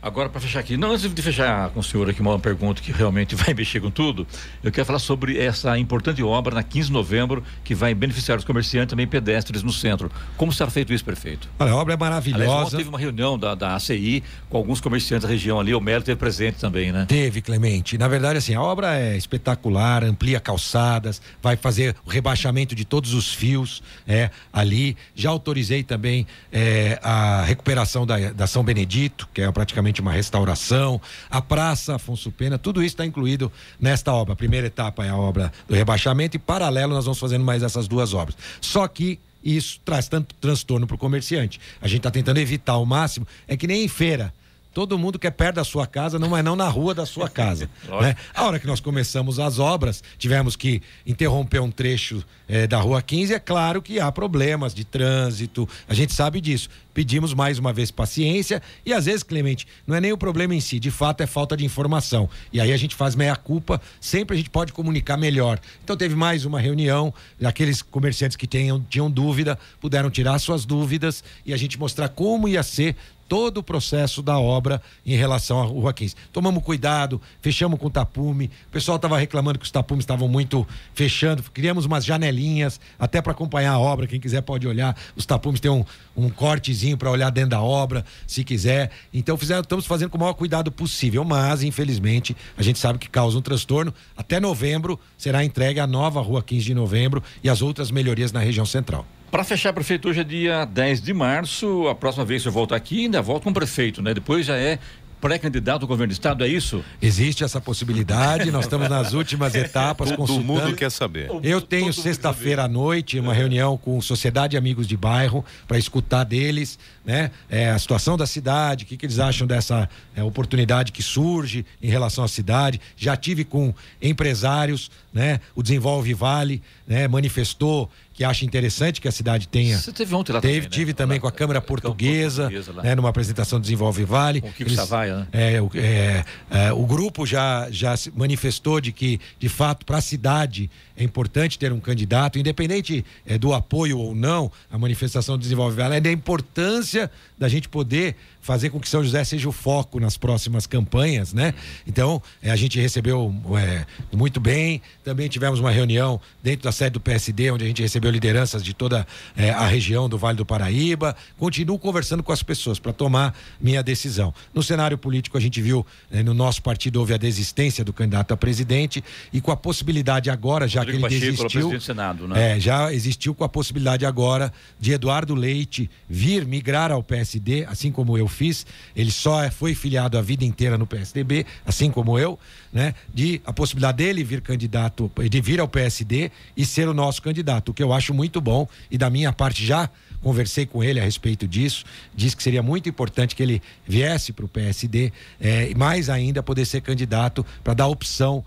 Agora, 0.00 0.28
para 0.28 0.40
fechar 0.40 0.60
aqui, 0.60 0.76
não 0.76 0.92
antes 0.92 1.12
de 1.12 1.22
fechar 1.22 1.70
com 1.70 1.80
o 1.80 1.82
senhor 1.82 2.08
aqui 2.08 2.20
uma 2.20 2.38
pergunta 2.38 2.80
que 2.80 2.92
realmente 2.92 3.34
vai 3.36 3.54
mexer 3.54 3.80
com 3.80 3.90
tudo, 3.90 4.26
eu 4.62 4.70
quero 4.70 4.86
falar 4.86 4.98
sobre 4.98 5.38
essa 5.38 5.76
importante 5.78 6.22
obra 6.22 6.54
na 6.54 6.62
15 6.62 6.88
de 6.88 6.92
novembro 6.92 7.42
que 7.64 7.74
vai 7.74 7.94
beneficiar 7.94 8.38
os 8.38 8.44
comerciantes 8.44 8.90
também 8.90 9.06
pedestres 9.06 9.62
no 9.62 9.72
centro. 9.72 10.10
Como 10.36 10.52
será 10.52 10.70
feito 10.70 10.92
isso, 10.92 11.04
prefeito? 11.04 11.48
Olha, 11.58 11.72
a 11.72 11.76
obra 11.76 11.94
é 11.94 11.96
maravilhosa. 11.96 12.44
Aliás, 12.44 12.70
teve 12.70 12.88
uma 12.88 12.98
reunião 12.98 13.38
da, 13.38 13.54
da 13.54 13.74
ACI 13.74 14.22
com 14.48 14.56
alguns 14.56 14.80
comerciantes 14.80 15.26
da 15.26 15.32
região 15.32 15.58
ali, 15.58 15.74
o 15.74 15.80
Melo 15.80 16.04
teve 16.04 16.16
presente 16.16 16.58
também, 16.58 16.92
né? 16.92 17.06
Teve, 17.08 17.40
Clemente. 17.40 17.98
Na 17.98 18.08
verdade, 18.08 18.38
assim, 18.38 18.54
a 18.54 18.62
obra 18.62 18.98
é 18.98 19.16
espetacular, 19.16 20.04
amplia 20.04 20.38
calçadas, 20.38 21.20
vai 21.42 21.56
fazer 21.56 21.96
o 22.04 22.10
rebaixamento 22.10 22.74
de 22.74 22.84
todos 22.84 23.14
os 23.14 23.32
fios 23.32 23.82
é, 24.06 24.30
ali. 24.52 24.96
Já 25.14 25.30
autorizei 25.30 25.82
também 25.82 26.26
é, 26.52 26.98
a 27.02 27.42
recuperação 27.42 28.06
da, 28.06 28.32
da 28.32 28.46
São 28.46 28.62
Benedito, 28.62 29.28
que 29.32 29.42
é 29.42 29.50
praticamente 29.50 29.85
uma 30.00 30.12
restauração, 30.12 31.00
a 31.30 31.40
Praça 31.40 31.96
Afonso 31.96 32.30
Pena, 32.30 32.58
tudo 32.58 32.82
isso 32.82 32.94
está 32.94 33.04
incluído 33.04 33.50
nesta 33.80 34.12
obra. 34.12 34.32
A 34.34 34.36
primeira 34.36 34.66
etapa 34.66 35.04
é 35.04 35.10
a 35.10 35.16
obra 35.16 35.52
do 35.68 35.74
rebaixamento 35.74 36.36
e 36.36 36.38
paralelo 36.38 36.94
nós 36.94 37.04
vamos 37.04 37.18
fazendo 37.18 37.44
mais 37.44 37.62
essas 37.62 37.88
duas 37.88 38.14
obras. 38.14 38.36
Só 38.60 38.86
que 38.88 39.18
isso 39.42 39.80
traz 39.84 40.08
tanto 40.08 40.34
transtorno 40.36 40.86
para 40.86 40.96
o 40.96 40.98
comerciante. 40.98 41.60
A 41.80 41.86
gente 41.86 41.98
está 41.98 42.10
tentando 42.10 42.38
evitar 42.38 42.72
ao 42.72 42.84
máximo, 42.84 43.26
é 43.46 43.56
que 43.56 43.66
nem 43.66 43.84
em 43.84 43.88
feira. 43.88 44.32
Todo 44.76 44.98
mundo 44.98 45.18
quer 45.18 45.30
perto 45.30 45.54
da 45.54 45.64
sua 45.64 45.86
casa, 45.86 46.18
não 46.18 46.36
é 46.36 46.42
não 46.42 46.54
na 46.54 46.68
rua 46.68 46.94
da 46.94 47.06
sua 47.06 47.30
casa. 47.30 47.70
né? 47.98 48.14
A 48.34 48.44
hora 48.44 48.58
que 48.58 48.66
nós 48.66 48.78
começamos 48.78 49.38
as 49.38 49.58
obras, 49.58 50.04
tivemos 50.18 50.54
que 50.54 50.82
interromper 51.06 51.60
um 51.60 51.70
trecho 51.70 52.22
eh, 52.46 52.66
da 52.66 52.78
Rua 52.78 53.00
15, 53.00 53.32
é 53.32 53.38
claro 53.38 53.80
que 53.80 53.98
há 53.98 54.12
problemas 54.12 54.74
de 54.74 54.84
trânsito, 54.84 55.66
a 55.88 55.94
gente 55.94 56.12
sabe 56.12 56.42
disso. 56.42 56.68
Pedimos 56.92 57.34
mais 57.34 57.58
uma 57.58 57.72
vez 57.72 57.90
paciência 57.90 58.62
e 58.84 58.92
às 58.92 59.06
vezes, 59.06 59.22
Clemente, 59.22 59.66
não 59.86 59.96
é 59.96 60.00
nem 60.00 60.12
o 60.12 60.18
problema 60.18 60.54
em 60.54 60.60
si, 60.60 60.78
de 60.78 60.90
fato 60.90 61.22
é 61.22 61.26
falta 61.26 61.56
de 61.56 61.64
informação. 61.64 62.28
E 62.52 62.60
aí 62.60 62.72
a 62.72 62.76
gente 62.76 62.94
faz 62.94 63.14
meia 63.14 63.36
culpa, 63.36 63.80
sempre 64.00 64.34
a 64.34 64.36
gente 64.36 64.48
pode 64.48 64.72
comunicar 64.72 65.16
melhor. 65.16 65.58
Então 65.84 65.96
teve 65.96 66.14
mais 66.14 66.44
uma 66.44 66.60
reunião, 66.60 67.12
aqueles 67.42 67.82
comerciantes 67.82 68.36
que 68.36 68.46
tenham, 68.46 68.80
tinham 68.88 69.10
dúvida, 69.10 69.58
puderam 69.80 70.10
tirar 70.10 70.38
suas 70.38 70.64
dúvidas 70.64 71.22
e 71.44 71.52
a 71.52 71.56
gente 71.56 71.78
mostrar 71.78 72.08
como 72.08 72.48
ia 72.48 72.62
ser 72.62 72.96
todo 73.28 73.58
o 73.58 73.62
processo 73.62 74.22
da 74.22 74.38
obra 74.38 74.80
em 75.04 75.16
relação 75.16 75.60
à 75.60 75.64
Rua 75.64 75.92
15. 75.92 76.14
Tomamos 76.32 76.62
cuidado, 76.62 77.20
fechamos 77.40 77.78
com 77.78 77.90
tapume. 77.90 78.50
O 78.68 78.70
pessoal 78.70 78.96
estava 78.96 79.18
reclamando 79.18 79.58
que 79.58 79.64
os 79.64 79.70
tapumes 79.70 80.02
estavam 80.02 80.28
muito 80.28 80.66
fechando. 80.94 81.42
Criamos 81.42 81.84
umas 81.84 82.04
janelinhas 82.04 82.80
até 82.98 83.20
para 83.20 83.32
acompanhar 83.32 83.72
a 83.72 83.78
obra. 83.78 84.06
Quem 84.06 84.20
quiser 84.20 84.42
pode 84.42 84.66
olhar. 84.66 84.96
Os 85.14 85.26
tapumes 85.26 85.60
têm 85.60 85.70
um, 85.70 85.84
um 86.16 86.28
cortezinho 86.28 86.96
para 86.96 87.10
olhar 87.10 87.30
dentro 87.30 87.50
da 87.50 87.62
obra, 87.62 88.04
se 88.26 88.44
quiser. 88.44 88.90
Então 89.12 89.36
fizeram, 89.36 89.62
estamos 89.62 89.86
fazendo 89.86 90.10
com 90.10 90.16
o 90.16 90.20
maior 90.20 90.34
cuidado 90.34 90.70
possível, 90.70 91.24
mas 91.24 91.62
infelizmente 91.62 92.36
a 92.56 92.62
gente 92.62 92.78
sabe 92.78 92.98
que 92.98 93.08
causa 93.08 93.38
um 93.38 93.42
transtorno. 93.42 93.92
Até 94.16 94.38
novembro 94.40 94.98
será 95.16 95.44
entregue 95.44 95.80
a 95.80 95.86
nova 95.86 96.20
Rua 96.20 96.42
15 96.42 96.64
de 96.64 96.74
novembro 96.74 97.22
e 97.42 97.48
as 97.48 97.62
outras 97.62 97.90
melhorias 97.90 98.32
na 98.32 98.40
região 98.40 98.66
central. 98.66 99.06
Para 99.30 99.42
fechar, 99.44 99.72
prefeito, 99.72 100.08
hoje 100.08 100.20
é 100.20 100.24
dia 100.24 100.64
10 100.64 101.00
de 101.02 101.12
março. 101.12 101.88
A 101.88 101.94
próxima 101.94 102.24
vez 102.24 102.42
que 102.42 102.48
eu 102.48 102.52
volto 102.52 102.74
aqui, 102.74 103.04
ainda 103.04 103.20
volto 103.20 103.44
com 103.44 103.50
o 103.50 103.54
prefeito, 103.54 104.00
né? 104.00 104.14
Depois 104.14 104.46
já 104.46 104.56
é 104.56 104.78
pré-candidato 105.20 105.82
ao 105.82 105.88
governo 105.88 106.12
do 106.12 106.12
estado, 106.12 106.44
é 106.44 106.48
isso? 106.48 106.84
Existe 107.00 107.42
essa 107.42 107.60
possibilidade, 107.60 108.50
nós 108.50 108.66
estamos 108.66 108.88
nas 108.88 109.12
últimas 109.14 109.54
etapas 109.56 110.10
Todo 110.10 110.18
consultando. 110.18 110.46
mundo 110.46 110.76
quer 110.76 110.90
saber. 110.90 111.30
Eu 111.42 111.60
tenho 111.60 111.92
sexta-feira 111.92 112.64
à 112.64 112.68
noite 112.68 113.18
uma 113.18 113.32
reunião 113.32 113.76
com 113.76 114.00
Sociedade 114.00 114.56
Amigos 114.56 114.86
de 114.86 114.96
Bairro 114.96 115.44
para 115.66 115.78
escutar 115.78 116.22
deles, 116.22 116.78
né, 117.04 117.30
é, 117.48 117.70
a 117.70 117.78
situação 117.78 118.16
da 118.16 118.26
cidade, 118.26 118.84
o 118.84 118.86
que, 118.86 118.96
que 118.96 119.06
eles 119.06 119.18
acham 119.18 119.46
dessa 119.46 119.88
é, 120.14 120.22
oportunidade 120.22 120.92
que 120.92 121.02
surge 121.02 121.64
em 121.82 121.88
relação 121.88 122.22
à 122.22 122.28
cidade. 122.28 122.80
Já 122.96 123.16
tive 123.16 123.42
com 123.44 123.74
empresários, 124.00 124.90
né, 125.12 125.40
o 125.54 125.62
Desenvolve 125.62 126.12
Vale, 126.14 126.62
né, 126.86 127.08
manifestou 127.08 127.90
que 128.16 128.24
acha 128.24 128.46
interessante 128.46 128.98
que 128.98 129.06
a 129.06 129.12
cidade 129.12 129.46
tenha. 129.46 129.76
Você 129.78 129.92
teve 129.92 130.14
ontem 130.14 130.32
lá 130.32 130.40
teve, 130.40 130.54
também, 130.54 130.70
né? 130.70 130.74
Tive 130.74 130.94
também 130.94 131.16
Lá, 131.18 131.20
com 131.20 131.26
a 131.28 131.32
Câmara 131.32 131.60
Portuguesa, 131.60 132.44
Portuguesa 132.50 132.82
né, 132.82 132.94
numa 132.94 133.10
apresentação 133.10 133.58
do 133.58 133.62
Desenvolve 133.62 134.04
Vale. 134.04 134.40
Com 134.40 134.48
o 134.48 134.52
Kiko 134.52 134.70
Savaia, 134.70 135.16
né? 135.18 135.26
É, 135.32 135.60
o- 135.60 135.70
é, 135.74 136.24
é, 136.50 136.72
o 136.72 136.86
grupo 136.86 137.26
já, 137.26 137.68
já 137.70 137.94
se 137.94 138.10
manifestou 138.16 138.80
de 138.80 138.90
que, 138.90 139.20
de 139.38 139.50
fato, 139.50 139.84
para 139.84 139.98
a 139.98 140.00
cidade 140.00 140.70
é 140.96 141.04
importante 141.04 141.58
ter 141.58 141.70
um 141.74 141.78
candidato, 141.78 142.38
independente 142.38 143.04
é, 143.26 143.36
do 143.36 143.52
apoio 143.52 143.98
ou 143.98 144.14
não, 144.14 144.50
a 144.72 144.78
manifestação 144.78 145.36
do 145.36 145.42
Desenvolve 145.42 145.76
Vale, 145.76 145.96
é 145.96 146.00
da 146.00 146.10
importância 146.10 147.10
da 147.38 147.48
gente 147.48 147.68
poder 147.68 148.16
fazer 148.46 148.70
com 148.70 148.78
que 148.78 148.88
São 148.88 149.02
José 149.02 149.24
seja 149.24 149.48
o 149.48 149.52
foco 149.52 149.98
nas 149.98 150.16
próximas 150.16 150.68
campanhas, 150.68 151.32
né? 151.32 151.52
Então, 151.84 152.22
é, 152.40 152.50
a 152.52 152.56
gente 152.56 152.80
recebeu 152.80 153.34
é, 153.58 153.84
muito 154.16 154.38
bem, 154.38 154.80
também 155.02 155.28
tivemos 155.28 155.58
uma 155.58 155.72
reunião 155.72 156.20
dentro 156.40 156.62
da 156.62 156.70
sede 156.70 156.92
do 156.92 157.00
PSD, 157.00 157.50
onde 157.50 157.64
a 157.64 157.66
gente 157.66 157.82
recebeu 157.82 158.08
lideranças 158.08 158.62
de 158.62 158.72
toda 158.72 159.04
é, 159.36 159.50
a 159.50 159.66
região 159.66 160.08
do 160.08 160.16
Vale 160.16 160.36
do 160.36 160.46
Paraíba. 160.46 161.16
Continuo 161.36 161.76
conversando 161.76 162.22
com 162.22 162.30
as 162.30 162.40
pessoas 162.40 162.78
para 162.78 162.92
tomar 162.92 163.36
minha 163.60 163.82
decisão. 163.82 164.32
No 164.54 164.62
cenário 164.62 164.96
político, 164.96 165.36
a 165.36 165.40
gente 165.40 165.60
viu, 165.60 165.84
eh, 166.12 166.22
no 166.22 166.32
nosso 166.32 166.62
partido 166.62 167.00
houve 167.00 167.14
a 167.14 167.16
desistência 167.16 167.84
do 167.84 167.92
candidato 167.92 168.32
a 168.32 168.36
presidente 168.36 169.02
e 169.32 169.40
com 169.40 169.50
a 169.50 169.56
possibilidade 169.56 170.30
agora, 170.30 170.68
já 170.68 170.80
Rodrigo 170.80 171.08
que 171.08 171.14
ele 171.14 171.20
Pacheco, 171.32 171.48
desistiu. 171.48 171.70
do 171.70 171.80
Senado, 171.80 172.28
né? 172.28 172.52
É, 172.52 172.60
já 172.60 172.92
existiu 172.92 173.34
com 173.34 173.42
a 173.42 173.48
possibilidade 173.48 174.06
agora 174.06 174.52
de 174.78 174.92
Eduardo 174.92 175.34
Leite 175.34 175.90
vir 176.08 176.46
migrar 176.46 176.92
ao 176.92 177.02
PSD, 177.02 177.64
assim 177.64 177.90
como 177.90 178.16
eu 178.16 178.28
fiz. 178.36 178.66
Ele 178.94 179.10
só 179.10 179.42
é- 179.42 179.50
foi 179.50 179.74
filiado 179.74 180.18
a 180.18 180.22
vida 180.22 180.44
inteira 180.44 180.76
no 180.76 180.86
PSDB, 180.86 181.46
assim 181.64 181.90
como 181.90 182.18
eu, 182.18 182.38
né? 182.72 182.94
De 183.12 183.40
a 183.44 183.52
possibilidade 183.52 183.98
dele 183.98 184.22
vir 184.22 184.40
candidato, 184.40 185.10
de 185.28 185.40
vir 185.40 185.58
ao 185.60 185.66
PSD 185.68 186.30
e 186.56 186.64
ser 186.64 186.88
o 186.88 186.94
nosso 186.94 187.22
candidato, 187.22 187.70
o 187.70 187.74
que 187.74 187.82
eu 187.82 187.92
acho 187.92 188.12
muito 188.12 188.40
bom 188.40 188.68
e 188.90 188.98
da 188.98 189.08
minha 189.10 189.32
parte 189.32 189.64
já 189.64 189.88
conversei 190.22 190.66
com 190.66 190.82
ele 190.82 190.98
a 191.00 191.04
respeito 191.04 191.46
disso, 191.46 191.84
disse 192.14 192.36
que 192.36 192.42
seria 192.42 192.62
muito 192.62 192.88
importante 192.88 193.34
que 193.36 193.42
ele 193.42 193.62
viesse 193.86 194.32
para 194.32 194.44
o 194.44 194.48
PSD 194.48 195.12
eh, 195.40 195.70
e 195.70 195.74
mais 195.74 196.08
ainda 196.10 196.42
poder 196.42 196.64
ser 196.64 196.80
candidato 196.80 197.44
para 197.62 197.74
dar 197.74 197.86
opção 197.86 198.44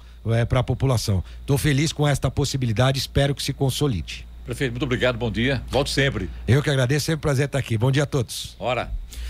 para 0.50 0.60
a 0.60 0.64
população. 0.64 1.24
Estou 1.42 1.58
feliz 1.58 1.94
com 1.94 2.08
esta 2.08 2.30
possibilidade, 2.30 3.00
espero 3.00 3.34
que 3.34 3.42
se 3.42 3.54
consolide. 3.54 4.28
Prefeito, 4.46 4.72
muito 4.72 4.84
obrigado, 4.84 5.18
bom 5.18 5.32
dia. 5.32 5.62
Volte 5.70 5.92
sempre. 5.92 6.30
Eu 6.48 6.62
que 6.62 6.70
agradeço, 6.70 7.06
sempre 7.06 7.18
um 7.20 7.22
prazer 7.22 7.46
estar 7.46 7.60
aqui. 7.60 7.78
Bom 7.78 7.92
dia 7.92 8.04
a 8.04 8.06
todos. 8.06 8.56
Ora. 8.60 8.92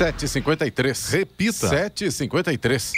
7h53. 0.00 1.10
Repita. 1.10 1.68
7h53. 1.68 2.92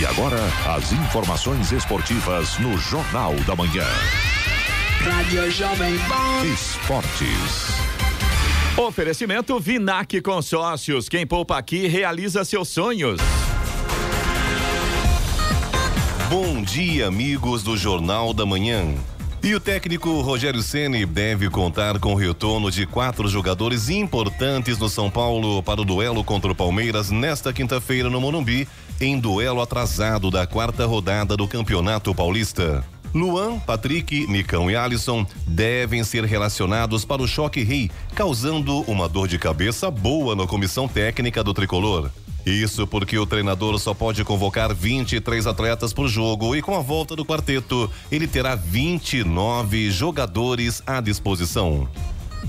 E 0.00 0.06
agora, 0.06 0.38
as 0.74 0.92
informações 0.92 1.70
esportivas 1.72 2.58
no 2.58 2.78
Jornal 2.78 3.34
da 3.46 3.54
Manhã. 3.54 3.84
Rádio 5.04 5.50
Jovem 5.50 5.94
Pan. 5.98 6.46
Esportes. 6.46 7.68
Oferecimento 8.78 9.60
Vinac 9.60 10.22
Consórcios. 10.22 11.06
Quem 11.06 11.26
poupa 11.26 11.58
aqui 11.58 11.86
realiza 11.86 12.42
seus 12.42 12.70
sonhos. 12.70 13.20
Bom 16.30 16.62
dia, 16.62 17.08
amigos 17.08 17.62
do 17.62 17.76
Jornal 17.76 18.32
da 18.32 18.46
Manhã. 18.46 18.94
E 19.48 19.54
o 19.54 19.58
técnico 19.58 20.20
Rogério 20.20 20.62
Ceni 20.62 21.06
deve 21.06 21.48
contar 21.48 21.98
com 21.98 22.12
o 22.12 22.14
retorno 22.14 22.70
de 22.70 22.84
quatro 22.84 23.26
jogadores 23.28 23.88
importantes 23.88 24.76
no 24.76 24.90
São 24.90 25.10
Paulo 25.10 25.62
para 25.62 25.80
o 25.80 25.86
duelo 25.86 26.22
contra 26.22 26.52
o 26.52 26.54
Palmeiras 26.54 27.10
nesta 27.10 27.50
quinta-feira 27.50 28.10
no 28.10 28.20
Morumbi, 28.20 28.68
em 29.00 29.18
duelo 29.18 29.62
atrasado 29.62 30.30
da 30.30 30.46
quarta 30.46 30.84
rodada 30.84 31.34
do 31.34 31.48
Campeonato 31.48 32.14
Paulista. 32.14 32.84
Luan, 33.14 33.58
Patrick, 33.60 34.26
Nicão 34.26 34.70
e 34.70 34.76
Alisson 34.76 35.26
devem 35.46 36.04
ser 36.04 36.26
relacionados 36.26 37.06
para 37.06 37.22
o 37.22 37.26
choque 37.26 37.62
rei, 37.62 37.90
causando 38.14 38.82
uma 38.82 39.08
dor 39.08 39.26
de 39.26 39.38
cabeça 39.38 39.90
boa 39.90 40.36
na 40.36 40.46
comissão 40.46 40.86
técnica 40.86 41.42
do 41.42 41.54
tricolor. 41.54 42.10
Isso 42.48 42.86
porque 42.86 43.18
o 43.18 43.26
treinador 43.26 43.78
só 43.78 43.92
pode 43.92 44.24
convocar 44.24 44.74
23 44.74 45.46
atletas 45.46 45.92
por 45.92 46.08
jogo 46.08 46.56
e 46.56 46.62
com 46.62 46.74
a 46.74 46.80
volta 46.80 47.14
do 47.14 47.24
quarteto, 47.24 47.90
ele 48.10 48.26
terá 48.26 48.54
29 48.54 49.90
jogadores 49.90 50.82
à 50.86 51.00
disposição. 51.00 51.86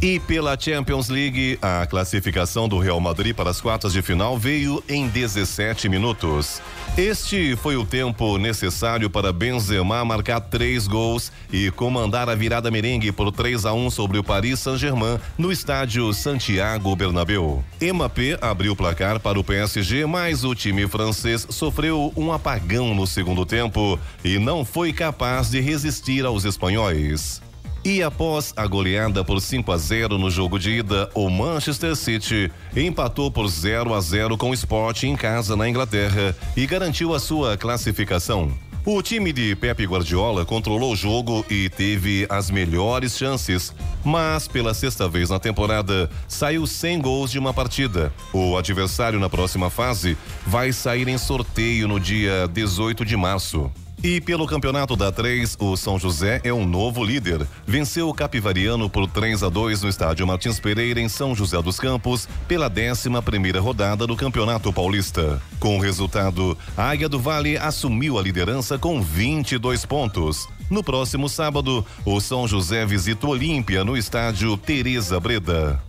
E 0.02 0.18
pela 0.18 0.58
Champions 0.58 1.10
League, 1.10 1.60
a 1.62 1.86
classificação 1.86 2.70
do 2.70 2.80
Real 2.80 3.00
Madrid 3.02 3.36
para 3.36 3.50
as 3.50 3.60
quartas 3.60 3.92
de 3.92 4.02
final 4.02 4.38
veio 4.38 4.82
em 4.88 5.10
17 5.10 5.90
minutos. 5.90 6.62
Este 6.98 7.56
foi 7.58 7.76
o 7.76 7.86
tempo 7.86 8.38
necessário 8.38 9.10
para 9.10 9.34
Benzema 9.34 10.06
marcar 10.06 10.40
três 10.40 10.88
gols 10.88 11.32
e 11.52 11.70
comandar 11.72 12.30
a 12.30 12.36
virada 12.36 12.72
merengue 12.72 13.12
por 13.12 13.30
3 13.30 13.66
a 13.66 13.74
1 13.74 13.90
sobre 13.90 14.18
o 14.18 14.24
Paris 14.24 14.60
Saint-Germain 14.60 15.20
no 15.38 15.52
estádio 15.52 16.14
Santiago 16.14 16.96
Bernabéu. 16.96 17.64
Mbappé 17.82 18.38
abriu 18.40 18.72
o 18.72 18.76
placar 18.78 19.20
para 19.20 19.40
o 19.40 19.44
PSG, 19.44 20.06
mas 20.06 20.46
o 20.46 20.56
time 20.56 20.88
francês 20.88 21.46
sofreu 21.50 22.14
um 22.16 22.32
apagão 22.32 22.96
no 22.96 23.06
segundo 23.06 23.46
tempo 23.46 24.00
e 24.24 24.40
não 24.40 24.64
foi 24.64 24.94
capaz 24.94 25.50
de 25.50 25.60
resistir 25.60 26.26
aos 26.26 26.46
espanhóis. 26.46 27.42
E 27.90 28.04
após 28.04 28.54
a 28.56 28.68
goleada 28.68 29.26
por 29.26 29.42
5 29.42 29.72
a 29.72 29.78
0 29.78 30.20
no 30.20 30.30
jogo 30.30 30.60
de 30.60 30.70
ida, 30.70 31.10
o 31.16 31.28
Manchester 31.28 31.96
City 31.96 32.52
empatou 32.78 33.32
por 33.32 33.48
0 33.48 33.96
a 33.96 34.00
0 34.00 34.38
com 34.38 34.52
o 34.52 34.54
Sport 34.54 35.06
em 35.06 35.16
casa 35.16 35.56
na 35.56 35.68
Inglaterra 35.68 36.36
e 36.56 36.68
garantiu 36.68 37.16
a 37.16 37.20
sua 37.20 37.58
classificação. 37.58 38.54
O 38.86 39.02
time 39.02 39.34
de 39.34 39.56
Pepe 39.56 39.86
Guardiola 39.88 40.46
controlou 40.46 40.94
o 40.94 40.96
jogo 40.96 41.44
e 41.50 41.68
teve 41.68 42.28
as 42.30 42.52
melhores 42.52 43.18
chances, 43.18 43.74
mas 44.06 44.48
pela 44.48 44.76
sexta 44.76 45.10
vez 45.10 45.32
na 45.32 45.40
temporada 45.40 46.12
saiu 46.28 46.68
sem 46.68 47.02
gols 47.02 47.32
de 47.32 47.40
uma 47.40 47.56
partida. 47.56 48.14
O 48.32 48.56
adversário 48.56 49.20
na 49.20 49.32
próxima 49.32 49.72
fase 49.72 50.16
vai 50.46 50.72
sair 50.72 51.08
em 51.08 51.18
sorteio 51.18 51.88
no 51.88 52.00
dia 52.00 52.48
18 52.54 53.04
de 53.04 53.18
março. 53.18 53.72
E 54.02 54.22
pelo 54.22 54.48
campeonato 54.48 54.96
da 54.96 55.12
3, 55.12 55.58
o 55.60 55.76
São 55.76 56.00
José 56.00 56.40
é 56.46 56.54
um 56.54 56.66
novo 56.66 57.04
líder. 57.04 57.46
Venceu 57.68 58.08
o 58.08 58.14
Capivariano 58.14 58.90
por 58.90 59.06
3 59.08 59.44
a 59.44 59.50
2 59.50 59.82
no 59.82 59.90
estádio 59.90 60.26
Martins 60.26 60.58
Pereira, 60.58 61.02
em 61.02 61.10
São 61.10 61.36
José 61.36 61.62
dos 61.62 61.78
Campos, 61.78 62.26
pela 62.48 62.72
11 62.72 63.10
primeira 63.22 63.60
rodada 63.60 64.08
do 64.08 64.16
Campeonato 64.16 64.72
Paulista. 64.72 65.42
Com 65.60 65.78
o 65.78 65.82
resultado, 65.82 66.58
a 66.78 66.90
Águia 66.90 67.10
do 67.10 67.20
Vale 67.20 67.58
assumiu 67.58 68.18
a 68.18 68.22
liderança 68.22 68.78
com 68.78 69.02
22 69.02 69.86
pontos. 69.86 70.48
No 70.70 70.82
próximo 70.82 71.28
sábado, 71.28 71.86
o 72.06 72.22
São 72.22 72.48
José 72.48 72.86
visita 72.86 73.28
o 73.28 73.32
Olímpia 73.32 73.84
no 73.84 73.98
estádio 73.98 74.56
Teresa 74.56 75.20
Breda. 75.20 75.89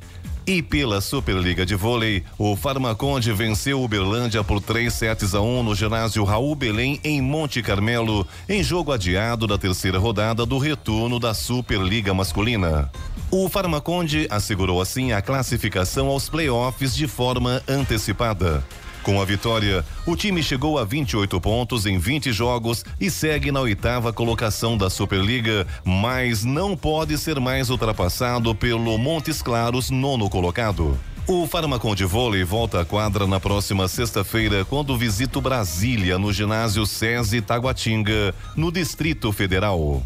E 0.51 0.61
pela 0.61 1.01
Superliga 1.01 1.65
de 1.65 1.77
Vôlei, 1.77 2.25
o 2.37 2.57
Farmaconde 2.57 3.33
venceu 3.33 3.81
Uberlândia 3.85 4.43
por 4.43 4.61
3 4.61 4.93
sets 4.93 5.33
a 5.33 5.41
1 5.41 5.63
no 5.63 5.77
ginásio 5.77 6.25
Raul 6.25 6.57
Belém 6.57 6.99
em 7.05 7.23
Monte 7.23 7.63
Carmelo, 7.63 8.27
em 8.49 8.61
jogo 8.61 8.91
adiado 8.91 9.47
da 9.47 9.57
terceira 9.57 9.97
rodada 9.97 10.45
do 10.45 10.59
retorno 10.59 11.21
da 11.21 11.35
Superliga 11.35 12.13
Masculina. 12.13 12.91
O 13.31 13.49
Farmaconde 13.49 14.27
assegurou 14.29 14.81
assim 14.81 15.13
a 15.13 15.23
classificação 15.23 16.09
aos 16.09 16.29
playoffs 16.29 16.97
de 16.97 17.07
forma 17.07 17.63
antecipada. 17.69 18.65
Com 19.11 19.21
a 19.21 19.25
vitória, 19.25 19.85
o 20.07 20.15
time 20.15 20.41
chegou 20.41 20.79
a 20.79 20.85
28 20.85 21.41
pontos 21.41 21.85
em 21.85 21.99
20 21.99 22.33
jogos 22.33 22.85
e 23.01 23.11
segue 23.11 23.51
na 23.51 23.59
oitava 23.59 24.13
colocação 24.13 24.79
da 24.79 24.89
Superliga, 24.89 25.67
mas 25.85 26.45
não 26.45 26.77
pode 26.77 27.19
ser 27.19 27.41
mais 27.41 27.71
ultrapassado 27.71 28.55
pelo 28.55 28.97
Montes 28.97 29.43
Claros, 29.43 29.91
nono 29.91 30.31
colocado. 30.31 30.97
O 31.27 31.45
Farmacon 31.45 31.97
de 31.97 32.05
Vôlei 32.05 32.45
volta 32.45 32.83
à 32.83 32.85
quadra 32.85 33.27
na 33.27 33.41
próxima 33.41 33.89
sexta-feira, 33.89 34.65
quando 34.65 34.97
visita 34.97 35.41
Brasília 35.41 36.17
no 36.17 36.33
ginásio 36.33 36.87
SESI 36.87 37.41
Taguatinga, 37.41 38.33
no 38.55 38.71
Distrito 38.71 39.33
Federal. 39.33 40.05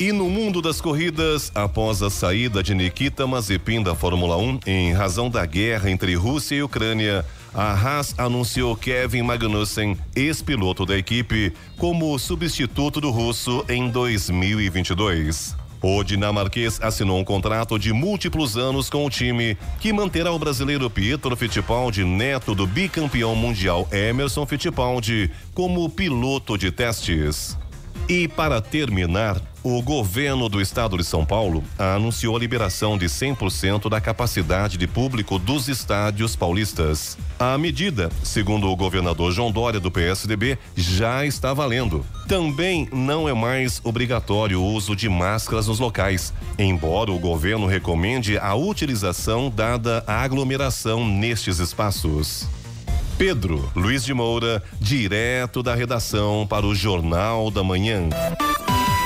E 0.00 0.12
no 0.12 0.30
mundo 0.30 0.62
das 0.62 0.80
corridas, 0.80 1.50
após 1.56 2.02
a 2.04 2.08
saída 2.08 2.62
de 2.62 2.72
Nikita 2.72 3.26
Mazepin 3.26 3.82
da 3.82 3.96
Fórmula 3.96 4.36
1 4.36 4.60
em 4.64 4.92
razão 4.92 5.28
da 5.28 5.44
guerra 5.44 5.90
entre 5.90 6.14
Rússia 6.14 6.54
e 6.54 6.62
Ucrânia, 6.62 7.26
a 7.54 7.72
Haas 7.72 8.14
anunciou 8.18 8.76
Kevin 8.76 9.22
Magnussen, 9.22 9.96
ex-piloto 10.14 10.84
da 10.84 10.96
equipe, 10.96 11.52
como 11.76 12.18
substituto 12.18 13.00
do 13.00 13.10
russo 13.10 13.64
em 13.68 13.88
2022. 13.90 15.56
O 15.80 16.02
dinamarquês 16.02 16.80
assinou 16.82 17.18
um 17.18 17.24
contrato 17.24 17.78
de 17.78 17.92
múltiplos 17.92 18.56
anos 18.56 18.90
com 18.90 19.06
o 19.06 19.10
time, 19.10 19.56
que 19.80 19.92
manterá 19.92 20.32
o 20.32 20.38
brasileiro 20.38 20.90
Pietro 20.90 21.36
Fittipaldi, 21.36 22.04
neto 22.04 22.54
do 22.54 22.66
bicampeão 22.66 23.36
mundial 23.36 23.88
Emerson 23.92 24.44
Fittipaldi, 24.44 25.30
como 25.54 25.88
piloto 25.88 26.58
de 26.58 26.72
testes. 26.72 27.56
E 28.08 28.26
para 28.26 28.60
terminar, 28.60 29.40
o 29.76 29.82
governo 29.82 30.48
do 30.48 30.62
estado 30.62 30.96
de 30.96 31.04
São 31.04 31.26
Paulo 31.26 31.62
anunciou 31.78 32.34
a 32.34 32.38
liberação 32.38 32.96
de 32.96 33.04
100% 33.04 33.90
da 33.90 34.00
capacidade 34.00 34.78
de 34.78 34.86
público 34.86 35.38
dos 35.38 35.68
estádios 35.68 36.34
paulistas. 36.34 37.18
A 37.38 37.58
medida, 37.58 38.10
segundo 38.22 38.66
o 38.68 38.76
governador 38.76 39.30
João 39.30 39.52
Dória 39.52 39.78
do 39.78 39.90
PSDB, 39.90 40.58
já 40.74 41.26
está 41.26 41.52
valendo. 41.52 42.02
Também 42.26 42.88
não 42.90 43.28
é 43.28 43.34
mais 43.34 43.78
obrigatório 43.84 44.58
o 44.58 44.72
uso 44.72 44.96
de 44.96 45.06
máscaras 45.06 45.66
nos 45.66 45.78
locais, 45.78 46.32
embora 46.58 47.12
o 47.12 47.18
governo 47.18 47.66
recomende 47.66 48.38
a 48.38 48.54
utilização 48.54 49.52
dada 49.54 50.02
a 50.06 50.22
aglomeração 50.22 51.06
nestes 51.06 51.58
espaços. 51.58 52.48
Pedro 53.18 53.70
Luiz 53.76 54.02
de 54.02 54.14
Moura, 54.14 54.62
direto 54.80 55.62
da 55.62 55.74
redação 55.74 56.46
para 56.48 56.64
o 56.64 56.74
Jornal 56.74 57.50
da 57.50 57.62
Manhã. 57.62 58.08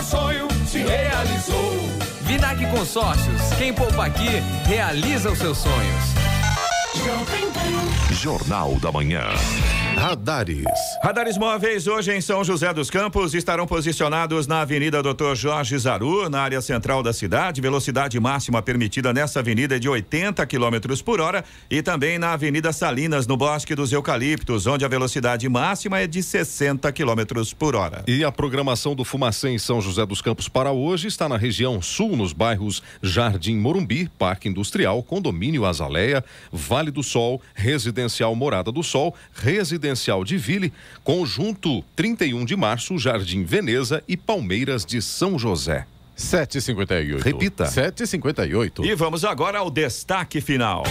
que 0.00 0.06
sonho 0.06 0.48
se 0.66 0.78
realizou. 0.78 1.74
Vinac 2.22 2.64
Consórcios, 2.70 3.42
quem 3.58 3.72
poupa 3.72 4.06
aqui, 4.06 4.42
realiza 4.66 5.30
os 5.30 5.38
seus 5.38 5.58
sonhos. 5.58 6.19
Jornal 8.12 8.78
da 8.80 8.92
Manhã. 8.92 9.22
Radares. 9.96 10.64
Radares 11.02 11.36
móveis 11.36 11.86
hoje 11.86 12.12
em 12.12 12.20
São 12.20 12.42
José 12.44 12.72
dos 12.72 12.88
Campos 12.88 13.34
estarão 13.34 13.66
posicionados 13.66 14.46
na 14.46 14.60
Avenida 14.60 15.02
Doutor 15.02 15.36
Jorge 15.36 15.76
Zaru, 15.76 16.28
na 16.30 16.40
área 16.40 16.60
central 16.60 17.02
da 17.02 17.12
cidade. 17.12 17.60
Velocidade 17.60 18.18
máxima 18.18 18.62
permitida 18.62 19.12
nessa 19.12 19.40
avenida 19.40 19.76
é 19.76 19.78
de 19.78 19.88
80 19.88 20.46
km 20.46 21.02
por 21.04 21.20
hora 21.20 21.44
e 21.70 21.82
também 21.82 22.18
na 22.18 22.32
Avenida 22.32 22.72
Salinas, 22.72 23.26
no 23.26 23.36
Bosque 23.36 23.74
dos 23.74 23.92
Eucaliptos, 23.92 24.66
onde 24.66 24.84
a 24.84 24.88
velocidade 24.88 25.48
máxima 25.48 26.00
é 26.00 26.06
de 26.06 26.22
60 26.22 26.90
km 26.92 27.42
por 27.58 27.74
hora. 27.74 28.02
E 28.06 28.24
a 28.24 28.32
programação 28.32 28.94
do 28.94 29.04
Fumacê 29.04 29.50
em 29.50 29.58
São 29.58 29.80
José 29.80 30.06
dos 30.06 30.22
Campos 30.22 30.48
para 30.48 30.72
hoje 30.72 31.08
está 31.08 31.28
na 31.28 31.36
região 31.36 31.82
sul, 31.82 32.16
nos 32.16 32.32
bairros 32.32 32.82
Jardim 33.02 33.56
Morumbi, 33.56 34.10
Parque 34.18 34.48
Industrial, 34.48 35.02
Condomínio 35.02 35.64
Azaleia, 35.64 36.24
Vale 36.52 36.89
do 36.90 37.02
Sol, 37.02 37.40
Residencial 37.54 38.34
Morada 38.34 38.70
do 38.72 38.82
Sol, 38.82 39.14
Residencial 39.34 40.24
de 40.24 40.36
Ville, 40.36 40.72
Conjunto 41.04 41.82
31 41.96 42.44
de 42.44 42.56
Março, 42.56 42.98
Jardim 42.98 43.44
Veneza 43.44 44.02
e 44.08 44.16
Palmeiras 44.16 44.84
de 44.84 45.00
São 45.00 45.38
José. 45.38 45.86
758. 46.16 47.22
Repita. 47.22 47.66
758. 47.66 48.84
E 48.84 48.94
vamos 48.94 49.24
agora 49.24 49.58
ao 49.58 49.70
destaque 49.70 50.40
final. 50.40 50.84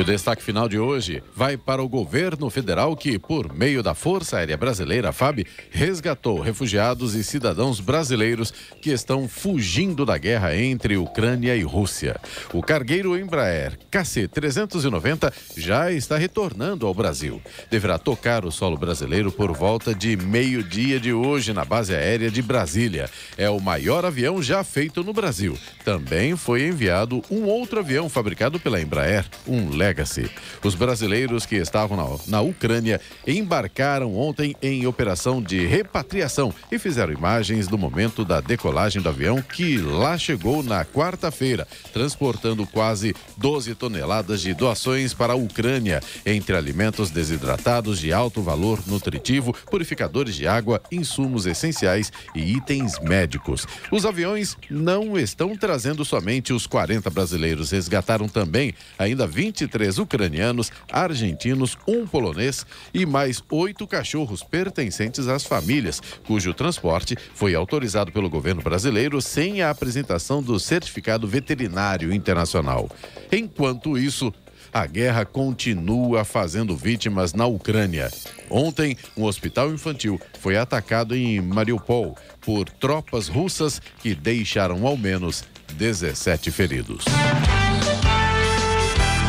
E 0.00 0.02
o 0.02 0.04
destaque 0.04 0.42
final 0.42 0.66
de 0.66 0.78
hoje 0.78 1.22
vai 1.36 1.58
para 1.58 1.82
o 1.82 1.88
governo 1.88 2.48
federal 2.48 2.96
que, 2.96 3.18
por 3.18 3.52
meio 3.52 3.82
da 3.82 3.94
Força 3.94 4.38
Aérea 4.38 4.56
Brasileira, 4.56 5.12
FAB, 5.12 5.44
resgatou 5.70 6.40
refugiados 6.40 7.14
e 7.14 7.22
cidadãos 7.22 7.80
brasileiros 7.80 8.50
que 8.80 8.88
estão 8.88 9.28
fugindo 9.28 10.06
da 10.06 10.16
guerra 10.16 10.56
entre 10.56 10.96
Ucrânia 10.96 11.54
e 11.54 11.62
Rússia. 11.62 12.18
O 12.54 12.62
cargueiro 12.62 13.14
Embraer 13.14 13.78
KC-390 13.92 15.30
já 15.54 15.92
está 15.92 16.16
retornando 16.16 16.86
ao 16.86 16.94
Brasil. 16.94 17.38
Deverá 17.70 17.98
tocar 17.98 18.46
o 18.46 18.50
solo 18.50 18.78
brasileiro 18.78 19.30
por 19.30 19.52
volta 19.52 19.94
de 19.94 20.16
meio-dia 20.16 20.98
de 20.98 21.12
hoje 21.12 21.52
na 21.52 21.66
base 21.66 21.94
aérea 21.94 22.30
de 22.30 22.40
Brasília. 22.40 23.10
É 23.36 23.50
o 23.50 23.60
maior 23.60 24.06
avião 24.06 24.42
já 24.42 24.64
feito 24.64 25.04
no 25.04 25.12
Brasil. 25.12 25.58
Também 25.84 26.36
foi 26.36 26.66
enviado 26.66 27.22
um 27.30 27.44
outro 27.44 27.80
avião 27.80 28.08
fabricado 28.08 28.58
pela 28.58 28.80
Embraer, 28.80 29.26
um 29.46 29.68
Legacy. 29.90 30.30
Os 30.64 30.74
brasileiros 30.74 31.44
que 31.44 31.56
estavam 31.56 31.96
na, 31.96 32.04
na 32.28 32.40
Ucrânia 32.40 33.00
embarcaram 33.26 34.16
ontem 34.16 34.54
em 34.62 34.86
operação 34.86 35.42
de 35.42 35.66
repatriação 35.66 36.54
e 36.70 36.78
fizeram 36.78 37.12
imagens 37.12 37.66
do 37.66 37.76
momento 37.76 38.24
da 38.24 38.40
decolagem 38.40 39.02
do 39.02 39.08
avião 39.08 39.42
que 39.42 39.78
lá 39.78 40.16
chegou 40.16 40.62
na 40.62 40.84
quarta-feira, 40.84 41.66
transportando 41.92 42.66
quase 42.66 43.14
12 43.36 43.74
toneladas 43.74 44.40
de 44.40 44.54
doações 44.54 45.12
para 45.12 45.32
a 45.32 45.36
Ucrânia, 45.36 46.00
entre 46.24 46.56
alimentos 46.56 47.10
desidratados 47.10 47.98
de 47.98 48.12
alto 48.12 48.42
valor 48.42 48.80
nutritivo, 48.86 49.52
purificadores 49.70 50.34
de 50.34 50.46
água, 50.46 50.80
insumos 50.92 51.46
essenciais 51.46 52.12
e 52.34 52.56
itens 52.56 52.98
médicos. 53.00 53.66
Os 53.90 54.06
aviões 54.06 54.56
não 54.70 55.18
estão 55.18 55.56
trazendo 55.56 56.04
somente 56.04 56.52
os 56.52 56.66
40 56.66 57.10
brasileiros, 57.10 57.70
resgataram 57.70 58.28
também 58.28 58.74
ainda 58.98 59.26
23 59.26 59.69
ucranianos, 59.98 60.70
argentinos, 60.90 61.76
um 61.86 62.06
polonês 62.06 62.66
e 62.92 63.04
mais 63.04 63.42
oito 63.50 63.86
cachorros 63.86 64.42
pertencentes 64.42 65.28
às 65.28 65.44
famílias, 65.44 66.00
cujo 66.26 66.54
transporte 66.54 67.16
foi 67.34 67.54
autorizado 67.54 68.12
pelo 68.12 68.30
governo 68.30 68.62
brasileiro 68.62 69.20
sem 69.20 69.62
a 69.62 69.70
apresentação 69.70 70.42
do 70.42 70.58
certificado 70.58 71.26
veterinário 71.26 72.12
internacional. 72.12 72.88
Enquanto 73.30 73.98
isso, 73.98 74.32
a 74.72 74.86
guerra 74.86 75.24
continua 75.24 76.24
fazendo 76.24 76.76
vítimas 76.76 77.32
na 77.32 77.46
Ucrânia. 77.46 78.10
Ontem, 78.48 78.96
um 79.16 79.24
hospital 79.24 79.72
infantil 79.72 80.20
foi 80.38 80.56
atacado 80.56 81.14
em 81.14 81.40
Mariupol 81.40 82.16
por 82.40 82.68
tropas 82.68 83.28
russas 83.28 83.80
que 84.00 84.14
deixaram 84.14 84.86
ao 84.86 84.96
menos 84.96 85.44
17 85.76 86.50
feridos. 86.50 87.04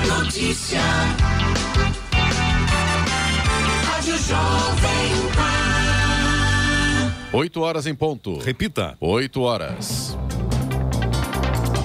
Notícia. 0.08 0.80
Rádio 3.86 4.18
Jovem 4.18 5.32
Pan. 5.36 7.38
8 7.38 7.62
horas 7.62 7.86
em 7.86 7.96
ponto. 7.96 8.40
Repita. 8.40 8.98
8 9.00 9.42
horas. 9.42 10.18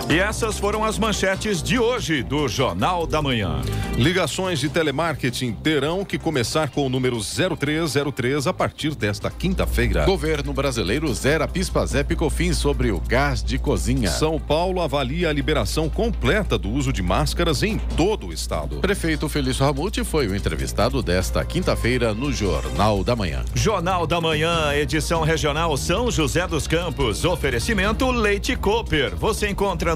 E 0.09 0.21
essas 0.21 0.57
foram 0.57 0.85
as 0.85 1.01
manchetes 1.01 1.61
de 1.61 1.81
hoje 1.81 2.23
do 2.23 2.47
Jornal 2.47 3.09
da 3.09 3.21
Manhã. 3.21 3.61
Ligações 3.97 4.61
de 4.61 4.69
telemarketing 4.69 5.53
terão 5.53 6.05
que 6.05 6.17
começar 6.17 6.71
com 6.71 6.87
o 6.87 6.89
número 6.89 7.19
0303 7.19 8.47
a 8.47 8.53
partir 8.53 8.95
desta 8.95 9.29
quinta-feira. 9.33 10.05
Governo 10.05 10.53
brasileiro 10.53 11.13
zera 11.13 11.49
PIS/PASEP 11.49 12.13
e 12.13 12.17
COFINS 12.17 12.57
sobre 12.57 12.93
o 12.93 13.01
gás 13.01 13.43
de 13.43 13.59
cozinha. 13.59 14.09
São 14.09 14.39
Paulo 14.39 14.81
avalia 14.81 15.29
a 15.29 15.33
liberação 15.33 15.89
completa 15.89 16.57
do 16.57 16.71
uso 16.71 16.93
de 16.93 17.03
máscaras 17.03 17.65
em 17.65 17.77
todo 17.97 18.29
o 18.29 18.33
estado. 18.33 18.77
Prefeito 18.77 19.29
Felício 19.29 19.65
Ramute 19.65 20.05
foi 20.05 20.29
o 20.29 20.37
entrevistado 20.37 21.03
desta 21.03 21.45
quinta-feira 21.45 22.15
no 22.15 22.33
Jornal 22.33 23.03
da 23.03 23.17
Manhã. 23.17 23.45
Jornal 23.55 24.07
da 24.07 24.21
Manhã, 24.21 24.73
edição 24.73 25.23
regional 25.23 25.77
São 25.77 26.13
José 26.13 26.47
dos 26.47 26.69
Campos. 26.69 27.25
Oferecimento 27.25 28.09
Leite 28.13 28.55
Cooper. 28.55 29.17
Você 29.17 29.49
encontra 29.49 29.96